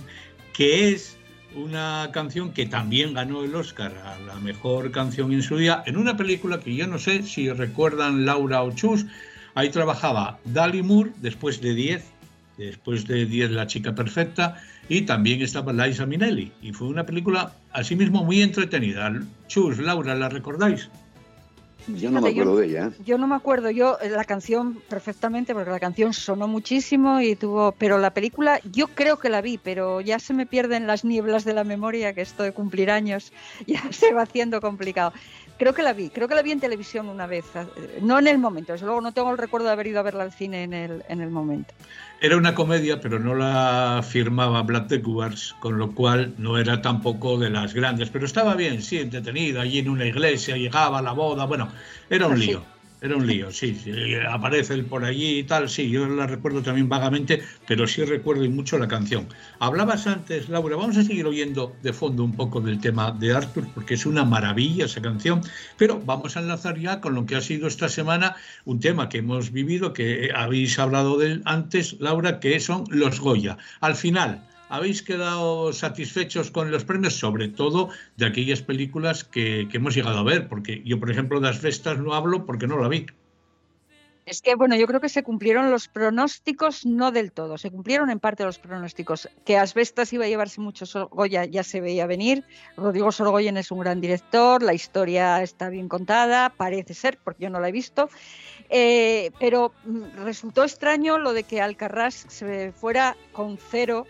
que 0.53 0.89
es 0.89 1.17
una 1.55 2.11
canción 2.13 2.53
que 2.53 2.67
también 2.67 3.15
ganó 3.15 3.45
el 3.45 3.55
Oscar 3.55 3.97
a 4.05 4.19
la 4.19 4.35
mejor 4.41 4.91
canción 4.91 5.33
en 5.33 5.45
su 5.45 5.57
día, 5.59 5.85
en 5.87 5.97
una 5.97 6.17
película 6.17 6.59
que 6.59 6.75
yo 6.75 6.89
no 6.89 6.99
sé 6.99 7.23
si 7.23 7.49
recuerdan 7.53 8.27
Laura 8.27 8.61
o 8.65 8.73
Chus, 8.73 9.07
ahí 9.55 9.71
trabajaba 9.71 10.39
Dali 10.45 10.83
Moore 10.83 11.13
después 11.21 11.61
de 11.61 11.75
10, 11.75 12.05
después 12.59 13.07
de 13.07 13.27
10 13.27 13.53
La 13.53 13.67
chica 13.67 13.95
perfecta, 13.95 14.57
y 14.89 15.03
también 15.03 15.43
estaba 15.43 15.73
Liza 15.73 16.07
Minnelli, 16.07 16.53
y 16.63 16.73
fue 16.73 16.89
una 16.89 17.07
película 17.07 17.53
asimismo 17.73 18.25
muy 18.25 18.43
entretenida. 18.43 19.13
Chus, 19.49 19.79
Laura, 19.79 20.15
¿la 20.15 20.29
recordáis? 20.29 20.89
Yo 21.87 22.11
no 22.11 22.21
me 22.21 22.31
acuerdo 22.31 22.57
de 22.57 22.67
ella. 22.67 22.87
¿eh? 22.87 23.03
Yo 23.05 23.19
no 23.19 23.27
me 23.27 23.35
acuerdo, 23.35 23.71
yo 23.71 23.99
eh, 24.01 24.09
la 24.09 24.25
canción 24.25 24.81
perfectamente, 24.89 25.53
porque 25.53 25.71
la 25.71 25.81
canción 25.81 26.15
sonó 26.15 26.49
muchísimo 26.49 27.21
y 27.21 27.37
tuvo, 27.37 27.73
pero 27.73 27.99
la 27.99 28.15
película 28.15 28.59
yo 28.73 28.89
creo 28.89 29.19
que 29.19 29.29
la 29.29 29.43
vi, 29.43 29.59
pero 29.59 30.01
ya 30.01 30.19
se 30.19 30.33
me 30.33 30.47
pierden 30.47 30.87
las 30.87 31.05
nieblas 31.05 31.45
de 31.45 31.53
la 31.53 31.65
memoria, 31.65 32.15
que 32.15 32.23
esto 32.23 32.43
de 32.43 32.53
cumplir 32.53 32.91
años 32.91 33.33
ya 33.67 33.83
se 33.93 34.15
va 34.15 34.23
haciendo 34.23 34.61
complicado. 34.61 35.13
Creo 35.65 35.73
que 35.73 35.83
la 35.83 35.95
vi, 35.95 36.11
creo 36.11 36.29
que 36.29 36.35
la 36.35 36.43
vi 36.43 36.51
en 36.51 36.61
televisión 36.61 37.09
una 37.09 37.27
vez, 37.27 37.47
eh, 37.55 37.99
no 38.03 38.19
en 38.19 38.27
el 38.27 38.37
momento, 38.37 38.73
desde 38.73 38.85
luego 38.85 39.01
no 39.01 39.13
tengo 39.13 39.31
el 39.31 39.39
recuerdo 39.39 39.69
de 39.69 39.73
haber 39.73 39.87
ido 39.87 39.99
a 39.99 40.03
verla 40.03 40.23
al 40.25 40.31
cine 40.31 40.63
en 40.63 40.75
el, 40.75 41.03
en 41.09 41.23
el 41.23 41.31
momento. 41.31 41.73
Era 42.21 42.37
una 42.37 42.55
comedia, 42.55 43.01
pero 43.01 43.19
no 43.19 43.35
la 43.35 44.05
firmaba 44.07 44.61
Black 44.61 44.89
the 44.89 44.99
Guards, 44.99 45.57
con 45.61 45.79
lo 45.79 45.93
cual 45.93 46.35
no 46.37 46.59
era 46.59 46.83
tampoco 46.83 47.39
de 47.39 47.49
las 47.49 47.73
grandes, 47.73 48.11
pero 48.11 48.27
estaba 48.27 48.55
bien, 48.57 48.83
sí, 48.83 48.99
entretenida, 48.99 49.63
allí 49.63 49.79
en 49.79 49.89
una 49.89 50.05
iglesia, 50.05 50.59
llegaba 50.59 50.99
a 50.99 51.03
la 51.03 51.13
boda, 51.13 51.47
bueno, 51.47 51.71
era 52.11 52.27
un 52.27 52.39
lío. 52.39 52.63
Era 53.05 53.17
un 53.17 53.27
lío, 53.27 53.51
sí, 53.51 53.79
aparece 54.27 54.73
él 54.73 54.87
por 54.87 55.05
allí 55.05 55.41
y 55.41 55.45
tal, 55.45 55.69
sí, 55.69 55.91
yo 55.91 56.09
la 56.09 56.27
recuerdo 56.27 56.63
también 56.63 56.89
vagamente, 56.89 57.43
pero 57.67 57.87
sí 57.87 58.03
recuerdo 58.03 58.47
y 58.47 58.49
mucho 58.49 58.79
la 58.79 58.89
canción. 58.89 59.29
Hablabas 59.59 60.07
antes, 60.07 60.49
Laura, 60.49 60.77
vamos 60.77 60.97
a 60.97 61.03
seguir 61.03 61.27
oyendo 61.27 61.77
de 61.83 61.93
fondo 61.93 62.25
un 62.25 62.33
poco 62.33 62.63
del 62.63 62.81
tema 62.81 63.13
de 63.13 63.35
Arthur, 63.35 63.69
porque 63.75 63.93
es 63.93 64.07
una 64.07 64.25
maravilla 64.25 64.87
esa 64.87 65.03
canción, 65.03 65.43
pero 65.77 66.01
vamos 66.01 66.39
a 66.39 66.41
enlazar 66.41 66.79
ya 66.79 67.03
con 67.03 67.15
lo 67.15 67.27
que 67.27 67.37
ha 67.37 67.43
sido 67.43 67.69
esta 67.69 67.91
semana 67.91 68.37
un 68.65 68.81
tema 68.81 69.11
que 69.11 69.19
hemos 69.19 69.53
vivido, 69.53 69.93
que 69.93 70.31
habéis 70.35 70.79
hablado 70.79 71.19
de 71.19 71.43
antes, 71.45 72.01
Laura, 72.01 72.41
que 72.41 72.59
son 72.59 72.85
los 72.89 73.21
Goya. 73.21 73.59
Al 73.83 73.97
final, 73.97 74.49
¿Habéis 74.75 75.03
quedado 75.03 75.73
satisfechos 75.73 76.51
con 76.51 76.73
los 76.73 76.85
premios? 76.85 77.15
Sobre 77.15 77.47
todo 77.47 77.91
de 78.17 78.27
aquellas 78.27 78.61
películas 78.61 79.23
que, 79.23 79.69
hemos 79.73 79.95
llegado 79.95 80.19
a 80.19 80.25
ver, 80.25 80.49
porque 80.49 80.83
yo, 80.85 80.99
por 80.99 81.13
ejemplo, 81.13 81.39
de 81.39 81.49
Asbestas 81.49 82.01
no 82.01 82.13
hablo 82.13 82.45
porque 82.45 82.67
no 82.67 82.77
la 82.81 82.89
vi. 82.89 83.07
Es 84.27 84.43
que, 84.43 84.57
bueno, 84.57 84.75
yo 84.75 84.89
creo 84.89 85.01
que 85.01 85.09
se 85.09 85.23
cumplieron 85.23 85.71
los 85.71 85.87
pronósticos, 85.87 86.85
no 86.87 87.13
del 87.13 87.31
todo, 87.31 87.57
se 87.57 87.71
cumplieron 87.71 88.11
en 88.11 88.19
parte 88.19 88.43
los 88.43 88.59
pronósticos. 88.59 89.29
Que 89.45 89.59
Asbestas 89.59 90.13
iba 90.13 90.25
a 90.25 90.29
llevarse 90.29 90.61
mucho 90.61 90.87
Sorgoya 90.87 91.45
ya 91.45 91.63
se 91.63 91.81
veía 91.81 92.09
venir. 92.09 92.43
Rodrigo 92.77 93.13
Sorgoyen 93.13 93.57
es 93.57 93.71
un 93.71 93.79
gran 93.79 94.01
director, 94.01 94.61
la 94.61 94.75
historia 94.75 95.41
está 95.41 95.69
bien 95.69 95.89
contada, 95.89 96.49
parece 96.49 96.95
ser, 96.95 97.17
porque 97.23 97.45
yo 97.45 97.51
no 97.51 97.61
la 97.61 97.69
he 97.69 97.73
visto. 97.73 98.09
Eh, 98.77 99.31
pero 99.39 99.73
mm, 99.85 100.25
resultó 100.25 100.65
extraño 100.65 101.17
lo 101.17 101.33
de 101.33 101.45
que 101.45 101.61
Alcarrás 101.61 102.27
se 102.29 102.73
fuera 102.73 103.17
con 103.31 103.57
cero, 103.57 104.05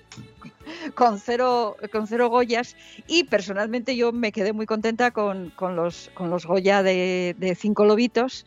con 0.94 1.20
cero, 1.20 1.76
con 1.92 2.06
cero 2.06 2.30
Goyas 2.30 2.74
y 3.06 3.24
personalmente 3.24 3.94
yo 3.94 4.10
me 4.10 4.32
quedé 4.32 4.54
muy 4.54 4.64
contenta 4.64 5.10
con, 5.10 5.50
con 5.50 5.76
los, 5.76 6.10
con 6.14 6.30
los 6.30 6.46
Goya 6.46 6.82
de, 6.82 7.56
Cinco 7.60 7.84
Lobitos. 7.84 8.46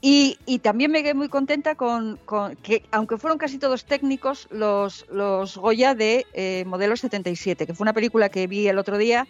Y, 0.00 0.36
también 0.64 0.90
me 0.90 1.04
quedé 1.04 1.14
muy 1.14 1.28
contenta 1.28 1.76
con, 1.76 2.16
con, 2.24 2.56
que, 2.56 2.82
aunque 2.90 3.16
fueron 3.16 3.38
casi 3.38 3.58
todos 3.58 3.84
técnicos, 3.84 4.48
los, 4.50 5.06
los 5.12 5.56
Goya 5.56 5.94
de 5.94 6.26
eh, 6.32 6.64
Modelo 6.66 6.96
77, 6.96 7.68
que 7.68 7.74
fue 7.74 7.84
una 7.84 7.92
película 7.92 8.28
que 8.30 8.48
vi 8.48 8.66
el 8.66 8.78
otro 8.78 8.98
día 8.98 9.28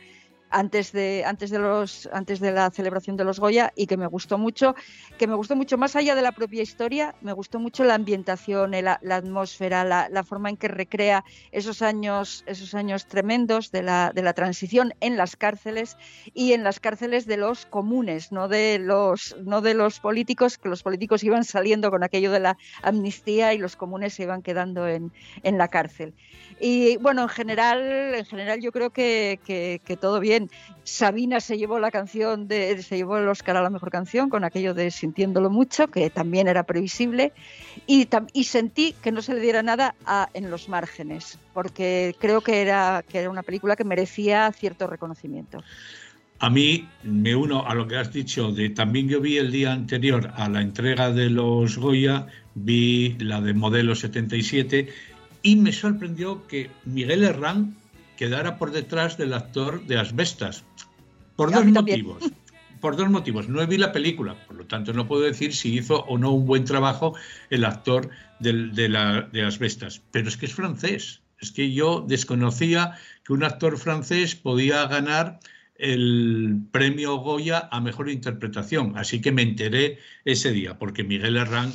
antes 0.53 0.92
de, 0.92 1.24
antes, 1.26 1.50
de 1.50 1.59
los, 1.59 2.09
antes 2.12 2.38
de 2.38 2.53
la 2.53 2.70
celebración 2.70 3.16
de 3.16 3.24
los 3.24 3.40
Goya 3.40 3.72
y 3.74 3.86
que 3.86 3.96
me 3.96 4.07
gustó 4.07 4.38
mucho, 4.38 4.74
que 5.18 5.26
me 5.26 5.34
gustó 5.34 5.57
mucho 5.57 5.78
más 5.78 5.96
allá 5.96 6.14
de 6.14 6.22
la 6.22 6.32
propia 6.32 6.62
historia, 6.62 7.14
me 7.22 7.32
gustó 7.32 7.59
mucho 7.59 7.84
la 7.84 7.94
ambientación, 7.94 8.72
la, 8.72 9.00
atmósfera, 9.11 9.84
la, 9.84 10.09
la, 10.09 10.22
forma 10.22 10.50
en 10.50 10.57
que 10.57 10.68
recrea 10.68 11.24
esos 11.50 11.82
años, 11.82 12.44
esos 12.46 12.74
años 12.74 13.07
tremendos 13.07 13.70
de 13.70 13.82
la, 13.82 14.12
de 14.14 14.22
la 14.22 14.34
transición 14.34 14.94
en 15.00 15.16
las 15.16 15.36
cárceles 15.36 15.96
y 16.34 16.53
en 16.53 16.62
las 16.62 16.80
cárceles 16.80 17.26
de 17.26 17.36
los 17.38 17.66
comunes, 17.66 18.32
no 18.32 18.48
de 18.48 18.78
los, 18.78 19.36
no 19.42 19.61
de 19.61 19.74
los 19.74 20.00
políticos, 20.00 20.59
que 20.59 20.68
los 20.68 20.82
políticos 20.82 21.24
iban 21.24 21.44
saliendo 21.44 21.90
con 21.90 22.03
aquello 22.05 22.30
de 22.30 22.40
la 22.40 22.59
amnistía 22.82 23.55
y 23.55 23.59
los 23.59 23.76
comunes 23.76 24.14
se 24.14 24.24
iban 24.24 24.42
quedando 24.42 24.86
en, 24.86 25.12
en 25.42 25.59
la 25.59 25.68
cárcel. 25.68 26.14
Y 26.64 26.96
bueno, 26.98 27.22
en 27.22 27.28
general, 27.28 28.14
en 28.14 28.24
general 28.24 28.60
yo 28.60 28.70
creo 28.70 28.90
que, 28.90 29.40
que, 29.44 29.96
todo 29.96 30.20
bien. 30.20 30.48
Sabina 30.84 31.40
se 31.40 31.58
llevó 31.58 31.80
la 31.80 31.90
canción 31.90 32.46
de, 32.46 32.80
se 32.84 32.96
llevó 32.96 33.18
el 33.18 33.26
Oscar 33.26 33.56
a 33.56 33.62
la 33.62 33.68
mejor 33.68 33.90
canción 33.90 34.30
con 34.30 34.44
aquello 34.44 34.72
de 34.72 34.92
Sintiéndolo 34.92 35.50
mucho, 35.50 35.88
que 35.88 36.08
también 36.08 36.46
era 36.46 36.62
previsible, 36.62 37.32
y, 37.88 38.08
y 38.32 38.44
sentí 38.44 38.94
que 39.02 39.10
no 39.10 39.22
se 39.22 39.34
le 39.34 39.40
diera 39.40 39.64
nada 39.64 39.96
a, 40.06 40.28
en 40.34 40.52
los 40.52 40.68
márgenes, 40.68 41.36
porque 41.52 42.14
creo 42.20 42.42
que 42.42 42.62
era, 42.62 43.02
que 43.08 43.18
era 43.18 43.28
una 43.28 43.42
película 43.42 43.74
que 43.74 43.82
merecía 43.82 44.52
cierto 44.52 44.86
reconocimiento. 44.86 45.64
A 46.38 46.48
mí 46.48 46.88
me 47.02 47.34
uno 47.34 47.66
a 47.66 47.74
lo 47.74 47.88
que 47.88 47.96
has 47.96 48.12
dicho 48.12 48.52
de 48.52 48.70
también 48.70 49.08
yo 49.08 49.20
vi 49.20 49.36
el 49.36 49.50
día 49.50 49.72
anterior 49.72 50.32
a 50.36 50.48
la 50.48 50.60
entrega 50.60 51.10
de 51.10 51.28
los 51.28 51.76
Goya, 51.76 52.28
vi 52.54 53.16
la 53.18 53.40
de 53.40 53.54
modelo 53.54 53.94
77 53.94 55.11
y 55.43 55.57
me 55.57 55.72
sorprendió 55.72 56.47
que 56.47 56.70
Miguel 56.84 57.24
Herrán 57.24 57.76
quedara 58.16 58.59
por 58.59 58.70
detrás 58.70 59.18
del 59.18 59.34
actor 59.34 59.84
de 59.86 59.99
Asbestas. 59.99 60.64
Por 61.36 61.53
dos 61.53 61.66
motivos. 61.66 62.22
Por 62.80 62.97
dos 62.97 63.11
motivos. 63.11 63.49
No 63.49 63.66
vi 63.66 63.78
la 63.78 63.93
película, 63.93 64.36
por 64.47 64.57
lo 64.57 64.66
tanto 64.66 64.93
no 64.93 65.07
puedo 65.07 65.22
decir 65.22 65.55
si 65.55 65.76
hizo 65.76 66.05
o 66.05 66.18
no 66.18 66.32
un 66.32 66.47
buen 66.47 66.64
trabajo 66.64 67.14
el 67.51 67.64
actor 67.64 68.11
de, 68.40 68.68
de, 68.68 68.88
la, 68.88 69.22
de 69.32 69.43
Asbestas. 69.43 70.03
Pero 70.11 70.28
es 70.28 70.36
que 70.36 70.47
es 70.47 70.55
francés. 70.55 71.22
Es 71.38 71.51
que 71.51 71.72
yo 71.72 72.05
desconocía 72.07 72.97
que 73.24 73.32
un 73.32 73.43
actor 73.43 73.76
francés 73.78 74.36
podía 74.36 74.86
ganar 74.86 75.40
el 75.76 76.61
premio 76.70 77.16
Goya 77.16 77.68
a 77.72 77.80
mejor 77.80 78.09
interpretación. 78.09 78.97
Así 78.97 79.20
que 79.20 79.32
me 79.32 79.43
enteré 79.43 79.99
ese 80.24 80.53
día, 80.53 80.78
porque 80.78 81.03
Miguel 81.03 81.36
Herrán, 81.36 81.72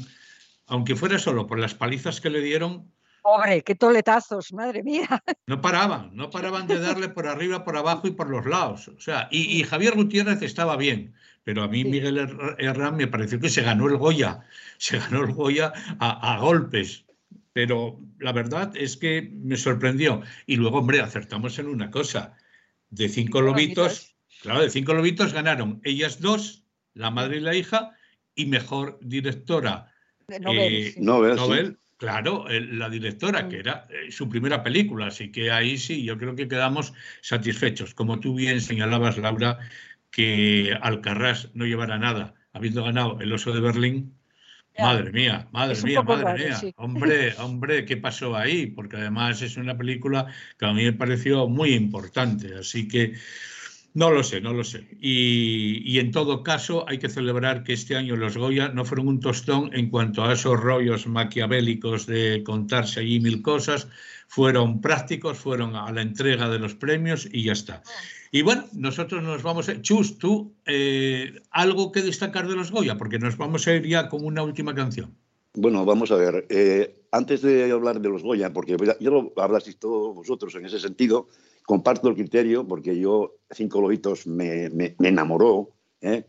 aunque 0.65 0.95
fuera 0.95 1.19
solo 1.19 1.47
por 1.47 1.59
las 1.59 1.73
palizas 1.73 2.21
que 2.21 2.29
le 2.29 2.39
dieron, 2.39 2.89
Pobre, 3.27 3.61
qué 3.61 3.75
toletazos, 3.75 4.53
madre 4.53 4.83
mía. 4.83 5.21
No 5.47 5.59
paraban, 5.59 6.11
no 6.13 6.29
paraban 6.31 6.65
de 6.65 6.79
darle 6.79 7.09
por 7.09 7.27
arriba, 7.27 7.65
por 7.65 7.75
abajo 7.75 8.07
y 8.07 8.11
por 8.11 8.29
los 8.29 8.45
lados. 8.45 8.87
O 8.87 9.01
sea, 9.01 9.27
y, 9.29 9.59
y 9.59 9.63
Javier 9.63 9.95
Gutiérrez 9.95 10.41
estaba 10.41 10.77
bien, 10.77 11.13
pero 11.43 11.61
a 11.61 11.67
mí 11.67 11.81
sí. 11.83 11.89
Miguel 11.89 12.55
Herrán 12.57 12.95
me 12.95 13.07
pareció 13.07 13.37
que 13.41 13.49
se 13.49 13.63
ganó 13.63 13.89
el 13.89 13.97
Goya, 13.97 14.45
se 14.77 14.99
ganó 14.99 15.25
el 15.25 15.33
Goya 15.33 15.73
a, 15.99 16.35
a 16.35 16.39
golpes. 16.39 17.03
Pero 17.51 17.99
la 18.17 18.31
verdad 18.31 18.71
es 18.77 18.95
que 18.95 19.29
me 19.33 19.57
sorprendió. 19.57 20.21
Y 20.45 20.55
luego, 20.55 20.77
hombre, 20.77 21.01
acertamos 21.01 21.59
en 21.59 21.67
una 21.67 21.91
cosa. 21.91 22.37
De 22.91 23.09
cinco 23.09 23.41
lobitos, 23.41 24.15
claro, 24.41 24.61
de 24.61 24.69
cinco 24.69 24.93
lobitos 24.93 25.33
ganaron 25.33 25.81
ellas 25.83 26.21
dos, 26.21 26.63
la 26.93 27.11
madre 27.11 27.37
y 27.37 27.41
la 27.41 27.55
hija, 27.55 27.91
y 28.35 28.45
mejor 28.45 28.99
directora. 29.01 29.91
Nobel. 30.29 30.59
Eh, 30.73 30.91
sí. 30.93 31.01
Nobel, 31.01 31.35
Nobel 31.35 31.67
sí. 31.67 31.86
Claro, 31.97 32.45
la 32.47 32.89
directora, 32.89 33.49
que 33.49 33.57
era 33.57 33.87
eh, 33.89 34.11
su 34.11 34.29
primera 34.29 34.61
película, 34.61 35.07
así 35.07 35.31
que 35.31 35.51
ahí 35.51 35.79
sí, 35.79 36.03
yo 36.03 36.15
creo 36.19 36.35
que 36.35 36.47
quedamos 36.47 36.93
satisfechos. 37.21 37.95
Como 37.95 38.19
tú 38.19 38.35
bien 38.35 38.61
señalabas, 38.61 39.17
Laura, 39.17 39.57
que 40.11 40.77
Alcarrás 40.79 41.49
no 41.55 41.65
llevará 41.65 41.97
nada, 41.97 42.35
habiendo 42.53 42.83
ganado 42.83 43.19
el 43.19 43.33
oso 43.33 43.51
de 43.51 43.61
Berlín. 43.61 44.13
Madre 44.77 45.11
mía, 45.11 45.47
madre 45.51 45.81
mía, 45.81 46.03
madre 46.03 46.23
raro, 46.23 46.37
mía. 46.37 46.55
Sí. 46.55 46.73
Hombre, 46.77 47.33
hombre, 47.39 47.85
¿qué 47.85 47.97
pasó 47.97 48.35
ahí? 48.35 48.67
Porque 48.67 48.97
además 48.97 49.41
es 49.41 49.57
una 49.57 49.75
película 49.75 50.27
que 50.59 50.67
a 50.67 50.73
mí 50.73 50.83
me 50.83 50.93
pareció 50.93 51.47
muy 51.47 51.73
importante, 51.73 52.53
así 52.53 52.87
que 52.87 53.13
no 53.93 54.11
lo 54.11 54.23
sé, 54.23 54.41
no 54.41 54.53
lo 54.53 54.63
sé. 54.63 54.87
Y, 55.01 55.97
en 55.99 56.11
todo 56.11 56.43
caso, 56.43 56.87
hay 56.87 56.99
que 56.99 57.09
celebrar 57.09 57.63
que 57.63 57.73
este 57.73 57.95
año 57.95 58.15
los 58.15 58.37
Goya 58.37 58.69
no 58.69 58.85
fueron 58.85 59.07
un 59.07 59.19
tostón 59.19 59.71
en 59.73 59.89
cuanto 59.89 60.23
a 60.23 60.33
esos 60.33 60.59
rollos 60.59 61.07
maquiavélicos 61.07 62.05
de 62.05 62.43
contarse 62.43 62.99
allí 62.99 63.19
mil 63.19 63.41
cosas. 63.41 63.87
Fueron 64.27 64.81
prácticos, 64.81 65.37
fueron 65.37 65.75
a 65.75 65.91
la 65.91 66.01
entrega 66.01 66.49
de 66.49 66.59
los 66.59 66.75
premios 66.75 67.27
y 67.31 67.43
ya 67.43 67.53
está. 67.53 67.81
Y 68.31 68.41
bueno, 68.41 68.65
nosotros 68.73 69.23
nos 69.23 69.41
vamos 69.41 69.69
a... 69.69 69.81
Chus, 69.81 70.17
tú, 70.17 70.53
eh, 70.65 71.41
algo 71.49 71.91
que 71.91 72.01
destacar 72.01 72.47
de 72.47 72.55
los 72.55 72.71
Goya, 72.71 72.97
porque 72.97 73.19
nos 73.19 73.37
vamos 73.37 73.67
a 73.67 73.73
ir 73.73 73.87
ya 73.87 74.09
con 74.09 74.25
una 74.25 74.43
última 74.43 74.75
canción. 74.75 75.15
Bueno, 75.53 75.85
vamos 75.85 76.11
a 76.11 76.17
ver. 76.17 76.45
eh, 76.49 76.97
antes 77.11 77.41
de 77.41 77.71
hablar 77.71 78.01
de 78.01 78.09
los 78.09 78.23
Goya, 78.23 78.53
porque 78.53 78.77
ya 78.99 79.09
lo 79.09 79.33
hablasteis 79.37 79.77
todos 79.77 80.15
vosotros 80.15 80.53
en 80.55 80.65
ese 80.65 80.79
sentido, 80.79 81.27
comparto 81.67 82.07
el 82.07 82.15
criterio 82.15 82.65
porque 82.65 82.97
yo, 82.97 83.35
Cinco 83.51 83.81
Lobitos, 83.81 84.25
me, 84.25 84.69
me- 84.69 84.95
me 84.99 85.09
enamoró. 85.09 85.75
¿eh? 85.99 86.25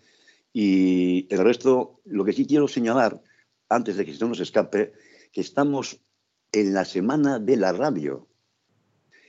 Y 0.53 1.33
el 1.33 1.39
resto, 1.45 2.01
lo 2.05 2.25
que 2.25 2.33
sí 2.33 2.45
quiero 2.45 2.67
señalar, 2.67 3.23
antes 3.69 3.97
de 3.97 4.05
que 4.05 4.13
se 4.15 4.27
nos 4.27 4.41
escape, 4.41 4.93
que 5.31 5.41
estamos 5.41 6.01
en 6.51 6.75
la 6.75 6.85
semana 6.85 7.39
de 7.39 7.57
la 7.57 7.73
radio. 7.73 8.27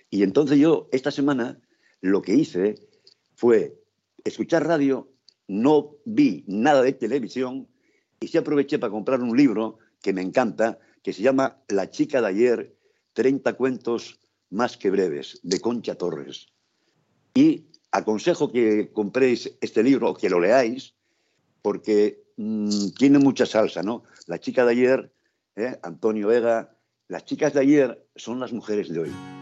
Y 0.10 0.24
entonces 0.24 0.58
yo, 0.58 0.90
esta 0.92 1.12
semana, 1.12 1.62
lo 2.02 2.24
que 2.24 2.34
hice 2.34 2.76
fue 3.36 3.80
escuchar 4.24 4.66
radio, 4.66 5.12
no 5.48 5.92
vi 6.06 6.44
nada 6.48 6.82
de 6.82 6.94
televisión 6.94 7.68
y 8.20 8.30
sí 8.30 8.38
aproveché 8.40 8.80
para 8.80 8.92
comprar 8.92 9.22
un 9.22 9.38
libro 9.38 9.78
que 10.02 10.12
me 10.14 10.24
encanta, 10.24 10.80
que 11.04 11.14
se 11.14 11.22
llama 11.22 11.62
La 11.68 11.92
chica 11.92 12.20
de 12.20 12.28
ayer, 12.28 12.76
30 13.14 13.54
cuentos 13.54 14.19
más 14.50 14.78
que 14.78 14.90
breves, 14.90 15.40
de 15.44 15.60
Concha 15.60 15.96
Torres. 15.96 16.48
Y 17.34 17.68
aconsejo 17.92 18.52
que 18.52 18.92
compréis 18.92 19.58
este 19.62 19.84
libro, 19.84 20.14
que 20.14 20.30
lo 20.30 20.40
leáis, 20.40 20.94
porque 21.62 22.24
mm, 22.38 22.90
tiene 22.98 23.20
mucha 23.20 23.46
salsa, 23.46 23.84
¿no? 23.84 24.04
La 24.28 24.40
chica 24.40 24.66
de 24.66 24.72
ayer, 24.72 25.12
¿eh? 25.56 25.78
Antonio 25.84 26.28
Vega, 26.28 26.76
las 27.08 27.26
chicas 27.26 27.54
de 27.54 27.62
ayer 27.62 28.08
son 28.16 28.40
las 28.40 28.54
mujeres 28.54 28.90
de 28.90 29.00
hoy. 29.00 29.39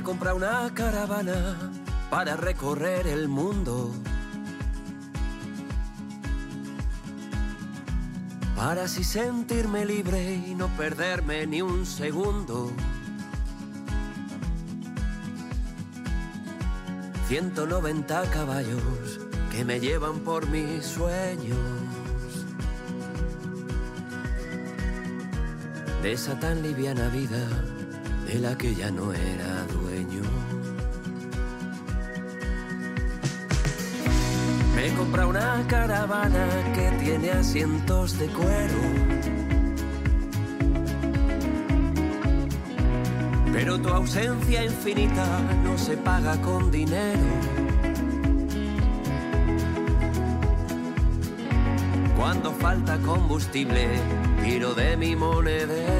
Me 0.00 0.02
he 0.02 0.06
comprado 0.06 0.36
una 0.38 0.72
caravana 0.72 1.72
para 2.08 2.34
recorrer 2.34 3.06
el 3.06 3.28
mundo. 3.28 3.92
Para 8.56 8.84
así 8.84 9.04
sentirme 9.04 9.84
libre 9.84 10.36
y 10.36 10.54
no 10.54 10.68
perderme 10.68 11.46
ni 11.46 11.60
un 11.60 11.84
segundo. 11.84 12.72
190 17.28 18.30
caballos 18.30 19.20
que 19.52 19.66
me 19.66 19.80
llevan 19.80 20.20
por 20.20 20.48
mis 20.48 20.82
sueños. 20.82 21.58
De 26.02 26.12
esa 26.12 26.40
tan 26.40 26.62
liviana 26.62 27.08
vida 27.08 27.46
de 28.32 28.38
la 28.38 28.56
que 28.56 28.74
ya 28.74 28.90
no 28.90 29.12
era 29.12 29.66
dueño. 29.66 29.89
Me 34.80 34.86
he 34.86 34.94
comprado 34.94 35.28
una 35.28 35.62
caravana 35.68 36.48
que 36.74 36.90
tiene 37.04 37.30
asientos 37.32 38.18
de 38.18 38.28
cuero. 38.28 38.80
Pero 43.52 43.78
tu 43.78 43.90
ausencia 43.90 44.64
infinita 44.64 45.26
no 45.62 45.76
se 45.76 45.98
paga 45.98 46.40
con 46.40 46.70
dinero. 46.70 47.28
Cuando 52.16 52.50
falta 52.52 52.96
combustible, 53.00 53.86
tiro 54.42 54.72
de 54.72 54.96
mi 54.96 55.14
monedero. 55.14 55.99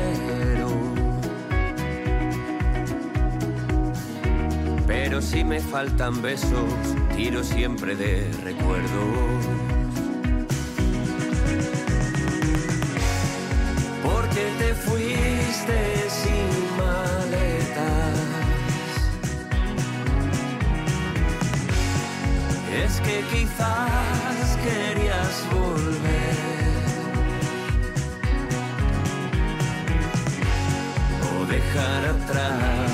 Si 5.21 5.45
me 5.45 5.61
faltan 5.61 6.23
besos, 6.23 6.73
tiro 7.15 7.45
siempre 7.45 7.95
de 7.95 8.29
recuerdos. 8.43 9.45
Porque 14.03 14.51
te 14.59 14.75
fuiste 14.75 16.09
sin 16.09 16.49
maletas. 16.79 18.19
Es 22.85 23.01
que 23.03 23.23
quizás 23.31 24.59
querías 24.65 25.47
volver. 25.53 26.37
O 31.39 31.47
dejar 31.47 32.05
atrás. 32.07 32.90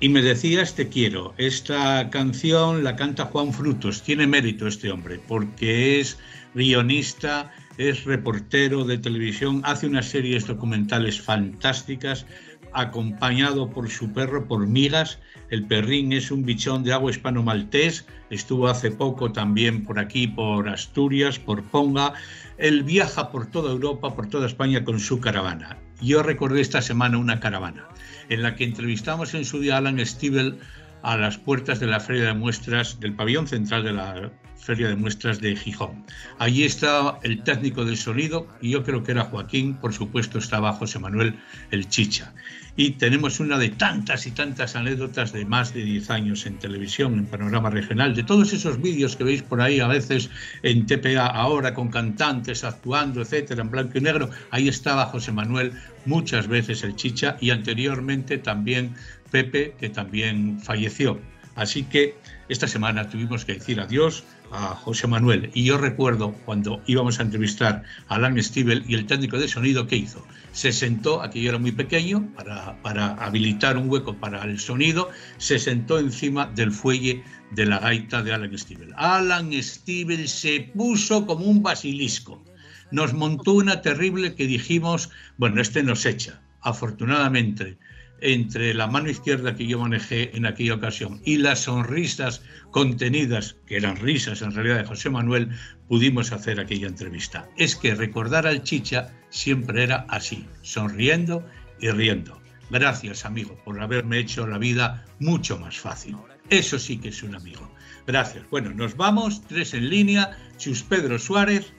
Y 0.00 0.08
me 0.08 0.22
decías 0.22 0.74
Te 0.74 0.88
quiero. 0.88 1.34
Esta 1.38 2.08
canción 2.10 2.84
la 2.84 2.96
canta 2.96 3.24
Juan 3.26 3.52
Frutos. 3.52 4.02
Tiene 4.02 4.26
mérito 4.26 4.66
este 4.66 4.90
hombre 4.90 5.20
porque 5.26 6.00
es 6.00 6.18
guionista, 6.54 7.52
es 7.78 8.04
reportero 8.04 8.84
de 8.84 8.98
televisión, 8.98 9.60
hace 9.64 9.86
unas 9.86 10.06
series 10.06 10.46
documentales 10.46 11.20
fantásticas 11.20 12.26
acompañado 12.72 13.70
por 13.70 13.88
su 13.88 14.12
perro, 14.12 14.46
por 14.46 14.66
Migas. 14.66 15.18
El 15.50 15.66
perrín 15.66 16.12
es 16.12 16.30
un 16.30 16.44
bichón 16.44 16.84
de 16.84 16.92
agua 16.92 17.10
hispano-maltés. 17.10 18.06
Estuvo 18.30 18.68
hace 18.68 18.90
poco 18.90 19.32
también 19.32 19.84
por 19.84 19.98
aquí, 19.98 20.26
por 20.26 20.68
Asturias, 20.68 21.38
por 21.38 21.62
Ponga. 21.64 22.14
Él 22.58 22.82
viaja 22.82 23.30
por 23.30 23.46
toda 23.46 23.72
Europa, 23.72 24.14
por 24.14 24.28
toda 24.28 24.46
España 24.46 24.84
con 24.84 25.00
su 25.00 25.20
caravana. 25.20 25.78
Yo 26.00 26.22
recordé 26.22 26.60
esta 26.60 26.82
semana 26.82 27.18
una 27.18 27.40
caravana 27.40 27.88
en 28.28 28.42
la 28.42 28.54
que 28.54 28.64
entrevistamos 28.64 29.34
en 29.34 29.44
su 29.44 29.60
día 29.60 29.74
a 29.74 29.78
Alan 29.78 30.04
Stiebel 30.04 30.58
a 31.02 31.16
las 31.16 31.38
puertas 31.38 31.80
de 31.80 31.86
la 31.86 32.00
Feria 32.00 32.24
de 32.24 32.34
Muestras, 32.34 33.00
del 33.00 33.14
pabellón 33.14 33.46
central 33.46 33.84
de 33.84 33.92
la 33.92 34.30
Feria 34.68 34.88
de 34.88 34.96
Muestras 34.96 35.40
de 35.40 35.56
Gijón. 35.56 36.04
Allí 36.38 36.64
estaba 36.64 37.20
el 37.22 37.42
técnico 37.42 37.86
del 37.86 37.96
sonido 37.96 38.46
y 38.60 38.72
yo 38.72 38.84
creo 38.84 39.02
que 39.02 39.12
era 39.12 39.24
Joaquín, 39.24 39.72
por 39.72 39.94
supuesto 39.94 40.38
estaba 40.38 40.74
José 40.74 40.98
Manuel 40.98 41.36
el 41.70 41.88
Chicha. 41.88 42.34
Y 42.76 42.90
tenemos 42.90 43.40
una 43.40 43.56
de 43.56 43.70
tantas 43.70 44.26
y 44.26 44.30
tantas 44.32 44.76
anécdotas 44.76 45.32
de 45.32 45.46
más 45.46 45.72
de 45.72 45.84
10 45.84 46.10
años 46.10 46.44
en 46.44 46.58
televisión, 46.58 47.14
en 47.14 47.24
panorama 47.24 47.70
regional, 47.70 48.14
de 48.14 48.24
todos 48.24 48.52
esos 48.52 48.78
vídeos 48.82 49.16
que 49.16 49.24
veis 49.24 49.42
por 49.42 49.62
ahí 49.62 49.80
a 49.80 49.86
veces 49.86 50.28
en 50.62 50.84
TPA 50.84 51.28
ahora 51.28 51.72
con 51.72 51.88
cantantes 51.88 52.62
actuando, 52.62 53.22
etcétera, 53.22 53.62
en 53.62 53.70
blanco 53.70 53.96
y 53.96 54.02
negro. 54.02 54.28
Ahí 54.50 54.68
estaba 54.68 55.06
José 55.06 55.32
Manuel 55.32 55.72
muchas 56.04 56.46
veces 56.46 56.84
el 56.84 56.94
Chicha 56.94 57.38
y 57.40 57.52
anteriormente 57.52 58.36
también 58.36 58.94
Pepe, 59.30 59.74
que 59.80 59.88
también 59.88 60.60
falleció. 60.60 61.18
Así 61.56 61.84
que 61.84 62.16
esta 62.48 62.68
semana 62.68 63.08
tuvimos 63.08 63.44
que 63.44 63.54
decir 63.54 63.80
adiós 63.80 64.24
a 64.50 64.74
José 64.74 65.06
Manuel. 65.06 65.50
Y 65.54 65.64
yo 65.64 65.78
recuerdo 65.78 66.32
cuando 66.44 66.82
íbamos 66.86 67.18
a 67.18 67.22
entrevistar 67.22 67.82
a 68.08 68.14
Alan 68.14 68.42
Stiebel 68.42 68.84
y 68.88 68.94
el 68.94 69.06
técnico 69.06 69.38
de 69.38 69.48
sonido, 69.48 69.86
¿qué 69.86 69.96
hizo? 69.96 70.26
Se 70.52 70.72
sentó, 70.72 71.22
aquí 71.22 71.42
yo 71.42 71.50
era 71.50 71.58
muy 71.58 71.72
pequeño, 71.72 72.28
para, 72.34 72.80
para 72.82 73.14
habilitar 73.14 73.76
un 73.76 73.88
hueco 73.88 74.14
para 74.16 74.42
el 74.44 74.58
sonido, 74.58 75.10
se 75.36 75.58
sentó 75.58 75.98
encima 75.98 76.46
del 76.46 76.72
fuelle 76.72 77.22
de 77.50 77.66
la 77.66 77.78
gaita 77.78 78.22
de 78.22 78.32
Alan 78.32 78.56
Stiebel. 78.56 78.92
Alan 78.96 79.52
Stiebel 79.52 80.28
se 80.28 80.70
puso 80.74 81.26
como 81.26 81.44
un 81.46 81.62
basilisco. 81.62 82.42
Nos 82.90 83.12
montó 83.12 83.52
una 83.52 83.82
terrible 83.82 84.34
que 84.34 84.46
dijimos, 84.46 85.10
bueno, 85.36 85.60
este 85.60 85.82
nos 85.82 86.06
echa. 86.06 86.40
Afortunadamente, 86.60 87.78
entre 88.20 88.74
la 88.74 88.86
mano 88.86 89.10
izquierda 89.10 89.54
que 89.54 89.66
yo 89.66 89.78
manejé 89.78 90.36
en 90.36 90.46
aquella 90.46 90.74
ocasión 90.74 91.20
y 91.24 91.36
las 91.36 91.60
sonrisas 91.60 92.42
contenidas, 92.70 93.56
que 93.66 93.76
eran 93.76 93.96
risas 93.96 94.42
en 94.42 94.52
realidad 94.52 94.78
de 94.78 94.84
José 94.84 95.10
Manuel, 95.10 95.50
pudimos 95.88 96.32
hacer 96.32 96.60
aquella 96.60 96.86
entrevista. 96.86 97.48
Es 97.56 97.76
que 97.76 97.94
recordar 97.94 98.46
al 98.46 98.62
Chicha 98.62 99.12
siempre 99.30 99.84
era 99.84 100.06
así, 100.08 100.46
sonriendo 100.62 101.44
y 101.80 101.90
riendo. 101.90 102.40
Gracias, 102.70 103.24
amigo, 103.24 103.58
por 103.64 103.80
haberme 103.80 104.18
hecho 104.18 104.46
la 104.46 104.58
vida 104.58 105.06
mucho 105.18 105.58
más 105.58 105.78
fácil. 105.78 106.16
Eso 106.50 106.78
sí 106.78 106.98
que 106.98 107.08
es 107.08 107.22
un 107.22 107.34
amigo. 107.34 107.70
Gracias. 108.06 108.44
Bueno, 108.50 108.70
nos 108.70 108.96
vamos, 108.96 109.42
tres 109.46 109.74
en 109.74 109.88
línea, 109.88 110.36
Chus 110.56 110.82
Pedro 110.82 111.18
Suárez. 111.18 111.72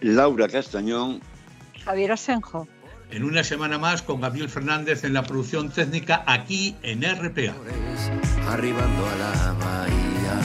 Laura 0.00 0.48
Castañón. 0.48 1.20
Javier 1.84 2.12
Asenjo. 2.12 2.66
En 3.10 3.22
una 3.24 3.44
semana 3.44 3.78
más 3.78 4.02
con 4.02 4.20
Gabriel 4.20 4.48
Fernández 4.48 5.04
en 5.04 5.14
la 5.14 5.22
producción 5.22 5.70
técnica 5.70 6.24
aquí 6.26 6.76
en 6.82 7.02
RPA. 7.02 7.54
Arribando 8.48 9.06
a 9.06 9.16
la 9.16 9.52
bahía. 9.52 10.40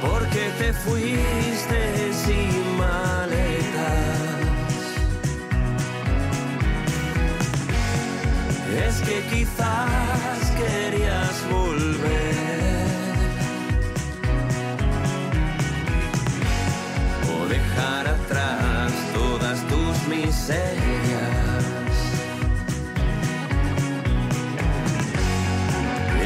Porque 0.00 0.50
te 0.58 0.72
fuiste 0.72 2.12
sin 2.12 2.76
maletas. 2.76 4.18
Es 8.86 9.00
que 9.02 9.22
quizás 9.30 9.97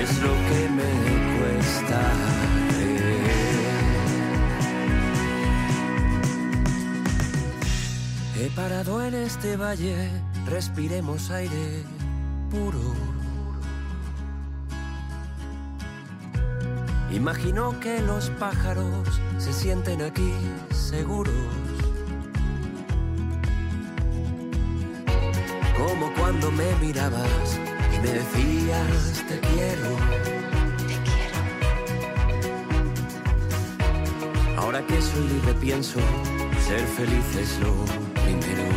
Es 0.00 0.18
lo 0.22 0.32
que 0.48 0.68
me 0.68 0.92
cuesta. 1.38 2.00
He 8.38 8.50
parado 8.50 9.02
en 9.04 9.14
este 9.14 9.56
valle, 9.56 10.08
respiremos 10.46 11.30
aire 11.32 11.82
puro. 12.50 12.94
Imagino 17.10 17.78
que 17.80 18.00
los 18.00 18.30
pájaros 18.30 19.20
se 19.38 19.52
sienten 19.52 20.00
aquí 20.00 20.32
seguros. 20.70 21.71
Cuando 26.32 26.50
me 26.52 26.74
mirabas 26.76 27.60
y 27.94 27.98
me 28.00 28.12
decías 28.12 29.24
te 29.28 29.38
quiero. 29.40 29.96
Ahora 34.56 34.84
que 34.86 35.00
soy 35.02 35.28
libre 35.28 35.54
pienso, 35.54 36.00
ser 36.66 36.80
feliz 36.96 37.36
es 37.36 37.58
lo 37.60 37.74
primero. 38.22 38.71